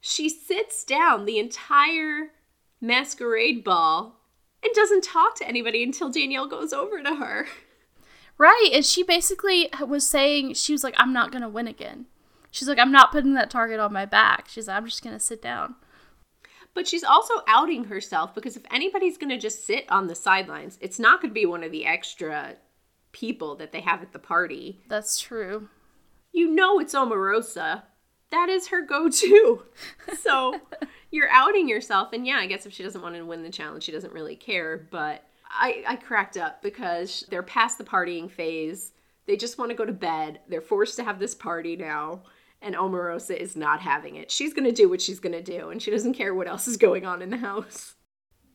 she 0.00 0.28
sits 0.28 0.84
down 0.84 1.24
the 1.24 1.38
entire 1.38 2.30
masquerade 2.80 3.64
ball 3.64 4.20
and 4.62 4.72
doesn't 4.74 5.02
talk 5.02 5.34
to 5.36 5.48
anybody 5.48 5.82
until 5.82 6.08
Danielle 6.10 6.46
goes 6.46 6.72
over 6.72 7.02
to 7.02 7.16
her. 7.16 7.46
Right. 8.38 8.70
And 8.72 8.84
she 8.84 9.02
basically 9.02 9.68
was 9.86 10.08
saying, 10.08 10.54
she 10.54 10.72
was 10.72 10.84
like, 10.84 10.94
I'm 10.96 11.12
not 11.12 11.32
going 11.32 11.42
to 11.42 11.48
win 11.48 11.66
again. 11.66 12.06
She's 12.50 12.68
like, 12.68 12.78
I'm 12.78 12.92
not 12.92 13.12
putting 13.12 13.34
that 13.34 13.50
target 13.50 13.80
on 13.80 13.92
my 13.92 14.06
back. 14.06 14.46
She's 14.48 14.68
like, 14.68 14.76
I'm 14.76 14.86
just 14.86 15.02
going 15.02 15.16
to 15.16 15.20
sit 15.20 15.42
down. 15.42 15.74
But 16.72 16.86
she's 16.86 17.04
also 17.04 17.34
outing 17.48 17.84
herself 17.84 18.34
because 18.34 18.56
if 18.56 18.62
anybody's 18.70 19.18
going 19.18 19.30
to 19.30 19.38
just 19.38 19.66
sit 19.66 19.84
on 19.90 20.06
the 20.06 20.14
sidelines, 20.14 20.78
it's 20.80 20.98
not 20.98 21.20
going 21.20 21.30
to 21.30 21.34
be 21.34 21.46
one 21.46 21.64
of 21.64 21.72
the 21.72 21.84
extra 21.84 22.54
people 23.12 23.56
that 23.56 23.72
they 23.72 23.80
have 23.80 24.02
at 24.02 24.12
the 24.12 24.18
party. 24.18 24.80
That's 24.88 25.18
true. 25.18 25.68
You 26.32 26.48
know 26.48 26.78
it's 26.78 26.94
Omarosa. 26.94 27.82
That 28.30 28.48
is 28.48 28.68
her 28.68 28.82
go 28.82 29.08
to. 29.08 29.62
so 30.20 30.60
you're 31.10 31.30
outing 31.30 31.68
yourself. 31.68 32.12
And 32.12 32.26
yeah, 32.26 32.36
I 32.36 32.46
guess 32.46 32.66
if 32.66 32.72
she 32.72 32.82
doesn't 32.82 33.02
want 33.02 33.16
to 33.16 33.22
win 33.22 33.42
the 33.42 33.50
challenge, 33.50 33.82
she 33.82 33.92
doesn't 33.92 34.12
really 34.12 34.36
care. 34.36 34.86
But 34.90 35.24
I, 35.50 35.84
I 35.86 35.96
cracked 35.96 36.36
up 36.36 36.62
because 36.62 37.24
they're 37.30 37.42
past 37.42 37.78
the 37.78 37.84
partying 37.84 38.30
phase. 38.30 38.92
They 39.26 39.36
just 39.36 39.58
want 39.58 39.70
to 39.70 39.76
go 39.76 39.84
to 39.84 39.92
bed. 39.92 40.40
They're 40.48 40.60
forced 40.60 40.96
to 40.96 41.04
have 41.04 41.18
this 41.18 41.34
party 41.34 41.76
now. 41.76 42.22
And 42.60 42.74
Omarosa 42.74 43.36
is 43.36 43.56
not 43.56 43.80
having 43.80 44.16
it. 44.16 44.30
She's 44.30 44.52
going 44.52 44.64
to 44.64 44.72
do 44.72 44.88
what 44.88 45.00
she's 45.00 45.20
going 45.20 45.32
to 45.32 45.42
do, 45.42 45.70
and 45.70 45.80
she 45.80 45.92
doesn't 45.92 46.14
care 46.14 46.34
what 46.34 46.48
else 46.48 46.66
is 46.66 46.76
going 46.76 47.06
on 47.06 47.22
in 47.22 47.30
the 47.30 47.36
house. 47.36 47.94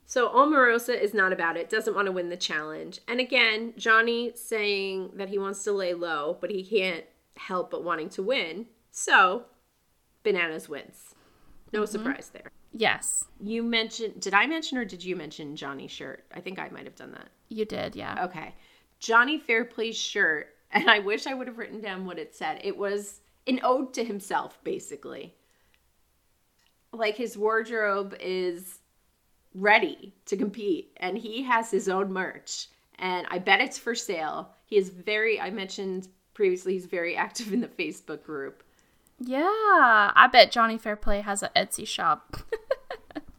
So 0.05 0.29
Omarosa 0.29 0.99
is 0.99 1.13
not 1.13 1.31
about 1.31 1.55
it, 1.55 1.69
doesn't 1.69 1.95
want 1.95 2.07
to 2.07 2.11
win 2.11 2.29
the 2.29 2.37
challenge. 2.37 2.99
And 3.07 3.19
again, 3.19 3.73
Johnny 3.77 4.33
saying 4.35 5.11
that 5.15 5.29
he 5.29 5.39
wants 5.39 5.63
to 5.63 5.71
lay 5.71 5.93
low, 5.93 6.37
but 6.41 6.51
he 6.51 6.63
can't 6.63 7.05
help 7.37 7.71
but 7.71 7.83
wanting 7.83 8.09
to 8.09 8.21
win. 8.23 8.67
So 8.91 9.45
Bananas 10.21 10.67
wins. 10.67 11.15
No 11.71 11.83
mm-hmm. 11.83 11.91
surprise 11.91 12.29
there. 12.33 12.51
Yes, 12.75 13.23
You 13.39 13.61
mentioned, 13.63 14.19
did 14.19 14.33
I 14.33 14.47
mention 14.47 14.77
or 14.79 14.85
did 14.85 15.03
you 15.03 15.15
mention 15.15 15.55
Johnny's 15.55 15.91
shirt? 15.91 16.25
I 16.33 16.39
think 16.41 16.57
I 16.57 16.69
might 16.69 16.85
have 16.85 16.95
done 16.95 17.11
that. 17.11 17.29
you 17.49 17.65
did. 17.65 17.95
Yeah. 17.95 18.25
Okay. 18.25 18.53
Jonny 18.99 19.37
Fairplay's 19.37 19.95
shirt, 19.97 20.55
and 20.71 20.89
I 20.89 20.99
wish 20.99 21.27
I 21.27 21.33
would 21.35 21.47
have 21.47 21.57
written 21.59 21.81
down 21.81 22.05
what 22.05 22.17
it 22.17 22.33
said. 22.35 22.59
It 22.63 22.75
was 22.75 23.19
an 23.45 23.59
ode 23.63 23.93
to 23.93 24.03
himself, 24.03 24.57
basically. 24.63 25.35
Like 26.91 27.15
his 27.15 27.37
wardrobe 27.37 28.15
is 28.19 28.79
ready 29.53 30.13
to 30.25 30.37
compete, 30.37 30.91
and 30.97 31.17
he 31.17 31.43
has 31.43 31.69
his 31.69 31.89
own 31.89 32.11
merch, 32.11 32.67
and 32.97 33.27
I 33.29 33.39
bet 33.39 33.61
it's 33.61 33.77
for 33.77 33.93
sale. 33.95 34.49
He 34.65 34.77
is 34.77 34.89
very, 34.89 35.39
I 35.39 35.49
mentioned 35.51 36.07
previously, 36.33 36.73
he's 36.73 36.85
very 36.85 37.15
active 37.15 37.53
in 37.53 37.61
the 37.61 37.67
Facebook 37.67 38.23
group. 38.23 38.63
Yeah. 39.19 39.41
I 40.15 40.29
bet 40.31 40.51
Jonny 40.51 40.77
Fairplay 40.77 41.21
has 41.21 41.43
an 41.43 41.49
Etsy 41.55 41.87
shop. 41.87 42.37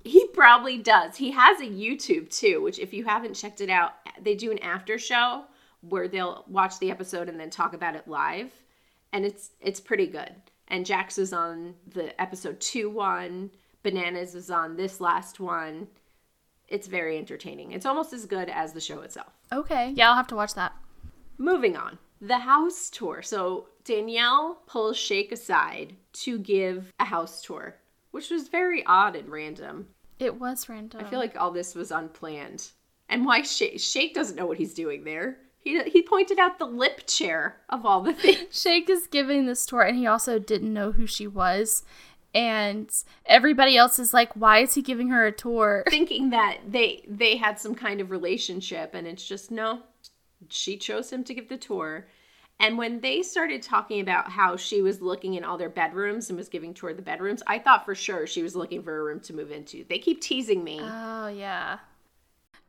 He 0.06 0.26
probably 0.34 0.76
does. 0.76 1.16
He 1.16 1.30
has 1.30 1.60
a 1.60 1.64
YouTube 1.64 2.28
too, 2.28 2.60
which 2.60 2.78
if 2.78 2.92
you 2.92 3.04
haven't 3.04 3.32
checked 3.32 3.62
it 3.62 3.70
out, 3.70 3.92
they 4.20 4.34
do 4.34 4.50
an 4.50 4.58
after 4.58 4.98
show 4.98 5.44
where 5.80 6.08
they'll 6.08 6.44
watch 6.46 6.78
the 6.78 6.90
episode 6.90 7.30
and 7.30 7.40
then 7.40 7.48
talk 7.48 7.72
about 7.72 7.96
it 7.96 8.06
live, 8.06 8.52
and 9.14 9.24
it's 9.24 9.52
it's 9.62 9.80
pretty 9.80 10.06
good. 10.06 10.30
And 10.68 10.84
Jax 10.84 11.16
is 11.16 11.32
on 11.32 11.74
the 11.88 12.18
episode 12.20 12.60
2 12.60 12.90
one, 12.90 13.50
Bananas 13.82 14.34
is 14.34 14.50
on 14.50 14.76
this 14.76 15.00
last 15.00 15.40
one. 15.40 15.88
It's 16.68 16.86
very 16.86 17.16
entertaining. 17.16 17.72
It's 17.72 17.86
almost 17.86 18.12
as 18.12 18.26
good 18.26 18.50
as 18.50 18.74
the 18.74 18.80
show 18.82 19.00
itself. 19.00 19.32
okay. 19.52 19.94
Yeah, 19.96 20.10
I'll 20.10 20.16
have 20.16 20.26
to 20.28 20.36
watch 20.36 20.52
that. 20.52 20.74
Moving 21.38 21.76
on. 21.78 21.96
The 22.20 22.40
house 22.40 22.90
tour. 22.90 23.22
So 23.22 23.68
Danielle 23.84 24.58
pulls 24.66 24.96
Shake 24.96 25.30
aside 25.32 25.94
to 26.14 26.38
give 26.38 26.92
a 26.98 27.04
house 27.04 27.42
tour, 27.42 27.76
which 28.10 28.30
was 28.30 28.48
very 28.48 28.84
odd 28.86 29.14
and 29.14 29.28
random. 29.28 29.88
It 30.18 30.40
was 30.40 30.68
random. 30.68 31.04
I 31.04 31.08
feel 31.08 31.18
like 31.18 31.36
all 31.36 31.50
this 31.50 31.74
was 31.74 31.90
unplanned. 31.90 32.68
And 33.08 33.26
why 33.26 33.42
Shake, 33.42 33.78
Shake 33.80 34.14
doesn't 34.14 34.36
know 34.36 34.46
what 34.46 34.58
he's 34.58 34.74
doing 34.74 35.04
there. 35.04 35.38
He, 35.60 35.82
he 35.84 36.02
pointed 36.02 36.38
out 36.38 36.58
the 36.58 36.66
lip 36.66 37.06
chair 37.06 37.56
of 37.68 37.84
all 37.86 38.02
the 38.02 38.12
things. 38.12 38.46
Shake 38.62 38.88
is 38.88 39.06
giving 39.06 39.46
this 39.46 39.64
tour, 39.64 39.82
and 39.82 39.96
he 39.96 40.06
also 40.06 40.38
didn't 40.38 40.72
know 40.72 40.92
who 40.92 41.06
she 41.06 41.26
was. 41.26 41.84
And 42.34 42.90
everybody 43.26 43.76
else 43.76 43.98
is 43.98 44.12
like, 44.12 44.34
why 44.34 44.58
is 44.58 44.74
he 44.74 44.82
giving 44.82 45.08
her 45.08 45.26
a 45.26 45.32
tour? 45.32 45.84
thinking 45.88 46.30
that 46.30 46.58
they 46.68 47.04
they 47.06 47.36
had 47.36 47.60
some 47.60 47.76
kind 47.76 48.00
of 48.00 48.10
relationship 48.10 48.92
and 48.92 49.06
it's 49.06 49.26
just 49.26 49.52
no. 49.52 49.82
She 50.48 50.76
chose 50.76 51.12
him 51.12 51.22
to 51.24 51.34
give 51.34 51.48
the 51.48 51.56
tour. 51.56 52.08
And 52.60 52.78
when 52.78 53.00
they 53.00 53.22
started 53.22 53.62
talking 53.62 54.00
about 54.00 54.30
how 54.30 54.56
she 54.56 54.80
was 54.80 55.02
looking 55.02 55.34
in 55.34 55.44
all 55.44 55.58
their 55.58 55.68
bedrooms 55.68 56.30
and 56.30 56.38
was 56.38 56.48
giving 56.48 56.72
tour 56.72 56.94
the 56.94 57.02
bedrooms, 57.02 57.42
I 57.46 57.58
thought 57.58 57.84
for 57.84 57.94
sure 57.94 58.26
she 58.26 58.42
was 58.42 58.54
looking 58.54 58.82
for 58.82 58.96
a 58.96 59.02
room 59.02 59.20
to 59.20 59.34
move 59.34 59.50
into. 59.50 59.84
They 59.88 59.98
keep 59.98 60.20
teasing 60.20 60.62
me. 60.62 60.80
Oh, 60.80 61.28
yeah. 61.28 61.78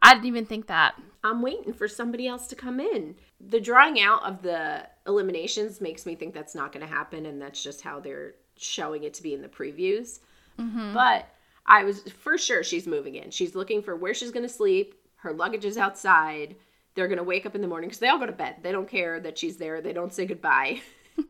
I 0.02 0.14
didn't 0.14 0.26
even 0.26 0.46
think 0.46 0.68
that. 0.68 0.96
I'm 1.24 1.42
waiting 1.42 1.72
for 1.72 1.88
somebody 1.88 2.28
else 2.28 2.48
to 2.48 2.56
come 2.56 2.80
in. 2.80 3.16
The 3.40 3.60
drawing 3.60 4.00
out 4.02 4.24
of 4.24 4.42
the 4.42 4.88
eliminations 5.08 5.80
makes 5.82 6.06
me 6.06 6.16
think 6.16 6.34
that's 6.34 6.56
not 6.56 6.72
going 6.72 6.86
to 6.86 6.92
happen, 6.92 7.26
and 7.26 7.42
that's 7.42 7.64
just 7.64 7.82
how 7.82 8.00
they're 8.00 8.34
showing 8.58 9.04
it 9.04 9.14
to 9.16 9.24
be 9.24 9.34
in 9.34 9.42
the 9.42 9.48
previews. 9.48 10.20
Mm-hmm. 10.60 10.94
But 10.94 11.28
I 11.66 11.84
was 11.84 12.02
for 12.02 12.38
sure 12.38 12.64
she's 12.64 12.88
moving 12.88 13.16
in. 13.16 13.32
She's 13.32 13.56
looking 13.56 13.82
for 13.82 13.96
where 13.96 14.14
she's 14.14 14.32
going 14.32 14.48
to 14.48 14.54
sleep. 14.54 14.96
Her 15.18 15.34
luggage 15.34 15.66
is 15.66 15.78
outside. 15.78 16.56
They're 16.96 17.08
going 17.08 17.18
to 17.18 17.24
wake 17.24 17.46
up 17.46 17.56
in 17.56 17.62
the 17.62 17.68
morning 17.68 17.90
because 17.90 18.00
they 18.00 18.08
all 18.08 18.20
go 18.20 18.26
to 18.26 18.32
bed. 18.32 18.56
They 18.62 18.72
don't 18.72 18.88
care 18.88 19.20
that 19.20 19.38
she's 19.38 19.58
there. 19.58 19.82
They 19.82 19.94
don't 19.94 20.14
say 20.14 20.26
goodbye. 20.26 20.82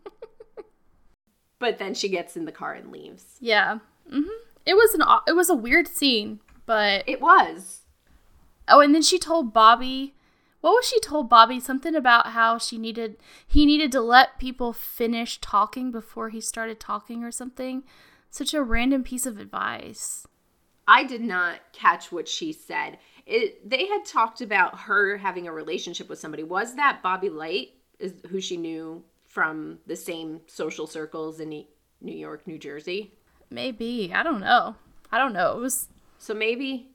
but 1.59 1.80
then 1.80 1.93
she 1.93 2.09
gets 2.09 2.38
in 2.38 2.45
the 2.45 2.51
car 2.51 2.74
and 2.74 2.91
leaves. 2.91 3.38
Yeah. 3.39 3.80
hmm 4.09 4.22
It 4.66 4.76
was 4.76 4.93
an 4.93 5.01
it 5.28 5.34
was 5.34 5.49
a 5.49 5.55
weird 5.55 5.88
scene, 5.88 6.39
but 6.66 7.03
It 7.07 7.22
was. 7.22 7.82
oh, 8.68 8.80
and 8.80 8.93
then 8.93 9.01
she 9.01 9.18
told 9.18 9.53
Bobby, 9.53 10.13
what 10.61 10.72
was 10.72 10.88
she 10.88 10.99
told 10.99 11.30
Bobby? 11.30 11.59
Something 11.59 11.95
about 11.95 12.28
how 12.28 12.57
she 12.57 12.78
needed 12.78 13.18
he 13.47 13.66
needed 13.66 13.91
to 13.93 14.01
let 14.01 14.39
people 14.39 14.74
finish 14.74 15.39
talking 15.41 15.91
before 15.91 16.30
he 16.30 16.41
started 16.41 16.80
talking 16.80 17.24
or 17.24 17.32
something. 17.32 17.84
Such 18.30 18.53
a 18.53 18.61
random 18.63 19.03
piece 19.03 19.26
of 19.26 19.39
advice. 19.39 20.28
I 20.88 21.03
did 21.03 21.22
not 21.22 21.61
catch 21.74 22.11
what 22.11 22.28
she 22.28 22.51
said. 22.53 22.99
It, 23.26 23.67
they 23.67 23.88
had 23.88 24.05
talked 24.05 24.41
about 24.41 24.80
her 24.82 25.17
having 25.17 25.47
a 25.47 25.51
relationship 25.51 26.09
with 26.09 26.19
somebody. 26.19 26.43
Was 26.43 26.76
that 26.76 27.01
Bobby 27.01 27.30
Lytes, 27.30 27.71
is 27.99 28.13
who 28.30 28.39
she 28.41 28.57
knew 28.57 29.03
from 29.28 29.80
the 29.88 29.95
same 29.95 30.41
social 30.47 30.86
circles 30.86 31.39
in 31.39 31.49
New 31.49 31.65
York, 32.15 32.45
New 32.45 32.59
Jersey? 32.59 33.13
Maybe 33.49 34.11
I 34.13 34.21
don't 34.23 34.41
know. 34.41 34.76
I 35.11 35.17
don't 35.17 35.34
know. 35.34 35.57
It 35.57 35.61
was 35.61 35.88
So 36.17 36.34
maybe, 36.34 36.89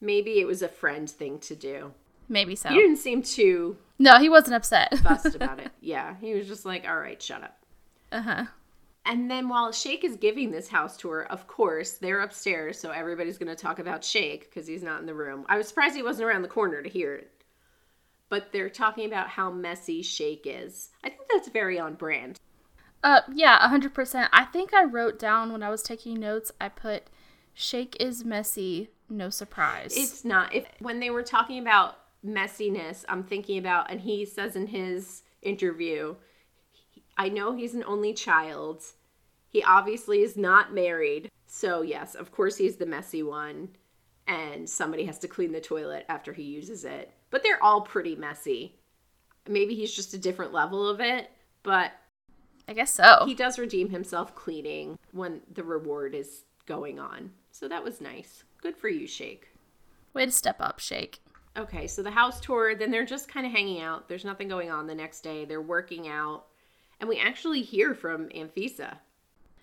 maybe 0.00 0.40
it 0.40 0.46
was 0.46 0.62
a 0.62 0.68
friend 0.68 1.08
thing 1.10 1.38
to 1.40 1.54
do. 1.56 1.92
maybe 2.28 2.54
so. 2.56 2.68
He 2.68 2.76
didn't 2.76 2.96
seem 2.98 3.22
too 3.22 3.76
No, 3.98 4.18
he 4.18 4.28
wasn't 4.28 4.54
upset. 4.54 4.96
fussed 4.98 5.34
about 5.34 5.58
it. 5.64 5.72
Yeah, 5.80 6.16
he 6.20 6.34
was 6.34 6.46
just 6.46 6.64
like, 6.66 6.86
"All 6.88 6.96
right, 6.98 7.20
shut 7.20 7.42
up." 7.42 7.56
uh 8.12 8.22
huh. 8.22 8.44
And 9.06 9.30
then 9.30 9.48
while 9.48 9.70
Shake 9.70 10.02
is 10.02 10.16
giving 10.16 10.50
this 10.50 10.68
house 10.68 10.96
tour, 10.96 11.26
of 11.28 11.46
course, 11.46 11.92
they're 11.92 12.22
upstairs, 12.22 12.78
so 12.78 12.90
everybody's 12.90 13.36
going 13.36 13.54
to 13.54 13.62
talk 13.62 13.78
about 13.78 14.02
Shake 14.02 14.48
because 14.48 14.66
he's 14.66 14.82
not 14.82 15.00
in 15.00 15.06
the 15.06 15.14
room. 15.14 15.44
I 15.48 15.58
was 15.58 15.68
surprised 15.68 15.94
he 15.94 16.02
wasn't 16.02 16.28
around 16.28 16.42
the 16.42 16.48
corner 16.48 16.82
to 16.82 16.88
hear 16.88 17.14
it. 17.14 17.30
But 18.30 18.50
they're 18.52 18.70
talking 18.70 19.06
about 19.06 19.28
how 19.28 19.50
messy 19.50 20.02
Shake 20.02 20.46
is. 20.46 20.88
I 21.04 21.10
think 21.10 21.28
that's 21.30 21.48
very 21.48 21.78
on 21.78 21.94
brand. 21.94 22.40
Uh, 23.02 23.20
yeah, 23.34 23.58
100%. 23.68 24.28
I 24.32 24.44
think 24.46 24.72
I 24.72 24.84
wrote 24.84 25.18
down 25.18 25.52
when 25.52 25.62
I 25.62 25.68
was 25.68 25.82
taking 25.82 26.18
notes, 26.18 26.50
I 26.58 26.70
put 26.70 27.10
Shake 27.52 27.96
is 28.00 28.24
messy, 28.24 28.88
no 29.10 29.28
surprise. 29.28 29.94
It's 29.96 30.24
not. 30.24 30.54
If 30.54 30.66
when 30.80 31.00
they 31.00 31.10
were 31.10 31.22
talking 31.22 31.58
about 31.58 31.98
messiness, 32.26 33.04
I'm 33.08 33.22
thinking 33.22 33.58
about, 33.58 33.90
and 33.90 34.00
he 34.00 34.24
says 34.24 34.56
in 34.56 34.68
his 34.68 35.22
interview, 35.42 36.16
I 37.16 37.28
know 37.28 37.54
he's 37.54 37.74
an 37.74 37.84
only 37.84 38.12
child. 38.12 38.82
He 39.48 39.62
obviously 39.62 40.22
is 40.22 40.36
not 40.36 40.74
married. 40.74 41.30
So, 41.46 41.82
yes, 41.82 42.14
of 42.14 42.32
course, 42.32 42.56
he's 42.56 42.76
the 42.76 42.86
messy 42.86 43.22
one. 43.22 43.68
And 44.26 44.68
somebody 44.68 45.04
has 45.04 45.18
to 45.20 45.28
clean 45.28 45.52
the 45.52 45.60
toilet 45.60 46.06
after 46.08 46.32
he 46.32 46.42
uses 46.42 46.84
it. 46.84 47.12
But 47.30 47.42
they're 47.42 47.62
all 47.62 47.82
pretty 47.82 48.16
messy. 48.16 48.76
Maybe 49.46 49.74
he's 49.74 49.94
just 49.94 50.14
a 50.14 50.18
different 50.18 50.52
level 50.52 50.88
of 50.88 51.00
it, 51.00 51.30
but 51.62 51.92
I 52.66 52.72
guess 52.72 52.90
so. 52.90 53.24
he 53.26 53.34
does 53.34 53.58
redeem 53.58 53.90
himself 53.90 54.34
cleaning 54.34 54.98
when 55.12 55.42
the 55.52 55.62
reward 55.62 56.14
is 56.14 56.44
going 56.66 56.98
on. 56.98 57.30
So 57.50 57.68
that 57.68 57.84
was 57.84 58.00
nice. 58.00 58.44
Good 58.62 58.76
for 58.76 58.88
you, 58.88 59.06
Shake. 59.06 59.48
Way 60.14 60.26
to 60.26 60.32
step 60.32 60.56
up, 60.60 60.78
Shake. 60.78 61.20
Okay, 61.56 61.86
so 61.86 62.02
the 62.02 62.10
house 62.10 62.40
tour, 62.40 62.74
then 62.74 62.90
they're 62.90 63.04
just 63.04 63.28
kind 63.28 63.46
of 63.46 63.52
hanging 63.52 63.80
out. 63.80 64.08
There's 64.08 64.24
nothing 64.24 64.48
going 64.48 64.70
on 64.70 64.86
the 64.86 64.94
next 64.94 65.20
day. 65.20 65.44
They're 65.44 65.62
working 65.62 66.08
out. 66.08 66.46
And 67.00 67.08
we 67.08 67.18
actually 67.18 67.62
hear 67.62 67.94
from 67.94 68.28
Anfisa. 68.30 68.98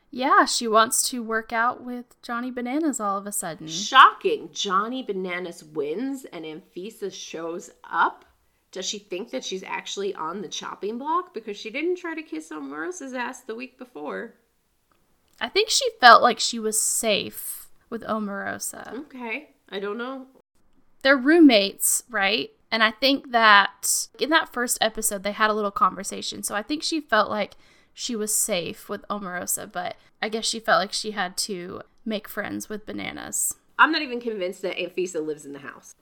Yeah, 0.09 0.43
she 0.43 0.67
wants 0.67 1.09
to 1.09 1.23
work 1.23 1.53
out 1.53 1.83
with 1.83 2.21
Johnny 2.21 2.51
Bananas 2.51 2.99
all 2.99 3.17
of 3.17 3.25
a 3.25 3.31
sudden. 3.31 3.67
Shocking. 3.67 4.49
Johnny 4.51 5.03
Bananas 5.03 5.63
wins 5.63 6.25
and 6.25 6.43
Anfisa 6.43 7.11
shows 7.13 7.71
up. 7.89 8.25
Does 8.71 8.85
she 8.85 8.99
think 8.99 9.31
that 9.31 9.43
she's 9.43 9.63
actually 9.63 10.13
on 10.13 10.41
the 10.41 10.47
chopping 10.47 10.97
block? 10.97 11.33
Because 11.33 11.57
she 11.57 11.69
didn't 11.69 11.97
try 11.97 12.13
to 12.13 12.21
kiss 12.21 12.49
Omarosa's 12.49 13.13
ass 13.13 13.41
the 13.41 13.55
week 13.55 13.77
before. 13.77 14.33
I 15.39 15.49
think 15.49 15.69
she 15.69 15.89
felt 15.99 16.21
like 16.21 16.39
she 16.39 16.59
was 16.59 16.79
safe 16.79 17.69
with 17.89 18.03
Omarosa. 18.03 18.93
Okay, 18.93 19.49
I 19.69 19.79
don't 19.79 19.97
know. 19.97 20.27
They're 21.03 21.17
roommates, 21.17 22.03
right? 22.09 22.51
And 22.71 22.81
I 22.83 22.91
think 22.91 23.31
that 23.31 24.07
in 24.17 24.29
that 24.29 24.53
first 24.53 24.77
episode, 24.79 25.23
they 25.23 25.33
had 25.33 25.49
a 25.49 25.53
little 25.53 25.71
conversation. 25.71 26.41
So 26.41 26.55
I 26.55 26.63
think 26.63 26.83
she 26.83 27.01
felt 27.01 27.29
like 27.29 27.55
she 27.93 28.15
was 28.15 28.33
safe 28.33 28.87
with 28.87 29.05
Omarosa, 29.09 29.69
but 29.69 29.95
I 30.21 30.29
guess 30.29 30.45
she 30.45 30.59
felt 30.59 30.79
like 30.79 30.93
she 30.93 31.11
had 31.11 31.35
to 31.37 31.81
make 32.05 32.27
friends 32.27 32.69
with 32.69 32.85
Bananas. 32.85 33.55
I'm 33.77 33.91
not 33.91 34.01
even 34.01 34.21
convinced 34.21 34.61
that 34.61 34.77
Anfisa 34.77 35.25
lives 35.25 35.45
in 35.45 35.53
the 35.53 35.59
house. 35.59 35.95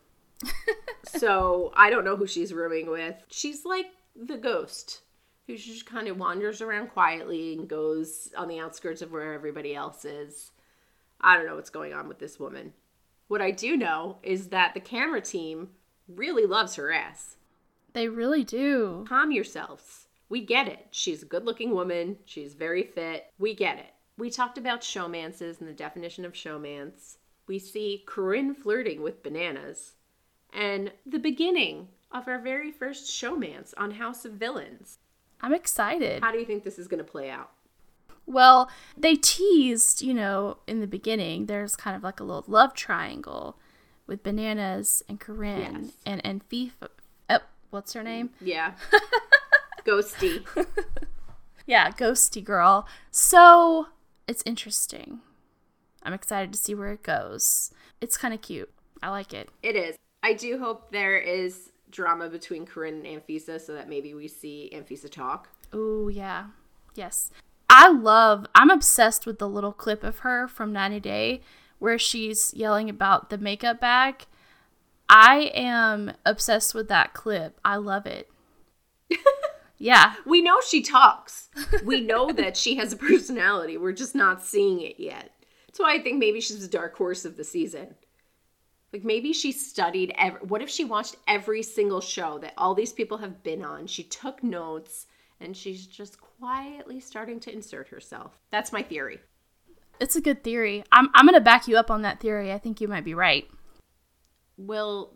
so 1.06 1.72
I 1.76 1.90
don't 1.90 2.06
know 2.06 2.16
who 2.16 2.28
she's 2.28 2.54
rooming 2.54 2.90
with. 2.90 3.16
She's 3.30 3.66
like 3.66 3.88
the 4.16 4.38
ghost 4.38 5.02
who 5.48 5.58
just 5.58 5.88
kind 5.88 6.08
of 6.08 6.18
wanders 6.18 6.62
around 6.62 6.90
quietly 6.90 7.54
and 7.54 7.68
goes 7.68 8.32
on 8.38 8.48
the 8.48 8.60
outskirts 8.60 9.02
of 9.02 9.12
where 9.12 9.34
everybody 9.34 9.74
else 9.74 10.06
is. 10.06 10.52
I 11.20 11.36
don't 11.36 11.48
know 11.48 11.56
what's 11.56 11.72
going 11.72 11.94
on 11.94 12.08
with 12.08 12.20
this 12.20 12.40
woman. 12.40 12.74
What 13.28 13.42
I 13.42 13.52
do 13.52 13.76
know 13.76 14.18
is 14.22 14.50
that 14.50 14.74
the 14.74 14.80
camera 14.80 15.22
team 15.22 15.70
really 16.14 16.46
loves 16.46 16.76
her 16.76 16.92
ass. 16.92 17.38
They 17.94 18.08
really 18.08 18.44
do. 18.44 19.06
Calm 19.08 19.32
yourselves. 19.32 20.08
We 20.30 20.42
get 20.42 20.68
it. 20.68 20.88
She's 20.92 21.24
a 21.24 21.28
good 21.28 21.46
looking 21.46 21.72
woman. 21.72 22.18
She's 22.26 22.54
very 22.54 22.84
fit. 22.84 23.32
We 23.40 23.56
get 23.56 23.78
it. 23.78 23.94
We 24.18 24.30
talked 24.30 24.58
about 24.58 24.82
showmances 24.82 25.60
and 25.60 25.68
the 25.68 25.74
definition 25.74 26.26
of 26.26 26.34
showmance. 26.34 27.18
We 27.48 27.58
see 27.58 28.04
Corinne 28.06 28.54
flirting 28.54 29.02
with 29.02 29.24
bananas. 29.24 29.94
And 30.54 30.92
the 31.06 31.20
beginning 31.20 31.88
of 32.12 32.28
our 32.28 32.40
very 32.40 32.72
first 32.72 33.10
showmance 33.10 33.74
on 33.78 33.92
House 33.92 34.26
of 34.26 34.34
Villains. 34.34 35.00
I'm 35.42 35.54
excited. 35.54 36.22
How 36.22 36.32
do 36.32 36.38
you 36.38 36.46
think 36.46 36.64
this 36.64 36.80
is 36.80 36.88
going 36.88 37.04
to 37.04 37.10
play 37.10 37.30
out? 37.30 37.52
Well, 38.26 38.70
they 38.96 39.16
teased, 39.16 40.04
you 40.04 40.14
know, 40.14 40.58
in 40.68 40.82
the 40.82 40.88
beginning, 40.88 41.48
there's 41.48 41.76
kind 41.76 41.96
of 41.96 42.04
like 42.04 42.20
a 42.20 42.24
little 42.24 42.46
love 42.48 42.76
triangle 42.76 43.58
with 44.10 44.24
Bananas 44.24 45.02
and 45.08 45.20
Corinne 45.20 45.84
Yes. 45.86 45.94
and 46.06 46.26
and 46.26 46.50
FIFA. 46.50 46.90
Oh, 47.30 47.40
what's 47.70 47.94
her 47.94 48.04
name? 48.04 48.32
Yeah. 48.42 48.74
Ghosty. 49.86 50.46
Yeah, 51.66 51.92
Ghosty 51.92 52.44
Girl. 52.44 52.88
So 53.12 53.90
it's 54.28 54.42
interesting. 54.44 55.20
I'm 56.02 56.14
excited 56.14 56.52
to 56.52 56.58
see 56.58 56.74
where 56.74 56.92
it 56.94 57.04
goes. 57.04 57.72
It's 58.02 58.18
kind 58.18 58.34
of 58.34 58.42
cute. 58.42 58.72
I 59.04 59.10
like 59.12 59.36
it. 59.36 59.50
It 59.62 59.76
is. 59.76 59.96
I 60.24 60.34
do 60.34 60.58
hope 60.58 60.92
there 60.92 61.20
is 61.20 61.70
drama 61.92 62.28
between 62.28 62.66
Corinne 62.66 63.06
and 63.06 63.22
Anfisa 63.22 63.62
so 63.62 63.76
that 63.76 63.88
maybe 63.88 64.16
we 64.16 64.28
see 64.28 64.72
Anfisa 64.74 65.12
talk. 65.12 65.50
Oh, 65.72 66.08
yeah. 66.08 66.46
Yes. 66.96 67.30
I 67.70 67.88
love, 67.90 68.48
I'm 68.56 68.72
obsessed 68.72 69.28
with 69.28 69.38
the 69.38 69.48
little 69.48 69.72
clip 69.74 70.04
of 70.04 70.20
her 70.20 70.48
from 70.48 70.74
90 70.74 71.00
Day 71.02 71.42
where 71.80 71.98
she's 71.98 72.54
yelling 72.54 72.90
about 72.90 73.30
the 73.30 73.38
makeup 73.38 73.80
bag. 73.80 74.26
I 75.10 75.52
am 75.56 76.14
obsessed 76.26 76.76
with 76.76 76.88
that 76.90 77.14
clip. 77.14 77.60
I 77.66 77.78
love 77.78 78.06
it. 78.06 78.30
yeah. 79.78 80.14
We 80.26 80.42
know 80.42 80.60
she 80.62 80.84
talks. 80.84 81.50
We 81.84 82.02
know 82.02 82.32
that 82.34 82.56
she 82.56 82.76
has 82.76 82.94
a 82.94 82.98
personality. 82.98 83.78
We're 83.78 83.94
just 83.94 84.14
not 84.14 84.44
seeing 84.44 84.82
it 84.82 85.00
yet. 85.00 85.32
That's 85.68 85.80
why 85.80 85.96
I 85.96 86.00
think 86.00 86.20
maybe 86.20 86.42
she's 86.42 86.62
the 86.62 86.68
dark 86.68 86.96
horse 86.96 87.26
of 87.26 87.38
the 87.38 87.44
season. 87.44 87.96
Like 88.94 89.04
maybe 89.04 89.34
she 89.34 89.52
studied 89.52 90.14
every, 90.18 90.42
what 90.42 90.62
if 90.62 90.70
she 90.70 90.84
watched 90.84 91.16
every 91.28 91.62
single 91.64 92.02
show 92.02 92.40
that 92.40 92.54
all 92.58 92.74
these 92.74 92.94
people 92.94 93.18
have 93.18 93.44
been 93.44 93.64
on? 93.64 93.88
She 93.88 94.04
took 94.04 94.44
notes 94.44 95.08
and 95.40 95.56
she's 95.56 95.86
just 95.86 96.20
quietly 96.20 97.00
starting 97.00 97.40
to 97.42 97.54
insert 97.54 97.88
herself. 97.88 98.40
That's 98.52 98.74
my 98.74 98.82
theory. 98.82 99.20
It's 100.00 100.16
a 100.16 100.22
good 100.22 100.44
theory. 100.44 100.84
I'm, 100.92 101.10
I'm 101.14 101.26
going 101.26 101.36
to 101.36 101.42
back 101.42 101.68
you 101.68 101.78
up 101.78 101.92
on 101.92 102.04
that 102.04 102.20
theory. 102.20 102.52
I 102.52 102.58
think 102.58 102.82
you 102.82 102.88
might 102.88 103.04
be 103.04 103.14
right. 103.14 103.50
Will 104.58 105.14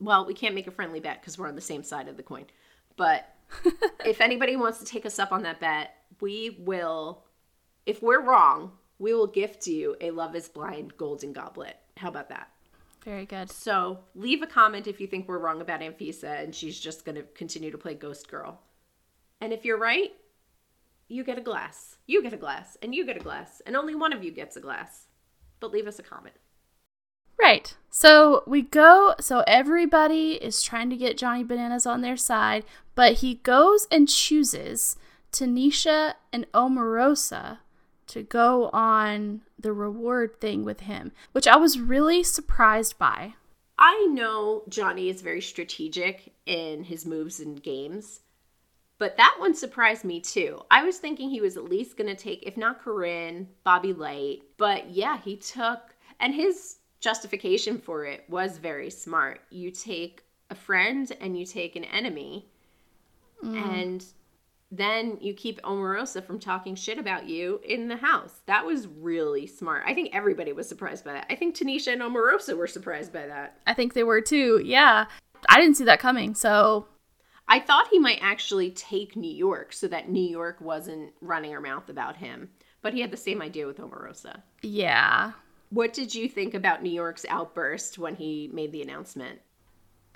well, 0.00 0.26
we 0.26 0.34
can't 0.34 0.54
make 0.54 0.66
a 0.66 0.72
friendly 0.72 1.00
bet 1.00 1.20
because 1.20 1.38
we're 1.38 1.48
on 1.48 1.54
the 1.54 1.60
same 1.60 1.82
side 1.82 2.08
of 2.08 2.16
the 2.16 2.22
coin. 2.22 2.46
But 2.96 3.32
if 4.04 4.20
anybody 4.20 4.56
wants 4.56 4.78
to 4.78 4.84
take 4.84 5.06
us 5.06 5.18
up 5.18 5.32
on 5.32 5.42
that 5.42 5.60
bet, 5.60 5.94
we 6.20 6.56
will 6.60 7.24
if 7.86 8.02
we're 8.02 8.20
wrong, 8.20 8.72
we 8.98 9.14
will 9.14 9.26
gift 9.26 9.66
you 9.66 9.96
a 10.00 10.10
Love 10.10 10.34
is 10.36 10.48
Blind 10.48 10.96
golden 10.96 11.32
goblet. 11.32 11.76
How 11.96 12.08
about 12.08 12.28
that? 12.28 12.48
Very 13.04 13.26
good. 13.26 13.50
So 13.50 13.98
leave 14.14 14.42
a 14.42 14.46
comment 14.46 14.86
if 14.86 15.00
you 15.00 15.06
think 15.06 15.28
we're 15.28 15.38
wrong 15.38 15.60
about 15.60 15.80
Anfisa 15.80 16.42
and 16.42 16.54
she's 16.54 16.78
just 16.78 17.04
going 17.04 17.16
to 17.16 17.22
continue 17.34 17.70
to 17.70 17.78
play 17.78 17.94
Ghost 17.94 18.30
Girl. 18.30 18.60
And 19.40 19.52
if 19.52 19.64
you're 19.64 19.78
right, 19.78 20.12
you 21.12 21.24
get 21.24 21.38
a 21.38 21.42
glass. 21.42 21.96
You 22.06 22.22
get 22.22 22.32
a 22.32 22.38
glass, 22.38 22.76
and 22.82 22.94
you 22.94 23.04
get 23.04 23.16
a 23.16 23.20
glass, 23.20 23.60
and 23.66 23.76
only 23.76 23.94
one 23.94 24.12
of 24.12 24.24
you 24.24 24.32
gets 24.32 24.56
a 24.56 24.60
glass. 24.60 25.06
But 25.60 25.70
leave 25.70 25.86
us 25.86 25.98
a 25.98 26.02
comment. 26.02 26.36
Right. 27.38 27.76
So 27.90 28.44
we 28.46 28.62
go, 28.62 29.14
so 29.20 29.44
everybody 29.46 30.32
is 30.32 30.62
trying 30.62 30.90
to 30.90 30.96
get 30.96 31.18
Johnny 31.18 31.44
Bananas 31.44 31.86
on 31.86 32.00
their 32.00 32.16
side, 32.16 32.64
but 32.94 33.14
he 33.14 33.36
goes 33.36 33.86
and 33.90 34.08
chooses 34.08 34.96
Tanisha 35.32 36.14
and 36.32 36.50
Omarosa 36.52 37.58
to 38.08 38.22
go 38.22 38.70
on 38.72 39.42
the 39.58 39.72
reward 39.72 40.40
thing 40.40 40.64
with 40.64 40.80
him, 40.80 41.12
which 41.32 41.46
I 41.46 41.56
was 41.56 41.78
really 41.80 42.22
surprised 42.22 42.98
by. 42.98 43.34
I 43.78 44.06
know 44.10 44.62
Johnny 44.68 45.08
is 45.08 45.22
very 45.22 45.40
strategic 45.40 46.32
in 46.46 46.84
his 46.84 47.04
moves 47.04 47.40
and 47.40 47.62
games, 47.62 48.20
but 49.02 49.16
that 49.16 49.34
one 49.40 49.52
surprised 49.52 50.04
me 50.04 50.20
too. 50.20 50.62
I 50.70 50.84
was 50.84 50.98
thinking 50.98 51.28
he 51.28 51.40
was 51.40 51.56
at 51.56 51.64
least 51.64 51.96
going 51.96 52.06
to 52.06 52.14
take, 52.14 52.44
if 52.44 52.56
not 52.56 52.80
Corinne, 52.80 53.48
Bobby 53.64 53.92
Lytes. 53.92 54.42
But 54.58 54.90
yeah, 54.90 55.18
he 55.18 55.34
took, 55.34 55.96
and 56.20 56.32
his 56.32 56.76
justification 57.00 57.78
for 57.78 58.04
it 58.04 58.22
was 58.28 58.58
very 58.58 58.90
smart. 58.90 59.40
You 59.50 59.72
take 59.72 60.22
a 60.50 60.54
friend 60.54 61.10
and 61.20 61.36
you 61.36 61.44
take 61.44 61.74
an 61.74 61.82
enemy, 61.82 62.48
mm. 63.42 63.60
and 63.74 64.04
then 64.70 65.18
you 65.20 65.34
keep 65.34 65.60
Omarosa 65.62 66.24
from 66.24 66.38
talking 66.38 66.76
shit 66.76 66.98
about 66.98 67.28
you 67.28 67.60
in 67.64 67.88
the 67.88 67.96
house. 67.96 68.42
That 68.46 68.64
was 68.64 68.86
really 68.86 69.48
smart. 69.48 69.82
I 69.84 69.94
think 69.94 70.10
everybody 70.14 70.52
was 70.52 70.68
surprised 70.68 71.04
by 71.04 71.14
that. 71.14 71.26
I 71.28 71.34
think 71.34 71.56
Tanisha 71.56 71.92
and 71.92 72.02
Omarosa 72.02 72.56
were 72.56 72.68
surprised 72.68 73.12
by 73.12 73.26
that. 73.26 73.58
I 73.66 73.74
think 73.74 73.94
they 73.94 74.04
were 74.04 74.20
too. 74.20 74.62
Yeah. 74.64 75.06
I 75.48 75.60
didn't 75.60 75.76
see 75.76 75.84
that 75.86 75.98
coming. 75.98 76.36
So, 76.36 76.86
I 77.52 77.60
thought 77.60 77.88
he 77.90 77.98
might 77.98 78.18
actually 78.22 78.70
take 78.70 79.14
New 79.14 79.30
York 79.30 79.74
so 79.74 79.86
that 79.88 80.08
New 80.08 80.26
York 80.26 80.58
wasn't 80.62 81.12
running 81.20 81.52
her 81.52 81.60
mouth 81.60 81.90
about 81.90 82.16
him. 82.16 82.48
But 82.80 82.94
he 82.94 83.02
had 83.02 83.10
the 83.10 83.18
same 83.18 83.42
idea 83.42 83.66
with 83.66 83.76
Omarosa. 83.76 84.40
yeah. 84.62 85.32
What 85.68 85.92
did 85.92 86.14
you 86.14 86.30
think 86.30 86.54
about 86.54 86.82
New 86.82 86.90
York's 86.90 87.26
outburst 87.28 87.98
when 87.98 88.14
he 88.14 88.48
made 88.54 88.72
the 88.72 88.80
announcement? 88.80 89.40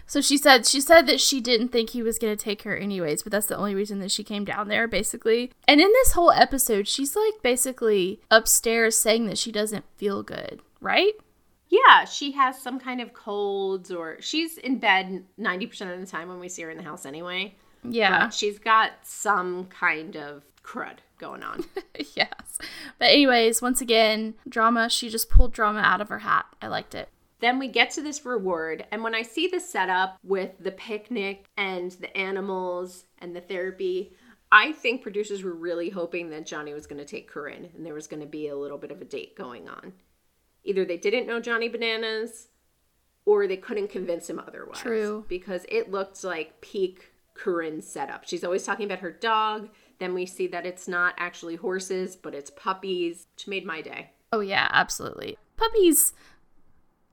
So 0.07 0.23
she 0.23 0.39
said 0.39 0.67
she 0.67 0.81
said 0.81 1.07
that 1.07 1.21
she 1.21 1.43
didn't 1.43 1.69
think 1.69 1.91
he 1.91 2.03
was 2.03 2.19
going 2.19 2.35
to 2.35 2.43
take 2.43 2.63
her 2.63 2.75
anyways, 2.77 3.23
but 3.23 3.33
that's 3.33 3.47
the 3.47 3.57
only 3.57 3.75
reason 3.75 3.99
that 4.01 4.11
she 4.11 4.25
came 4.25 4.47
down 4.47 4.69
there 4.69 4.89
basically. 4.89 5.53
And 5.69 5.79
in 5.79 5.89
this 5.89 6.13
whole 6.13 6.31
episode, 6.31 6.89
she's 6.89 7.17
like 7.17 7.43
basically 7.43 8.21
upstairs 8.31 8.97
saying 8.97 9.27
that 9.27 9.39
she 9.39 9.53
doesn't 9.53 9.85
feel 9.97 10.23
good, 10.23 10.63
right? 10.81 11.13
Yeah, 11.69 12.05
she 12.05 12.33
has 12.33 12.61
some 12.61 12.79
kind 12.79 13.01
of 13.01 13.13
colds 13.13 13.91
or 13.91 14.21
she's 14.21 14.59
in 14.59 14.79
bed 14.79 15.25
90% 15.39 15.93
of 15.93 16.01
the 16.01 16.07
time 16.07 16.29
when 16.29 16.39
we 16.39 16.49
see 16.49 16.63
her 16.63 16.71
in 16.71 16.77
the 16.77 16.83
house 16.83 17.05
anyway. 17.05 17.55
Yeah. 17.83 18.27
But 18.27 18.35
she's 18.35 18.59
got 18.59 18.93
some 19.03 19.67
kind 19.67 20.17
of 20.17 20.43
crud 20.63 20.99
going 21.19 21.43
on. 21.43 21.65
yes. 22.15 22.59
But 22.99 23.11
anyways, 23.11 23.63
once 23.63 23.81
again, 23.81 24.35
drama, 24.49 24.89
she 24.89 25.09
just 25.09 25.31
pulled 25.31 25.53
drama 25.53 25.81
out 25.81 26.01
of 26.01 26.09
her 26.09 26.21
hat. 26.21 26.47
I 26.61 26.69
liked 26.69 26.95
it. 26.95 27.09
Then 27.41 27.59
we 27.59 27.69
get 27.69 27.91
to 27.91 28.03
this 28.03 28.25
reward, 28.25 28.87
and 28.91 29.03
when 29.05 29.15
I 29.15 29.21
see 29.21 29.47
the 29.47 29.61
setup 29.61 30.17
with 30.25 30.53
the 30.59 30.71
picnic 30.71 31.45
and 31.59 31.93
the 31.93 32.17
animals 32.17 33.05
and 33.19 33.37
the 33.37 33.43
therapy, 33.43 34.15
I 34.51 34.73
think 34.73 35.03
producers 35.03 35.43
were 35.43 35.55
really 35.55 35.91
hoping 35.91 36.31
that 36.31 36.47
Johnny 36.47 36.73
was 36.73 36.87
going 36.87 36.99
to 36.99 37.05
take 37.05 37.29
Corinne 37.29 37.69
and 37.77 37.85
there 37.85 37.93
was 37.93 38.07
going 38.07 38.23
to 38.23 38.27
be 38.27 38.49
a 38.49 38.57
little 38.57 38.79
bit 38.79 38.91
of 38.91 39.03
a 39.03 39.05
date 39.05 39.37
going 39.37 39.69
on. 39.69 39.93
Either 40.67 40.85
they 40.85 40.99
didn't 40.99 41.27
know 41.27 41.41
Johnny 41.41 41.69
Bananas 41.69 42.49
or 43.25 43.47
they 43.47 43.57
couldn't 43.57 43.89
convince 43.89 44.29
him 44.29 44.39
otherwise. 44.39 44.79
True. 44.79 45.25
Because 45.29 45.65
it 45.69 45.91
looked 45.91 46.23
like 46.23 46.61
peak 46.61 47.13
Corinne 47.35 47.81
setup. 47.81 48.27
She's 48.27 48.45
always 48.45 48.65
talking 48.65 48.87
about 48.87 48.99
her 48.99 49.13
dog. 49.13 49.69
Then 49.99 50.13
we 50.13 50.27
see 50.27 50.47
that 50.49 50.67
it's 50.67 50.87
not 50.87 51.15
actually 51.17 51.57
horses, 51.57 52.17
but 52.17 52.35
it's 52.35 52.51
puppies, 52.51 53.27
which 53.35 53.49
made 53.49 53.65
my 53.65 53.81
day. 53.81 54.11
Oh, 54.33 54.41
yeah, 54.41 54.69
absolutely. 54.73 55.39
Puppies. 55.57 56.13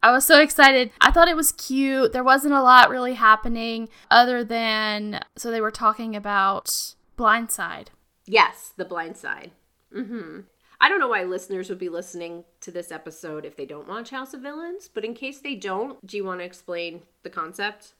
I 0.02 0.12
was 0.12 0.26
so 0.26 0.42
excited. 0.42 0.92
I 1.00 1.12
thought 1.12 1.30
it 1.30 1.36
was 1.36 1.54
cute. 1.54 2.12
There 2.12 2.24
wasn't 2.24 2.54
a 2.54 2.62
lot 2.62 2.90
really 2.90 3.14
happening 3.14 3.88
other 4.12 4.44
than 4.44 5.22
so 5.38 5.50
they 5.50 5.62
were 5.62 5.72
talking 5.72 6.16
about 6.16 6.96
Blindside. 7.18 7.88
Yes, 8.26 8.74
the 8.76 8.84
blind 8.84 9.16
side. 9.16 9.52
Mm-hmm. 9.96 10.42
I 10.84 10.90
don't 10.90 11.00
know 11.00 11.08
why 11.08 11.24
listeners 11.24 11.70
would 11.70 11.80
be 11.80 11.88
listening 11.88 12.44
to 12.60 12.70
this 12.70 12.92
episode 12.92 13.46
if 13.46 13.56
they 13.56 13.66
don't 13.66 13.88
watch 13.88 14.10
House 14.10 14.34
of 14.34 14.42
Villains, 14.42 14.90
but 14.94 15.06
in 15.06 15.14
case 15.14 15.40
they 15.40 15.56
don't, 15.56 16.06
do 16.06 16.18
you 16.18 16.26
want 16.26 16.42
to 16.42 16.46
explain 16.46 17.04
the 17.24 17.30
concept? 17.30 17.94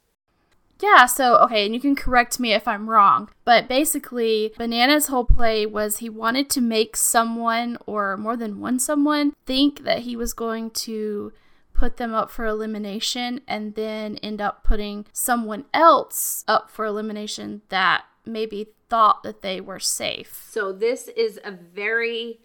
Yeah, 0.82 1.06
so 1.06 1.38
okay, 1.38 1.66
and 1.66 1.74
you 1.74 1.80
can 1.80 1.96
correct 1.96 2.42
me 2.42 2.52
if 2.52 2.68
I'm 2.68 2.90
wrong, 2.90 3.30
but 3.46 3.70
basically, 3.70 4.54
Banana's 4.58 5.08
whole 5.08 5.24
play 5.24 5.66
was 5.66 6.00
he 6.00 6.10
wanted 6.10 6.50
to 6.50 6.60
make 6.60 6.98
someone 6.98 7.78
or 7.86 8.18
more 8.18 8.36
than 8.36 8.60
one 8.60 8.80
someone 8.80 9.32
think 9.46 9.86
that 9.86 10.00
he 10.00 10.18
was 10.18 10.34
going 10.34 10.70
to 10.72 11.32
put 11.74 11.96
them 11.96 12.14
up 12.14 12.30
for 12.30 12.46
elimination 12.46 13.40
and 13.48 13.76
then 13.76 14.18
end 14.18 14.42
up 14.42 14.66
putting 14.66 15.06
someone 15.14 15.64
else 15.74 16.44
up 16.50 16.70
for 16.70 16.84
elimination 16.84 17.62
that 17.70 18.04
maybe 18.26 18.68
thought 18.90 19.24
that 19.24 19.42
they 19.42 19.62
were 19.62 19.80
safe. 19.80 20.46
So 20.50 20.74
this 20.74 21.08
is 21.08 21.40
a 21.46 21.52
very 21.52 22.40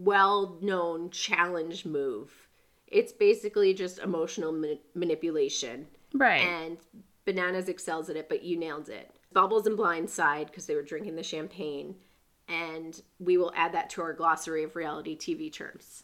well-known 0.00 1.10
challenge 1.10 1.84
move. 1.84 2.48
It's 2.86 3.12
basically 3.12 3.74
just 3.74 3.98
emotional 3.98 4.52
ma- 4.52 4.80
manipulation. 4.94 5.86
Right. 6.14 6.40
And 6.40 6.78
Bananas 7.24 7.68
excels 7.68 8.08
at 8.10 8.16
it, 8.16 8.28
but 8.28 8.42
you 8.42 8.58
nailed 8.58 8.88
it. 8.88 9.10
Bubbles 9.32 9.66
and 9.66 9.78
Blindside 9.78 10.46
because 10.46 10.66
they 10.66 10.74
were 10.74 10.82
drinking 10.82 11.16
the 11.16 11.22
champagne. 11.22 11.94
And 12.48 13.00
we 13.20 13.36
will 13.36 13.52
add 13.54 13.74
that 13.74 13.90
to 13.90 14.02
our 14.02 14.12
glossary 14.12 14.64
of 14.64 14.74
reality 14.74 15.16
TV 15.16 15.52
terms. 15.52 16.02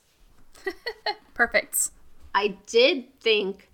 Perfect. 1.35 1.91
I 2.35 2.59
did 2.67 3.19
think 3.21 3.71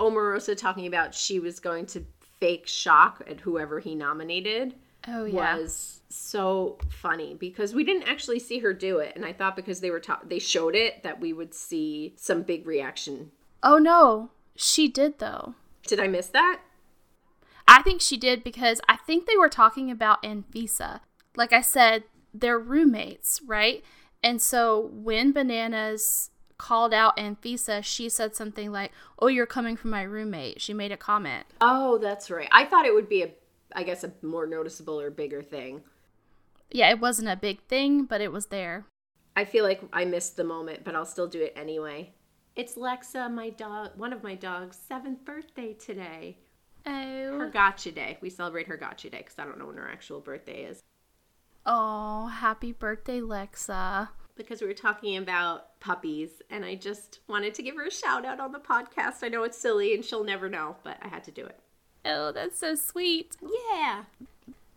Omarosa 0.00 0.56
talking 0.56 0.86
about 0.86 1.14
she 1.14 1.38
was 1.38 1.60
going 1.60 1.86
to 1.86 2.04
fake 2.40 2.66
shock 2.66 3.22
at 3.28 3.40
whoever 3.40 3.78
he 3.78 3.94
nominated 3.94 4.74
Oh 5.08 5.24
yeah. 5.24 5.56
was 5.56 6.00
so 6.08 6.78
funny 6.88 7.34
because 7.34 7.74
we 7.74 7.84
didn't 7.84 8.08
actually 8.08 8.38
see 8.38 8.58
her 8.60 8.72
do 8.72 8.98
it, 8.98 9.14
and 9.16 9.24
I 9.24 9.32
thought 9.32 9.56
because 9.56 9.80
they 9.80 9.90
were 9.90 10.00
ta- 10.00 10.20
they 10.24 10.38
showed 10.38 10.74
it 10.74 11.02
that 11.02 11.20
we 11.20 11.32
would 11.32 11.54
see 11.54 12.14
some 12.16 12.42
big 12.42 12.66
reaction. 12.66 13.30
Oh 13.62 13.78
no, 13.78 14.30
she 14.54 14.88
did 14.88 15.18
though. 15.18 15.54
Did 15.86 16.00
I 16.00 16.06
miss 16.06 16.28
that? 16.28 16.60
I 17.66 17.82
think 17.82 18.00
she 18.00 18.16
did 18.16 18.44
because 18.44 18.80
I 18.88 18.96
think 18.96 19.26
they 19.26 19.36
were 19.36 19.48
talking 19.48 19.90
about 19.90 20.22
Anfisa. 20.22 21.00
Like 21.36 21.52
I 21.52 21.60
said, 21.60 22.04
they're 22.34 22.58
roommates, 22.58 23.40
right? 23.46 23.82
And 24.22 24.40
so 24.40 24.90
when 24.92 25.32
Bananas 25.32 26.30
called 26.58 26.94
out 26.94 27.16
Anfisa, 27.16 27.82
she 27.82 28.08
said 28.08 28.36
something 28.36 28.70
like, 28.70 28.92
"Oh, 29.18 29.26
you're 29.26 29.46
coming 29.46 29.76
from 29.76 29.90
my 29.90 30.02
roommate." 30.02 30.60
She 30.60 30.72
made 30.72 30.92
a 30.92 30.96
comment. 30.96 31.46
Oh, 31.60 31.98
that's 31.98 32.30
right. 32.30 32.48
I 32.52 32.64
thought 32.64 32.86
it 32.86 32.94
would 32.94 33.08
be 33.08 33.22
a, 33.22 33.30
I 33.74 33.82
guess, 33.82 34.04
a 34.04 34.12
more 34.22 34.46
noticeable 34.46 35.00
or 35.00 35.10
bigger 35.10 35.42
thing. 35.42 35.82
Yeah, 36.70 36.90
it 36.90 37.00
wasn't 37.00 37.28
a 37.28 37.36
big 37.36 37.62
thing, 37.64 38.04
but 38.04 38.20
it 38.20 38.32
was 38.32 38.46
there. 38.46 38.86
I 39.36 39.44
feel 39.44 39.64
like 39.64 39.82
I 39.92 40.04
missed 40.04 40.36
the 40.36 40.44
moment, 40.44 40.84
but 40.84 40.94
I'll 40.94 41.06
still 41.06 41.26
do 41.26 41.42
it 41.42 41.52
anyway. 41.56 42.12
It's 42.54 42.74
Lexa, 42.74 43.32
my 43.32 43.50
dog, 43.50 43.90
one 43.96 44.12
of 44.12 44.22
my 44.22 44.34
dog's 44.34 44.76
seventh 44.76 45.24
birthday 45.24 45.72
today. 45.74 46.38
Oh. 46.86 47.38
Her 47.38 47.50
gotcha 47.50 47.92
day. 47.92 48.18
We 48.20 48.28
celebrate 48.28 48.66
her 48.68 48.76
gotcha 48.76 49.08
day 49.08 49.18
because 49.18 49.38
I 49.38 49.44
don't 49.44 49.58
know 49.58 49.66
when 49.66 49.76
her 49.76 49.88
actual 49.88 50.20
birthday 50.20 50.64
is. 50.64 50.80
Oh, 51.64 52.26
happy 52.26 52.72
birthday, 52.72 53.20
Lexa. 53.20 54.08
because 54.34 54.60
we 54.60 54.66
were 54.66 54.74
talking 54.74 55.16
about 55.16 55.78
puppies 55.80 56.42
and 56.50 56.64
I 56.64 56.74
just 56.74 57.20
wanted 57.28 57.54
to 57.54 57.62
give 57.62 57.76
her 57.76 57.86
a 57.86 57.90
shout 57.90 58.24
out 58.24 58.40
on 58.40 58.52
the 58.52 58.58
podcast. 58.58 59.22
I 59.22 59.28
know 59.28 59.44
it's 59.44 59.58
silly 59.58 59.94
and 59.94 60.04
she'll 60.04 60.24
never 60.24 60.48
know, 60.48 60.76
but 60.82 60.96
I 61.02 61.08
had 61.08 61.24
to 61.24 61.30
do 61.30 61.44
it. 61.44 61.58
Oh, 62.04 62.32
that's 62.32 62.58
so 62.58 62.74
sweet. 62.74 63.36
Yeah. 63.42 64.04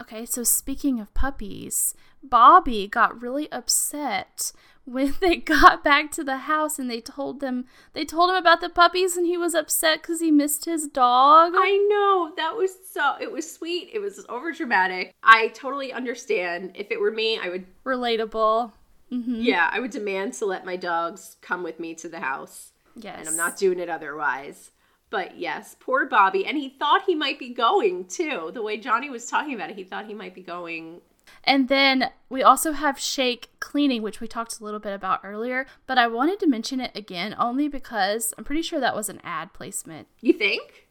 Okay, 0.01 0.25
so 0.25 0.43
speaking 0.43 0.99
of 0.99 1.13
puppies, 1.13 1.95
Bobby 2.21 2.87
got 2.87 3.21
really 3.21 3.51
upset 3.51 4.51
when 4.85 5.15
they 5.19 5.35
got 5.37 5.83
back 5.83 6.11
to 6.11 6.23
the 6.23 6.37
house 6.37 6.77
and 6.77 6.91
they 6.91 7.01
told 7.01 7.39
them 7.39 7.65
they 7.93 8.05
told 8.05 8.29
him 8.29 8.35
about 8.35 8.61
the 8.61 8.69
puppies 8.69 9.17
and 9.17 9.25
he 9.25 9.35
was 9.37 9.55
upset 9.55 10.03
cuz 10.03 10.19
he 10.19 10.29
missed 10.29 10.65
his 10.65 10.87
dog. 10.87 11.53
I 11.55 11.77
know. 11.89 12.33
That 12.35 12.55
was 12.55 12.71
so 12.91 13.15
it 13.19 13.31
was 13.31 13.51
sweet. 13.51 13.89
It 13.93 13.99
was 13.99 14.23
over 14.29 14.51
dramatic. 14.51 15.15
I 15.23 15.47
totally 15.49 15.91
understand. 15.91 16.71
If 16.75 16.91
it 16.91 16.99
were 16.99 17.11
me, 17.11 17.39
I 17.39 17.49
would 17.49 17.65
Relatable. 17.83 18.73
Mhm. 19.11 19.43
yeah, 19.43 19.69
I 19.71 19.79
would 19.79 19.91
demand 19.91 20.33
to 20.35 20.45
let 20.45 20.65
my 20.65 20.75
dogs 20.75 21.37
come 21.41 21.63
with 21.63 21.79
me 21.79 21.95
to 21.95 22.09
the 22.09 22.19
house. 22.19 22.73
Yes. 22.95 23.17
And 23.19 23.27
I'm 23.29 23.37
not 23.37 23.57
doing 23.57 23.79
it 23.79 23.89
otherwise. 23.89 24.71
But 25.09 25.37
yes, 25.37 25.75
poor 25.79 26.05
Bobby. 26.07 26.45
And 26.45 26.57
he 26.57 26.69
thought 26.69 27.03
he 27.05 27.15
might 27.15 27.39
be 27.39 27.49
going 27.49 28.05
too. 28.05 28.51
The 28.53 28.61
way 28.61 28.77
Johnny 28.77 29.09
was 29.09 29.27
talking 29.27 29.53
about 29.53 29.69
it, 29.69 29.75
he 29.75 29.83
thought 29.83 30.07
he 30.07 30.13
might 30.13 30.33
be 30.33 30.41
going 30.41 31.01
And 31.43 31.67
then 31.67 32.09
we 32.29 32.43
also 32.43 32.71
have 32.71 32.99
Shake 32.99 33.49
cleaning, 33.59 34.01
which 34.01 34.19
we 34.19 34.27
talked 34.27 34.59
a 34.59 34.63
little 34.63 34.79
bit 34.79 34.93
about 34.93 35.21
earlier, 35.23 35.65
but 35.87 35.97
I 35.97 36.07
wanted 36.07 36.39
to 36.39 36.47
mention 36.47 36.79
it 36.79 36.91
again 36.95 37.35
only 37.37 37.67
because 37.67 38.33
I'm 38.37 38.43
pretty 38.43 38.61
sure 38.61 38.79
that 38.79 38.95
was 38.95 39.09
an 39.09 39.21
ad 39.23 39.53
placement. 39.53 40.07
You 40.21 40.33
think? 40.33 40.87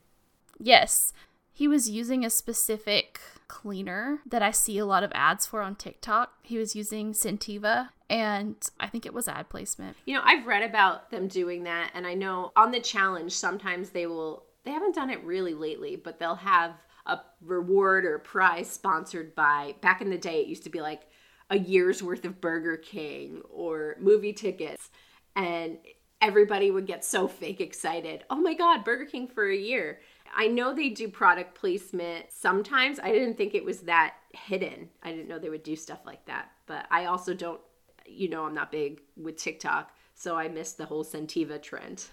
Yes, 0.59 1.13
he 1.53 1.69
was 1.69 1.91
using 1.91 2.25
a 2.25 2.31
specific 2.31 3.21
cleaner 3.49 4.21
that 4.27 4.43
I 4.43 4.51
see 4.51 4.79
a 4.79 4.87
lot 4.87 5.03
of 5.03 5.13
ads 5.15 5.47
for 5.47 5.61
on 5.63 5.77
TikTok. 5.77 6.33
He 6.43 6.59
was 6.59 6.75
using 6.75 7.13
Sentiva, 7.13 7.91
and 8.11 8.57
I 8.79 8.87
think 8.89 9.07
it 9.07 9.15
was 9.15 9.29
ad 9.29 9.49
placement. 9.49 9.97
You 10.07 10.15
know, 10.15 10.23
I've 10.25 10.47
read 10.47 10.63
about 10.63 11.11
them 11.11 11.29
doing 11.29 11.65
that, 11.65 11.91
and 11.95 12.07
I 12.07 12.15
know 12.15 12.53
on 12.57 12.71
the 12.71 12.81
challenge, 12.81 13.33
sometimes 13.33 13.91
they 13.91 14.07
will, 14.07 14.45
they 14.65 14.71
haven't 14.71 14.95
done 14.95 15.11
it 15.11 15.23
really 15.25 15.55
lately, 15.55 15.97
but 15.97 16.19
they'll 16.19 16.35
have 16.35 16.73
a 17.07 17.21
reward 17.43 18.05
or 18.05 18.19
prize 18.19 18.71
sponsored 18.71 19.35
by, 19.35 19.75
back 19.81 20.01
in 20.01 20.11
the 20.11 20.19
day, 20.19 20.41
it 20.41 20.49
used 20.49 20.65
to 20.65 20.71
be 20.71 20.81
like 20.81 21.03
a 21.51 21.59
year's 21.59 22.03
worth 22.03 22.25
of 22.25 22.41
Burger 22.41 22.77
King 22.77 23.43
or 23.51 23.97
movie 24.01 24.33
tickets. 24.33 24.91
And 25.37 25.79
everybody 26.23 26.71
would 26.71 26.87
get 26.87 27.05
so 27.05 27.29
fake 27.29 27.61
excited. 27.61 28.25
Oh 28.31 28.37
my 28.37 28.55
God, 28.55 28.85
Burger 28.85 29.05
King 29.05 29.29
for 29.29 29.51
a 29.51 29.57
year. 29.57 30.01
I 30.35 30.47
know 30.47 30.75
they 30.75 30.89
do 30.89 31.09
product 31.09 31.55
placement 31.55 32.27
sometimes. 32.31 32.99
I 32.99 33.13
didn't 33.13 33.37
think 33.37 33.55
it 33.55 33.65
was 33.65 33.81
that 33.81 34.15
hidden. 34.33 34.89
I 35.03 35.11
didn't 35.11 35.29
know 35.29 35.39
they 35.39 35.51
would 35.51 35.63
do 35.63 35.77
stuff 35.77 36.01
like 36.07 36.25
that. 36.25 36.51
But 36.67 36.87
I 36.91 37.05
also 37.05 37.35
don't, 37.35 37.61
you 38.07 38.29
know, 38.29 38.45
I'm 38.45 38.55
not 38.55 38.71
big 38.71 39.01
with 39.17 39.37
TikTok, 39.37 39.91
so 40.15 40.37
I 40.37 40.49
missed 40.49 40.79
the 40.79 40.87
whole 40.87 41.05
Sentiva 41.05 41.61
trend. 41.61 42.07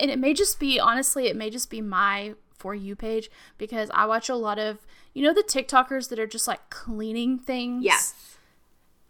And 0.00 0.10
it 0.10 0.18
may 0.18 0.34
just 0.34 0.58
be, 0.58 0.80
honestly, 0.80 1.26
it 1.26 1.36
may 1.36 1.50
just 1.50 1.70
be 1.70 1.80
my 1.80 2.34
For 2.56 2.74
You 2.74 2.96
page 2.96 3.30
because 3.58 3.90
I 3.94 4.06
watch 4.06 4.28
a 4.28 4.34
lot 4.34 4.58
of, 4.58 4.78
you 5.14 5.22
know, 5.22 5.34
the 5.34 5.42
TikTokers 5.42 6.08
that 6.08 6.18
are 6.18 6.26
just 6.26 6.48
like 6.48 6.70
cleaning 6.70 7.38
things? 7.38 7.84
Yes. 7.84 8.32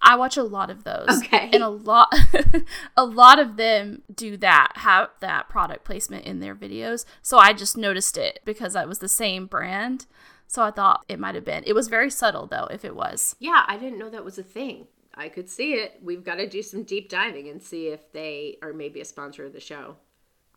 I 0.04 0.16
watch 0.16 0.36
a 0.36 0.42
lot 0.42 0.68
of 0.68 0.82
those. 0.82 1.06
Okay. 1.18 1.48
And 1.52 1.62
a 1.62 1.68
lot 1.68 2.12
a 2.96 3.04
lot 3.04 3.38
of 3.38 3.56
them 3.56 4.02
do 4.12 4.36
that, 4.38 4.72
have 4.76 5.10
that 5.20 5.48
product 5.48 5.84
placement 5.84 6.26
in 6.26 6.40
their 6.40 6.56
videos. 6.56 7.04
So 7.22 7.38
I 7.38 7.52
just 7.52 7.76
noticed 7.76 8.18
it 8.18 8.40
because 8.44 8.72
that 8.72 8.88
was 8.88 8.98
the 8.98 9.08
same 9.08 9.46
brand. 9.46 10.06
So 10.48 10.62
I 10.62 10.70
thought 10.70 11.04
it 11.08 11.18
might 11.18 11.34
have 11.34 11.44
been. 11.44 11.62
It 11.66 11.74
was 11.74 11.88
very 11.88 12.10
subtle 12.10 12.46
though, 12.46 12.66
if 12.70 12.84
it 12.84 12.96
was. 12.96 13.36
Yeah, 13.38 13.64
I 13.66 13.78
didn't 13.78 13.98
know 13.98 14.10
that 14.10 14.24
was 14.24 14.38
a 14.38 14.42
thing. 14.42 14.88
I 15.14 15.28
could 15.28 15.48
see 15.48 15.74
it. 15.74 16.00
We've 16.02 16.24
got 16.24 16.36
to 16.36 16.48
do 16.48 16.62
some 16.62 16.84
deep 16.84 17.08
diving 17.08 17.48
and 17.48 17.62
see 17.62 17.88
if 17.88 18.12
they 18.12 18.58
are 18.62 18.72
maybe 18.72 19.00
a 19.00 19.04
sponsor 19.04 19.44
of 19.44 19.52
the 19.52 19.60
show. 19.60 19.96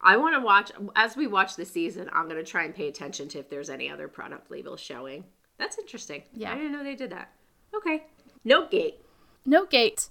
I 0.02 0.18
want 0.18 0.36
to 0.36 0.42
watch 0.42 0.72
as 0.96 1.16
we 1.16 1.28
watch 1.28 1.56
the 1.56 1.66
season. 1.66 2.10
I'm 2.14 2.28
going 2.30 2.44
to 2.44 2.50
try 2.50 2.64
and 2.64 2.76
pay 2.76 2.88
attention 2.88 3.28
to 3.30 3.40
if 3.40 3.50
there's 3.50 3.70
any 3.70 3.90
other 3.90 4.08
product 4.08 4.52
labels 4.52 4.80
showing. 4.80 5.26
That's 5.58 5.78
interesting. 5.78 6.24
Yeah. 6.34 6.52
I 6.52 6.56
didn't 6.56 6.72
know 6.72 6.84
they 6.84 6.96
did 6.96 7.12
that. 7.12 7.32
Okay. 7.76 8.04
Note 8.44 8.72
gate. 8.72 9.00
No 9.46 9.66
gate. 9.66 10.10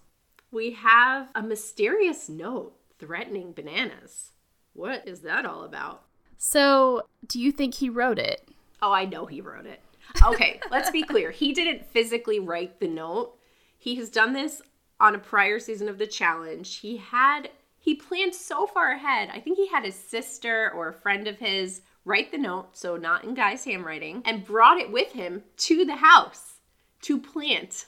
We 0.50 0.72
have 0.72 1.30
a 1.34 1.42
mysterious 1.42 2.28
note 2.28 2.76
threatening 2.98 3.52
bananas. 3.52 4.32
What 4.72 5.06
is 5.06 5.20
that 5.20 5.44
all 5.44 5.62
about? 5.64 6.02
So, 6.36 7.02
do 7.26 7.40
you 7.40 7.52
think 7.52 7.74
he 7.74 7.88
wrote 7.88 8.18
it? 8.18 8.48
Oh, 8.82 8.92
I 8.92 9.04
know 9.04 9.26
he 9.26 9.40
wrote 9.40 9.66
it. 9.66 9.80
Okay, 10.24 10.60
let's 10.70 10.90
be 10.90 11.02
clear. 11.02 11.30
He 11.30 11.52
didn't 11.52 11.86
physically 11.86 12.38
write 12.38 12.80
the 12.80 12.88
note. 12.88 13.36
He 13.84 13.96
has 13.96 14.08
done 14.08 14.32
this 14.32 14.62
on 14.98 15.14
a 15.14 15.18
prior 15.18 15.58
season 15.58 15.90
of 15.90 15.98
the 15.98 16.06
challenge. 16.06 16.76
He 16.78 16.96
had 16.96 17.50
he 17.78 17.94
planned 17.94 18.34
so 18.34 18.66
far 18.66 18.92
ahead. 18.92 19.28
I 19.30 19.40
think 19.40 19.58
he 19.58 19.68
had 19.68 19.84
his 19.84 19.94
sister 19.94 20.72
or 20.74 20.88
a 20.88 20.94
friend 20.94 21.28
of 21.28 21.38
his 21.38 21.82
write 22.06 22.32
the 22.32 22.38
note, 22.38 22.68
so 22.72 22.96
not 22.96 23.24
in 23.24 23.34
Guy's 23.34 23.66
handwriting, 23.66 24.22
and 24.24 24.42
brought 24.42 24.78
it 24.78 24.90
with 24.90 25.12
him 25.12 25.42
to 25.58 25.84
the 25.84 25.96
house 25.96 26.60
to 27.02 27.20
plant. 27.20 27.84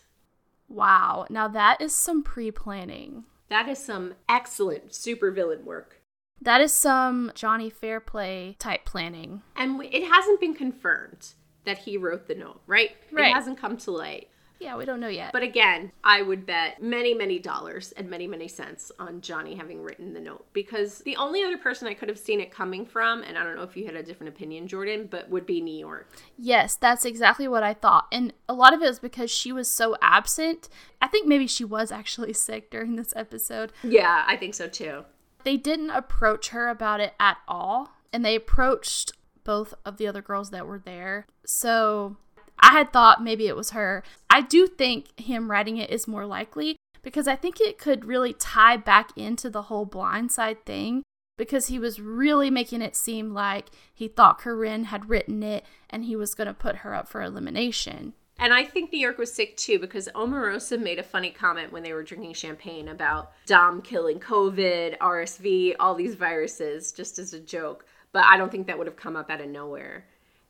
Wow. 0.69 1.25
Now 1.31 1.49
that 1.49 1.81
is 1.81 1.95
some 1.95 2.23
pre-planning. 2.23 3.25
That 3.49 3.67
is 3.67 3.79
some 3.79 4.17
excellent 4.29 4.91
supervillain 4.91 5.65
work. 5.65 6.03
That 6.43 6.61
is 6.61 6.75
some 6.75 7.33
Jonny 7.35 7.71
Fairplay 7.71 8.57
type 8.59 8.85
planning. 8.85 9.41
And 9.57 9.83
it 9.83 10.07
hasn't 10.07 10.41
been 10.43 10.53
confirmed 10.53 11.33
that 11.65 11.79
he 11.79 11.97
wrote 11.97 12.29
the 12.29 12.35
note, 12.35 12.61
right? 12.67 12.91
Right. 13.11 13.31
It 13.31 13.35
hasn't 13.35 13.57
come 13.57 13.79
to 13.79 13.93
light. 13.93 14.29
Yeah, 14.59 14.77
we 14.77 14.85
don't 14.85 15.01
know 15.01 15.09
yet. 15.09 15.33
But 15.33 15.43
again, 15.43 15.93
I 16.03 16.23
would 16.23 16.47
bet 16.47 16.83
many, 16.83 17.15
many 17.15 17.39
dollars 17.39 17.93
and 17.93 18.09
many, 18.09 18.27
many 18.27 18.49
cents 18.49 18.91
on 18.99 19.21
Johnny 19.21 19.55
having 19.55 19.83
written 19.83 20.15
the 20.15 20.21
note 20.21 20.47
because 20.53 21.01
the 21.01 21.17
only 21.17 21.43
other 21.43 21.59
person 21.59 21.89
I 21.89 21.95
could 21.95 22.09
have 22.09 22.19
seen 22.19 22.41
it 22.41 22.51
coming 22.51 22.87
from, 22.87 23.23
and 23.23 23.37
I 23.37 23.45
don't 23.45 23.57
know 23.57 23.63
if 23.63 23.77
you 23.77 23.85
had 23.85 23.95
a 23.95 24.03
different 24.03 24.35
opinion, 24.35 24.67
Jordan, 24.67 25.09
but 25.11 25.29
would 25.29 25.47
be 25.47 25.61
New 25.61 25.79
York. 25.79 26.11
yes, 26.39 26.77
that's 26.77 27.05
exactly 27.05 27.47
what 27.49 27.63
I 27.63 27.75
thought. 27.75 28.07
And 28.11 28.33
a 28.49 28.55
lot 28.55 28.73
of 28.73 28.83
it 28.83 28.89
was 28.89 28.99
because 28.99 29.31
she 29.31 29.53
was 29.53 29.71
so 29.71 29.97
absent. 30.01 30.69
I 31.03 31.09
think 31.09 31.27
maybe 31.27 31.47
she 31.47 31.65
was 31.65 31.93
actually 31.93 32.33
sick 32.47 32.71
during 32.71 32.97
this 32.97 33.13
episode. 33.17 33.73
Yeah, 33.83 34.25
I 34.27 34.37
think 34.37 34.55
so 34.55 34.69
too. 34.69 35.05
They 35.45 35.57
didn't 35.57 35.91
approach 35.91 36.49
her 36.49 36.69
about 36.69 37.01
it 37.01 37.15
at 37.21 37.39
all, 37.47 37.91
and 38.13 38.25
they 38.25 38.35
approached 38.35 39.13
both 39.45 39.75
of 39.85 39.97
the 39.97 40.07
other 40.09 40.23
girls 40.23 40.51
that 40.51 40.67
were 40.67 40.81
there. 40.81 41.27
So 41.45 42.17
I 42.59 42.73
had 42.73 42.93
thought 42.93 43.23
maybe 43.23 43.47
it 43.47 43.57
was 43.57 43.71
her. 43.71 44.03
I 44.31 44.41
do 44.41 44.67
think 44.67 45.19
him 45.21 45.51
writing 45.51 45.77
it 45.77 45.91
is 45.91 46.09
more 46.09 46.27
likely 46.27 46.77
because 47.03 47.29
I 47.29 47.37
think 47.37 47.61
it 47.61 47.79
could 47.79 48.05
really 48.05 48.33
tie 48.33 48.77
back 48.77 49.11
into 49.17 49.49
the 49.49 49.63
whole 49.63 49.87
blindside 49.87 50.63
thing 50.65 51.03
because 51.39 51.67
he 51.67 51.79
was 51.79 52.01
really 52.01 52.51
making 52.51 52.83
it 52.83 52.97
seem 52.97 53.33
like 53.33 53.67
he 53.93 54.09
thought 54.09 54.39
Corinne 54.39 54.85
had 54.85 55.09
written 55.09 55.43
it 55.43 55.65
and 55.91 56.05
he 56.05 56.17
was 56.17 56.35
going 56.35 56.49
to 56.49 56.55
put 56.55 56.77
her 56.77 56.95
up 56.95 57.09
for 57.09 57.23
elimination. 57.23 58.15
And 58.39 58.53
I 58.53 58.65
think 58.65 58.93
New 58.93 58.99
York 58.99 59.19
was 59.19 59.33
sick 59.33 59.57
too 59.57 59.79
because 59.79 60.09
Omarosa 60.15 60.81
made 60.81 60.99
a 60.99 61.03
funny 61.03 61.31
comment 61.31 61.73
when 61.73 61.83
they 61.83 61.93
were 61.93 62.03
drinking 62.03 62.35
champagne 62.35 62.89
about 62.89 63.33
Dom 63.47 63.81
killing 63.81 64.21
COVID, 64.21 64.99
RSV, 64.99 65.77
all 65.81 65.95
these 65.95 66.15
viruses, 66.15 66.93
just 66.93 67.19
as 67.19 67.33
a 67.33 67.41
joke. 67.41 67.87
But 68.13 68.25
I 68.25 68.37
don't 68.37 68.51
think 68.51 68.67
that 68.67 68.77
would 68.77 68.87
have 68.87 68.97
come 68.97 69.17
up 69.17 69.31
out 69.31 69.41
of 69.41 69.49
nowhere. 69.49 70.05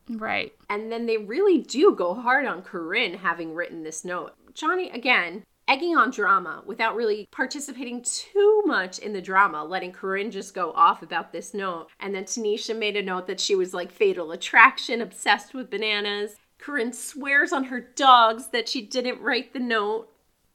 Right. 0.09 0.53
And 0.69 0.91
then 0.91 1.05
they 1.05 1.17
really 1.17 1.59
do 1.59 1.93
go 1.95 2.13
hard 2.13 2.45
on 2.45 2.61
Corinne 2.61 3.15
having 3.15 3.53
written 3.53 3.83
this 3.83 4.05
note. 4.05 4.33
Johnny, 4.53 4.89
again, 4.89 5.43
egging 5.67 5.97
on 5.97 6.11
drama 6.11 6.63
without 6.65 6.95
really 6.95 7.27
participating 7.31 8.01
too 8.01 8.63
much 8.65 8.99
in 8.99 9.13
the 9.13 9.21
drama, 9.21 9.63
letting 9.63 9.91
Corinne 9.91 10.31
just 10.31 10.53
go 10.53 10.71
off 10.71 11.03
about 11.03 11.31
this 11.31 11.53
note. 11.53 11.87
And 11.99 12.15
then 12.15 12.23
Tanisha 12.23 12.77
made 12.77 12.95
a 12.95 13.03
note 13.03 13.27
that 13.27 13.39
she 13.39 13.55
was 13.55 13.73
like 13.73 13.91
fatal 13.91 14.31
attraction, 14.31 15.01
obsessed 15.01 15.53
with 15.53 15.69
bananas. 15.69 16.35
Corinne 16.57 16.93
swears 16.93 17.53
on 17.53 17.65
her 17.65 17.81
dogs 17.81 18.47
that 18.47 18.69
she 18.69 18.81
didn't 18.81 19.21
write 19.21 19.53
the 19.53 19.59
note. 19.59 20.09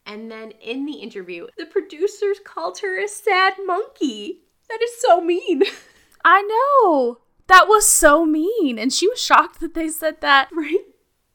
And 0.04 0.30
then 0.30 0.52
in 0.60 0.84
the 0.84 0.94
interview, 0.94 1.46
the 1.56 1.66
producers 1.66 2.38
called 2.44 2.78
her 2.78 2.98
a 3.02 3.06
sad 3.06 3.54
monkey. 3.64 4.40
That 4.68 4.80
is 4.82 5.00
so 5.00 5.20
mean. 5.20 5.62
I 6.24 6.42
know. 6.42 7.18
That 7.52 7.68
was 7.68 7.86
so 7.88 8.24
mean. 8.24 8.78
And 8.78 8.92
she 8.92 9.06
was 9.08 9.22
shocked 9.22 9.60
that 9.60 9.74
they 9.74 9.88
said 9.88 10.20
that. 10.22 10.48
Right? 10.56 10.78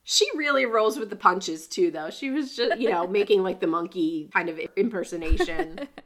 She 0.03 0.25
really 0.35 0.65
rolls 0.65 0.97
with 0.97 1.09
the 1.09 1.15
punches 1.17 1.67
too, 1.67 1.91
though. 1.91 2.09
She 2.09 2.31
was 2.31 2.55
just, 2.55 2.79
you 2.79 2.89
know, 2.89 3.05
making 3.05 3.43
like 3.43 3.59
the 3.59 3.67
monkey 3.67 4.29
kind 4.33 4.49
of 4.49 4.59
impersonation. 4.75 5.87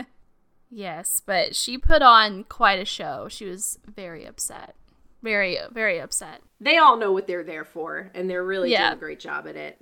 Yes, 0.74 1.22
but 1.26 1.54
she 1.54 1.78
put 1.78 2.02
on 2.02 2.46
quite 2.46 2.80
a 2.80 2.86
show. 2.86 3.28
She 3.30 3.46
was 3.46 3.78
very 3.86 4.26
upset. 4.26 4.76
Very, 5.22 5.58
very 5.72 6.00
upset. 6.00 6.42
they 6.62 6.78
all 6.78 6.96
know 6.98 7.12
what 7.12 7.28
they're 7.28 7.44
there 7.44 7.66
for, 7.66 8.10
and 8.16 8.30
they're 8.30 8.44
really 8.44 8.72
Yeah. 8.72 8.84
doing 8.90 8.94
a 8.94 9.00
great 9.00 9.20
job 9.20 9.48
at 9.48 9.56
it. 9.58 9.82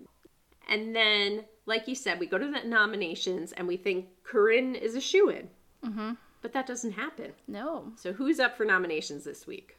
And 0.68 0.96
then, 0.96 1.46
like 1.68 1.88
you 1.88 1.94
said, 1.96 2.20
we 2.20 2.26
go 2.26 2.38
to 2.40 2.52
the 2.52 2.68
nominations 2.68 3.52
and 3.52 3.68
we 3.68 3.78
think 3.78 4.08
Corinne 4.24 4.74
is 4.76 4.96
a 4.96 5.02
shoe 5.02 5.30
in. 5.30 5.50
Mm-hmm. 5.86 6.12
But 6.42 6.54
that 6.54 6.66
doesn't 6.68 6.94
happen. 6.94 7.34
No. 7.48 7.94
So, 7.96 8.12
who's 8.14 8.40
up 8.40 8.58
for 8.58 8.66
nominations 8.66 9.24
this 9.24 9.46
week? 9.46 9.78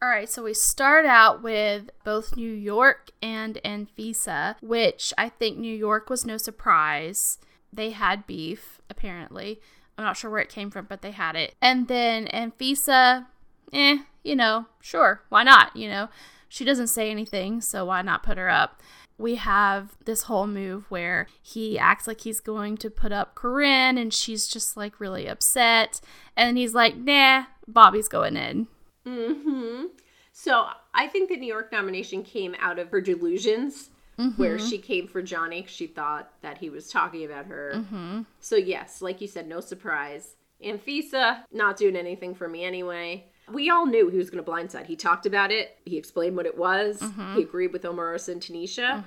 All 0.00 0.08
right, 0.08 0.28
so 0.28 0.44
we 0.44 0.54
start 0.54 1.06
out 1.06 1.42
with 1.42 1.90
both 2.04 2.36
New 2.36 2.52
York 2.52 3.10
and 3.20 3.58
Anfisa, 3.64 4.54
which 4.62 5.12
I 5.18 5.28
think 5.28 5.58
New 5.58 5.74
York 5.74 6.08
was 6.08 6.24
no 6.24 6.36
surprise. 6.36 7.38
They 7.72 7.90
had 7.90 8.24
beef, 8.24 8.80
apparently. 8.88 9.60
I'm 9.96 10.04
not 10.04 10.16
sure 10.16 10.30
where 10.30 10.40
it 10.40 10.50
came 10.50 10.70
from, 10.70 10.86
but 10.88 11.02
they 11.02 11.10
had 11.10 11.34
it. 11.34 11.56
And 11.60 11.88
then 11.88 12.28
Anfisa, 12.28 13.26
eh, 13.72 13.98
you 14.22 14.36
know, 14.36 14.66
sure, 14.80 15.22
why 15.30 15.42
not? 15.42 15.74
You 15.74 15.88
know, 15.88 16.08
she 16.48 16.64
doesn't 16.64 16.86
say 16.86 17.10
anything, 17.10 17.60
so 17.60 17.86
why 17.86 18.00
not 18.02 18.22
put 18.22 18.38
her 18.38 18.48
up? 18.48 18.80
We 19.18 19.34
have 19.34 19.96
this 20.04 20.22
whole 20.22 20.46
move 20.46 20.88
where 20.92 21.26
he 21.42 21.76
acts 21.76 22.06
like 22.06 22.20
he's 22.20 22.38
going 22.38 22.76
to 22.76 22.88
put 22.88 23.10
up 23.10 23.34
Corinne, 23.34 23.98
and 23.98 24.14
she's 24.14 24.46
just 24.46 24.76
like 24.76 25.00
really 25.00 25.26
upset. 25.26 26.00
And 26.36 26.56
he's 26.56 26.72
like, 26.72 26.96
nah, 26.96 27.46
Bobby's 27.66 28.06
going 28.06 28.36
in. 28.36 28.68
Hmm 29.08 29.84
So, 30.32 30.66
I 30.94 31.06
think 31.08 31.28
the 31.28 31.36
New 31.36 31.46
York 31.46 31.72
nomination 31.72 32.22
came 32.22 32.54
out 32.60 32.78
of 32.78 32.90
her 32.90 33.00
delusions, 33.00 33.90
where 34.36 34.58
she 34.58 34.78
came 34.78 35.06
for 35.06 35.22
Johnny 35.22 35.64
she 35.68 35.86
thought 35.86 36.32
that 36.42 36.58
he 36.58 36.70
was 36.70 36.90
talking 36.90 37.24
about 37.24 37.46
her. 37.46 37.72
Mm-hmm. 37.76 38.22
So, 38.40 38.56
yes, 38.56 39.00
like 39.00 39.20
you 39.20 39.28
said, 39.28 39.46
no 39.48 39.60
surprise. 39.60 40.34
Anfisa, 40.64 41.44
not 41.52 41.76
doing 41.76 41.94
anything 41.96 42.34
for 42.34 42.48
me 42.48 42.64
anyway. 42.64 43.26
We 43.52 43.70
all 43.70 43.86
knew 43.86 44.08
he 44.10 44.18
was 44.18 44.28
going 44.28 44.44
to 44.44 44.50
blindside. 44.50 44.86
He 44.86 44.96
talked 44.96 45.24
about 45.24 45.50
it. 45.52 45.76
He 45.84 45.96
explained 45.96 46.36
what 46.36 46.46
it 46.46 46.58
was. 46.58 47.00
He 47.36 47.42
agreed 47.42 47.72
with 47.72 47.82
Omarosa 47.82 48.30
and 48.32 48.42
Tanisha. 48.42 49.04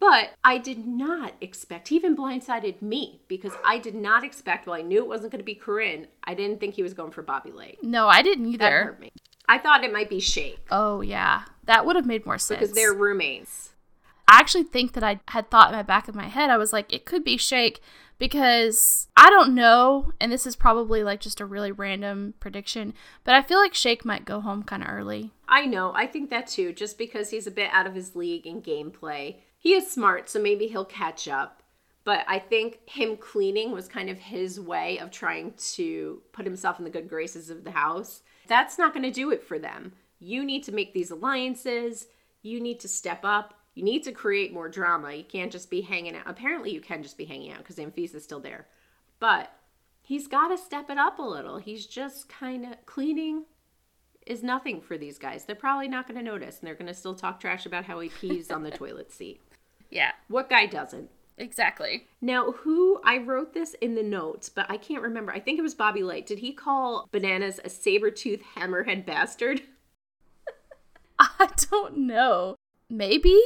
But 0.00 0.30
I 0.42 0.56
did 0.56 0.86
not 0.86 1.34
expect, 1.42 1.88
he 1.88 1.96
even 1.96 2.16
blindsided 2.16 2.80
me 2.80 3.20
because 3.28 3.52
I 3.64 3.78
did 3.78 3.94
not 3.94 4.24
expect, 4.24 4.66
well, 4.66 4.74
I 4.74 4.80
knew 4.80 4.98
it 4.98 5.06
wasn't 5.06 5.30
going 5.30 5.40
to 5.40 5.44
be 5.44 5.54
Corinne. 5.54 6.06
I 6.24 6.32
didn't 6.32 6.58
think 6.58 6.74
he 6.74 6.82
was 6.82 6.94
going 6.94 7.10
for 7.12 7.22
Bobby 7.22 7.52
Lake. 7.52 7.78
No, 7.82 8.08
I 8.08 8.22
didn't 8.22 8.46
either. 8.46 8.58
That 8.58 8.72
hurt 8.72 9.00
me. 9.00 9.12
I 9.46 9.58
thought 9.58 9.84
it 9.84 9.92
might 9.92 10.08
be 10.08 10.20
Shake 10.20 10.64
Oh 10.70 11.00
yeah, 11.00 11.42
that 11.64 11.84
would 11.84 11.96
have 11.96 12.06
made 12.06 12.24
more 12.24 12.38
sense. 12.38 12.60
because 12.60 12.74
they're 12.74 12.94
roommates. 12.94 13.72
I 14.26 14.38
actually 14.38 14.62
think 14.62 14.92
that 14.92 15.02
I 15.02 15.20
had 15.28 15.50
thought 15.50 15.70
in 15.70 15.76
my 15.76 15.82
back 15.82 16.08
of 16.08 16.14
my 16.14 16.28
head. 16.28 16.50
I 16.50 16.56
was 16.56 16.72
like, 16.72 16.92
it 16.92 17.04
could 17.04 17.24
be 17.24 17.36
Shake 17.36 17.80
because 18.18 19.08
I 19.16 19.28
don't 19.28 19.54
know, 19.54 20.12
and 20.20 20.30
this 20.30 20.46
is 20.46 20.54
probably 20.54 21.02
like 21.02 21.20
just 21.20 21.40
a 21.40 21.44
really 21.44 21.72
random 21.72 22.34
prediction, 22.38 22.94
but 23.24 23.34
I 23.34 23.42
feel 23.42 23.58
like 23.58 23.74
Shake 23.74 24.04
might 24.04 24.24
go 24.24 24.40
home 24.40 24.62
kind 24.62 24.82
of 24.82 24.88
early. 24.88 25.32
I 25.48 25.66
know. 25.66 25.92
I 25.94 26.06
think 26.06 26.30
that 26.30 26.46
too, 26.46 26.72
just 26.72 26.96
because 26.96 27.30
he's 27.30 27.46
a 27.48 27.50
bit 27.50 27.70
out 27.72 27.86
of 27.86 27.94
his 27.94 28.14
league 28.14 28.46
in 28.46 28.62
gameplay. 28.62 29.36
He 29.60 29.74
is 29.74 29.90
smart, 29.90 30.30
so 30.30 30.40
maybe 30.40 30.68
he'll 30.68 30.86
catch 30.86 31.28
up. 31.28 31.62
But 32.02 32.24
I 32.26 32.38
think 32.38 32.80
him 32.88 33.18
cleaning 33.18 33.72
was 33.72 33.88
kind 33.88 34.08
of 34.08 34.16
his 34.16 34.58
way 34.58 34.98
of 34.98 35.10
trying 35.10 35.52
to 35.74 36.22
put 36.32 36.46
himself 36.46 36.78
in 36.78 36.84
the 36.84 36.90
good 36.90 37.10
graces 37.10 37.50
of 37.50 37.62
the 37.62 37.70
house. 37.70 38.22
That's 38.48 38.78
not 38.78 38.94
going 38.94 39.02
to 39.02 39.10
do 39.10 39.30
it 39.30 39.44
for 39.44 39.58
them. 39.58 39.92
You 40.18 40.44
need 40.44 40.64
to 40.64 40.72
make 40.72 40.94
these 40.94 41.10
alliances. 41.10 42.06
You 42.40 42.58
need 42.58 42.80
to 42.80 42.88
step 42.88 43.20
up. 43.22 43.54
You 43.74 43.84
need 43.84 44.02
to 44.04 44.12
create 44.12 44.52
more 44.52 44.68
drama. 44.70 45.12
You 45.12 45.24
can't 45.24 45.52
just 45.52 45.70
be 45.70 45.82
hanging 45.82 46.16
out. 46.16 46.24
Apparently, 46.26 46.72
you 46.72 46.80
can 46.80 47.02
just 47.02 47.18
be 47.18 47.26
hanging 47.26 47.52
out 47.52 47.58
because 47.58 47.76
Anfisa's 47.76 48.24
still 48.24 48.40
there. 48.40 48.66
But 49.18 49.52
he's 50.00 50.26
got 50.26 50.48
to 50.48 50.56
step 50.56 50.88
it 50.88 50.96
up 50.96 51.18
a 51.18 51.22
little. 51.22 51.58
He's 51.58 51.86
just 51.86 52.30
kind 52.30 52.64
of 52.64 52.86
cleaning 52.86 53.44
is 54.26 54.42
nothing 54.42 54.80
for 54.80 54.96
these 54.96 55.18
guys. 55.18 55.44
They're 55.44 55.56
probably 55.56 55.88
not 55.88 56.06
going 56.06 56.18
to 56.18 56.24
notice 56.24 56.60
and 56.60 56.66
they're 56.66 56.74
going 56.74 56.86
to 56.86 56.94
still 56.94 57.14
talk 57.14 57.40
trash 57.40 57.66
about 57.66 57.84
how 57.84 58.00
he 58.00 58.08
pees 58.08 58.50
on 58.50 58.62
the 58.62 58.70
toilet 58.70 59.12
seat. 59.12 59.40
Yeah, 59.90 60.12
What 60.28 60.48
guy 60.48 60.66
doesn't? 60.66 61.10
exactly. 61.36 62.06
Now, 62.20 62.52
who 62.52 63.00
I 63.04 63.18
wrote 63.18 63.54
this 63.54 63.74
in 63.80 63.94
the 63.94 64.02
notes, 64.02 64.48
but 64.48 64.70
I 64.70 64.76
can't 64.76 65.02
remember. 65.02 65.32
I 65.32 65.40
think 65.40 65.58
it 65.58 65.62
was 65.62 65.74
Bobby 65.74 66.00
Lytes. 66.02 66.26
Did 66.26 66.38
he 66.40 66.52
call 66.52 67.08
bananas 67.12 67.58
a 67.64 67.68
saber 67.70 68.10
tooth 68.10 68.42
hammerhead 68.56 69.04
bastard? 69.06 69.62
I 71.18 71.48
don't 71.70 71.98
know. 71.98 72.56
Maybe? 72.88 73.38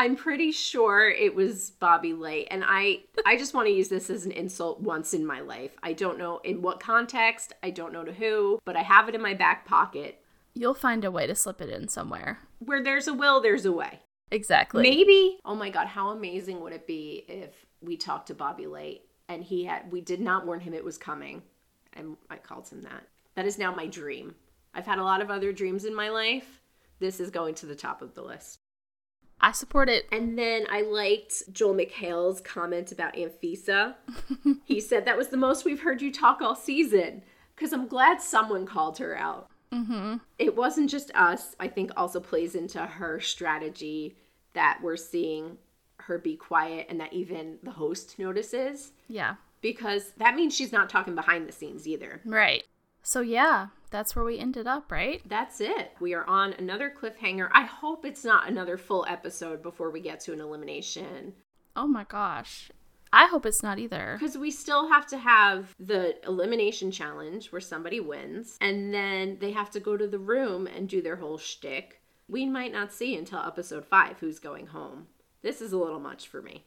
I'm 0.00 0.14
pretty 0.14 0.52
sure 0.52 1.08
it 1.10 1.34
was 1.34 1.70
Bobby 1.70 2.12
Lytes, 2.12 2.46
and 2.52 2.62
I 2.64 3.00
I 3.26 3.36
just 3.36 3.52
want 3.54 3.66
to 3.66 3.72
use 3.72 3.88
this 3.88 4.10
as 4.10 4.24
an 4.26 4.30
insult 4.32 4.80
once 4.80 5.12
in 5.12 5.26
my 5.26 5.40
life. 5.40 5.72
I 5.82 5.92
don't 5.92 6.18
know 6.18 6.38
in 6.44 6.62
what 6.62 6.78
context, 6.78 7.52
I 7.64 7.70
don't 7.70 7.92
know 7.92 8.04
to 8.04 8.12
who, 8.12 8.60
but 8.64 8.76
I 8.76 8.82
have 8.82 9.08
it 9.08 9.16
in 9.16 9.20
my 9.22 9.34
back 9.34 9.64
pocket. 9.66 10.20
You'll 10.54 10.74
find 10.74 11.04
a 11.04 11.10
way 11.10 11.26
to 11.26 11.34
slip 11.34 11.60
it 11.60 11.68
in 11.68 11.88
somewhere. 11.88 12.38
Where 12.60 12.82
there's 12.82 13.08
a 13.08 13.14
will, 13.14 13.40
there's 13.40 13.64
a 13.64 13.72
way. 13.72 14.00
Exactly. 14.30 14.82
Maybe. 14.82 15.38
Oh 15.44 15.54
my 15.54 15.70
god, 15.70 15.86
how 15.86 16.10
amazing 16.10 16.60
would 16.60 16.72
it 16.72 16.86
be 16.86 17.24
if 17.28 17.66
we 17.80 17.96
talked 17.96 18.28
to 18.28 18.34
Bobby 18.34 18.66
late 18.66 19.02
and 19.28 19.42
he 19.42 19.64
had 19.64 19.90
we 19.90 20.00
did 20.00 20.20
not 20.20 20.46
warn 20.46 20.60
him 20.60 20.74
it 20.74 20.84
was 20.84 20.98
coming 20.98 21.42
and 21.94 22.16
I 22.30 22.36
called 22.36 22.68
him 22.68 22.82
that. 22.82 23.04
That 23.34 23.46
is 23.46 23.58
now 23.58 23.74
my 23.74 23.86
dream. 23.86 24.34
I've 24.74 24.86
had 24.86 24.98
a 24.98 25.04
lot 25.04 25.20
of 25.20 25.30
other 25.30 25.52
dreams 25.52 25.84
in 25.84 25.94
my 25.94 26.10
life. 26.10 26.60
This 26.98 27.20
is 27.20 27.30
going 27.30 27.54
to 27.56 27.66
the 27.66 27.74
top 27.74 28.02
of 28.02 28.14
the 28.14 28.22
list. 28.22 28.58
I 29.40 29.52
support 29.52 29.88
it. 29.88 30.06
And 30.10 30.38
then 30.38 30.66
I 30.70 30.82
liked 30.82 31.52
Joel 31.52 31.74
McHale's 31.74 32.40
comment 32.40 32.90
about 32.90 33.14
Anfisa. 33.14 33.94
he 34.64 34.80
said 34.80 35.04
that 35.04 35.16
was 35.16 35.28
the 35.28 35.36
most 35.36 35.64
we've 35.64 35.82
heard 35.82 36.02
you 36.02 36.12
talk 36.12 36.40
all 36.40 36.56
season. 36.56 37.22
Because 37.54 37.72
I'm 37.72 37.88
glad 37.88 38.20
someone 38.20 38.66
called 38.66 38.98
her 38.98 39.16
out. 39.16 39.47
Mm-hmm. 39.72 40.16
It 40.38 40.56
wasn't 40.56 40.90
just 40.90 41.10
us. 41.14 41.54
I 41.60 41.68
think 41.68 41.90
also 41.96 42.20
plays 42.20 42.54
into 42.54 42.84
her 42.84 43.20
strategy 43.20 44.16
that 44.54 44.80
we're 44.82 44.96
seeing 44.96 45.58
her 45.98 46.18
be 46.18 46.36
quiet 46.36 46.86
and 46.88 47.00
that 47.00 47.12
even 47.12 47.58
the 47.62 47.72
host 47.72 48.18
notices. 48.18 48.92
Yeah. 49.08 49.34
Because 49.60 50.12
that 50.16 50.34
means 50.34 50.54
she's 50.54 50.72
not 50.72 50.88
talking 50.88 51.14
behind 51.14 51.46
the 51.48 51.52
scenes 51.52 51.86
either. 51.86 52.20
Right. 52.24 52.64
So 53.02 53.20
yeah, 53.20 53.68
that's 53.90 54.14
where 54.14 54.24
we 54.24 54.38
ended 54.38 54.66
up, 54.66 54.92
right? 54.92 55.22
That's 55.26 55.60
it. 55.60 55.92
We 56.00 56.14
are 56.14 56.24
on 56.24 56.52
another 56.54 56.92
cliffhanger. 56.94 57.48
I 57.52 57.64
hope 57.64 58.04
it's 58.04 58.24
not 58.24 58.48
another 58.48 58.76
full 58.76 59.04
episode 59.08 59.62
before 59.62 59.90
we 59.90 60.00
get 60.00 60.20
to 60.20 60.32
an 60.32 60.40
elimination. 60.40 61.34
Oh 61.74 61.86
my 61.86 62.04
gosh. 62.04 62.70
I 63.12 63.26
hope 63.26 63.46
it's 63.46 63.62
not 63.62 63.78
either. 63.78 64.16
Because 64.18 64.36
we 64.36 64.50
still 64.50 64.88
have 64.88 65.06
to 65.08 65.18
have 65.18 65.74
the 65.78 66.16
elimination 66.26 66.90
challenge 66.90 67.50
where 67.52 67.60
somebody 67.60 68.00
wins, 68.00 68.56
and 68.60 68.92
then 68.92 69.38
they 69.40 69.52
have 69.52 69.70
to 69.70 69.80
go 69.80 69.96
to 69.96 70.06
the 70.06 70.18
room 70.18 70.66
and 70.66 70.88
do 70.88 71.00
their 71.00 71.16
whole 71.16 71.38
shtick. 71.38 72.00
We 72.28 72.44
might 72.44 72.72
not 72.72 72.92
see 72.92 73.16
until 73.16 73.38
episode 73.40 73.86
five 73.86 74.18
who's 74.18 74.38
going 74.38 74.68
home. 74.68 75.06
This 75.42 75.60
is 75.60 75.72
a 75.72 75.78
little 75.78 76.00
much 76.00 76.28
for 76.28 76.42
me. 76.42 76.64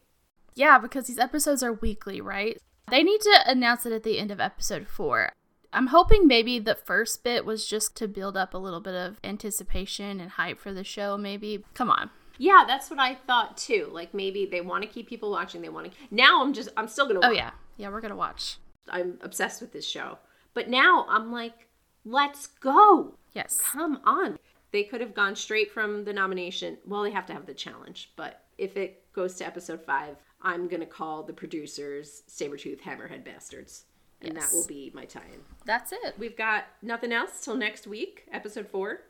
Yeah, 0.55 0.79
because 0.79 1.07
these 1.07 1.19
episodes 1.19 1.61
are 1.63 1.73
weekly, 1.73 2.19
right? 2.21 2.57
They 2.89 3.03
need 3.03 3.21
to 3.21 3.43
announce 3.45 3.85
it 3.85 3.93
at 3.93 4.03
the 4.03 4.17
end 4.17 4.31
of 4.31 4.39
episode 4.39 4.87
four. 4.87 5.31
I'm 5.73 5.87
hoping 5.87 6.27
maybe 6.27 6.59
the 6.59 6.75
first 6.75 7.23
bit 7.23 7.45
was 7.45 7.65
just 7.65 7.95
to 7.97 8.07
build 8.07 8.35
up 8.35 8.53
a 8.53 8.57
little 8.57 8.81
bit 8.81 8.95
of 8.95 9.19
anticipation 9.23 10.19
and 10.19 10.31
hype 10.31 10.59
for 10.59 10.73
the 10.73 10.83
show, 10.83 11.17
maybe. 11.17 11.63
Come 11.73 11.89
on. 11.89 12.09
Yeah, 12.41 12.63
that's 12.65 12.89
what 12.89 12.97
I 12.97 13.13
thought 13.13 13.55
too. 13.55 13.87
Like 13.91 14.15
maybe 14.15 14.47
they 14.47 14.61
want 14.61 14.81
to 14.83 14.89
keep 14.89 15.07
people 15.07 15.29
watching. 15.29 15.61
They 15.61 15.69
want 15.69 15.91
to. 15.91 15.97
Now 16.09 16.41
I'm 16.41 16.53
just. 16.53 16.69
I'm 16.75 16.87
still 16.87 17.05
gonna. 17.07 17.19
Oh 17.21 17.29
yeah, 17.29 17.51
yeah, 17.77 17.89
we're 17.89 18.01
gonna 18.01 18.15
watch. 18.15 18.57
I'm 18.89 19.19
obsessed 19.21 19.61
with 19.61 19.71
this 19.73 19.87
show. 19.87 20.17
But 20.55 20.67
now 20.67 21.05
I'm 21.07 21.31
like, 21.31 21.67
let's 22.03 22.47
go. 22.47 23.13
Yes. 23.33 23.61
Come 23.61 23.99
on. 24.05 24.39
They 24.71 24.81
could 24.83 25.01
have 25.01 25.13
gone 25.13 25.35
straight 25.35 25.71
from 25.71 26.03
the 26.03 26.13
nomination. 26.13 26.79
Well, 26.83 27.03
they 27.03 27.11
have 27.11 27.27
to 27.27 27.33
have 27.33 27.45
the 27.45 27.53
challenge. 27.53 28.11
But 28.15 28.41
if 28.57 28.75
it 28.75 29.03
goes 29.13 29.35
to 29.35 29.45
episode 29.45 29.85
five, 29.85 30.15
I'm 30.41 30.67
gonna 30.67 30.87
call 30.87 31.21
the 31.21 31.33
producers 31.33 32.23
Sabretooth 32.27 32.81
Hammerhead 32.81 33.23
Bastards. 33.23 33.83
And 34.19 34.33
Yes. 34.33 34.49
that 34.49 34.57
will 34.57 34.65
be 34.67 34.91
my 34.95 35.05
tie-in. 35.05 35.41
That's 35.65 35.91
it. 35.91 36.15
We've 36.17 36.35
got 36.35 36.63
nothing 36.81 37.11
else 37.11 37.39
till 37.45 37.55
next 37.55 37.85
week, 37.85 38.25
episode 38.31 38.67
four. 38.67 39.01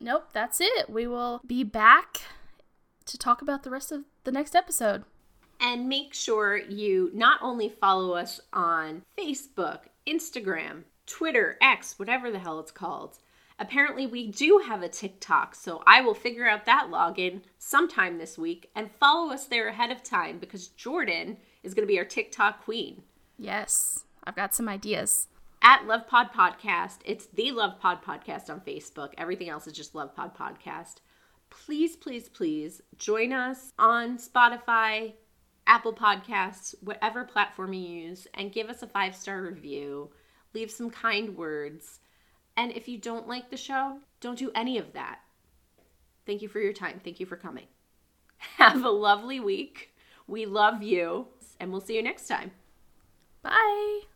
Nope, 0.00 0.28
that's 0.34 0.60
it. 0.60 0.90
We 0.90 1.06
will 1.06 1.40
be 1.46 1.64
back 1.64 2.20
to 3.06 3.18
talk 3.18 3.42
about 3.42 3.62
the 3.62 3.70
rest 3.70 3.92
of 3.92 4.04
the 4.24 4.32
next 4.32 4.54
episode. 4.54 5.04
And 5.60 5.88
make 5.88 6.14
sure 6.14 6.56
you 6.56 7.10
not 7.14 7.40
only 7.42 7.68
follow 7.68 8.14
us 8.14 8.40
on 8.52 9.02
Facebook, 9.16 9.80
Instagram, 10.06 10.84
Twitter, 11.06 11.56
X, 11.60 11.98
whatever 11.98 12.30
the 12.30 12.38
hell 12.38 12.60
it's 12.60 12.70
called. 12.70 13.18
Apparently, 13.58 14.06
we 14.06 14.32
do 14.32 14.62
have 14.66 14.82
a 14.82 14.88
TikTok, 14.88 15.54
so 15.54 15.82
I 15.86 16.00
will 16.00 16.14
figure 16.14 16.48
out 16.48 16.66
that 16.66 16.88
login 16.90 17.42
sometime 17.58 18.18
this 18.18 18.36
week 18.36 18.68
and 18.74 18.90
follow 18.98 19.32
us 19.32 19.46
there 19.46 19.68
ahead 19.68 19.92
of 19.92 20.02
time 20.02 20.38
because 20.38 20.68
Jordan 20.68 21.36
is 21.62 21.72
going 21.72 21.86
to 21.86 21.92
be 21.92 21.98
our 21.98 22.04
TikTok 22.04 22.64
queen. 22.64 23.02
Yes, 23.38 24.04
I've 24.24 24.34
got 24.34 24.54
some 24.54 24.68
ideas. 24.68 25.28
At 25.62 25.86
Love 25.86 26.08
Pod 26.08 26.32
Podcast, 26.32 26.98
it's 27.04 27.26
the 27.26 27.52
Love 27.52 27.78
Pod 27.80 28.02
Podcast 28.02 28.50
on 28.50 28.60
Facebook. 28.60 29.10
Everything 29.16 29.48
else 29.48 29.66
is 29.66 29.72
just 29.72 29.94
Love 29.94 30.14
Pod 30.16 30.36
Podcast. 30.36 30.96
Please, 31.62 31.96
please, 31.96 32.28
please 32.28 32.82
join 32.98 33.32
us 33.32 33.72
on 33.78 34.18
Spotify, 34.18 35.14
Apple 35.66 35.94
Podcasts, 35.94 36.74
whatever 36.82 37.24
platform 37.24 37.72
you 37.72 37.88
use, 38.08 38.26
and 38.34 38.52
give 38.52 38.68
us 38.68 38.82
a 38.82 38.86
five 38.86 39.16
star 39.16 39.42
review. 39.42 40.10
Leave 40.52 40.70
some 40.70 40.90
kind 40.90 41.36
words. 41.36 42.00
And 42.56 42.72
if 42.72 42.86
you 42.86 42.98
don't 42.98 43.28
like 43.28 43.50
the 43.50 43.56
show, 43.56 43.98
don't 44.20 44.38
do 44.38 44.50
any 44.54 44.78
of 44.78 44.92
that. 44.92 45.20
Thank 46.26 46.42
you 46.42 46.48
for 46.48 46.60
your 46.60 46.72
time. 46.72 47.00
Thank 47.02 47.18
you 47.18 47.26
for 47.26 47.36
coming. 47.36 47.66
Have 48.56 48.84
a 48.84 48.90
lovely 48.90 49.40
week. 49.40 49.94
We 50.26 50.46
love 50.46 50.82
you, 50.82 51.28
and 51.60 51.70
we'll 51.70 51.80
see 51.80 51.96
you 51.96 52.02
next 52.02 52.28
time. 52.28 52.52
Bye. 53.42 54.13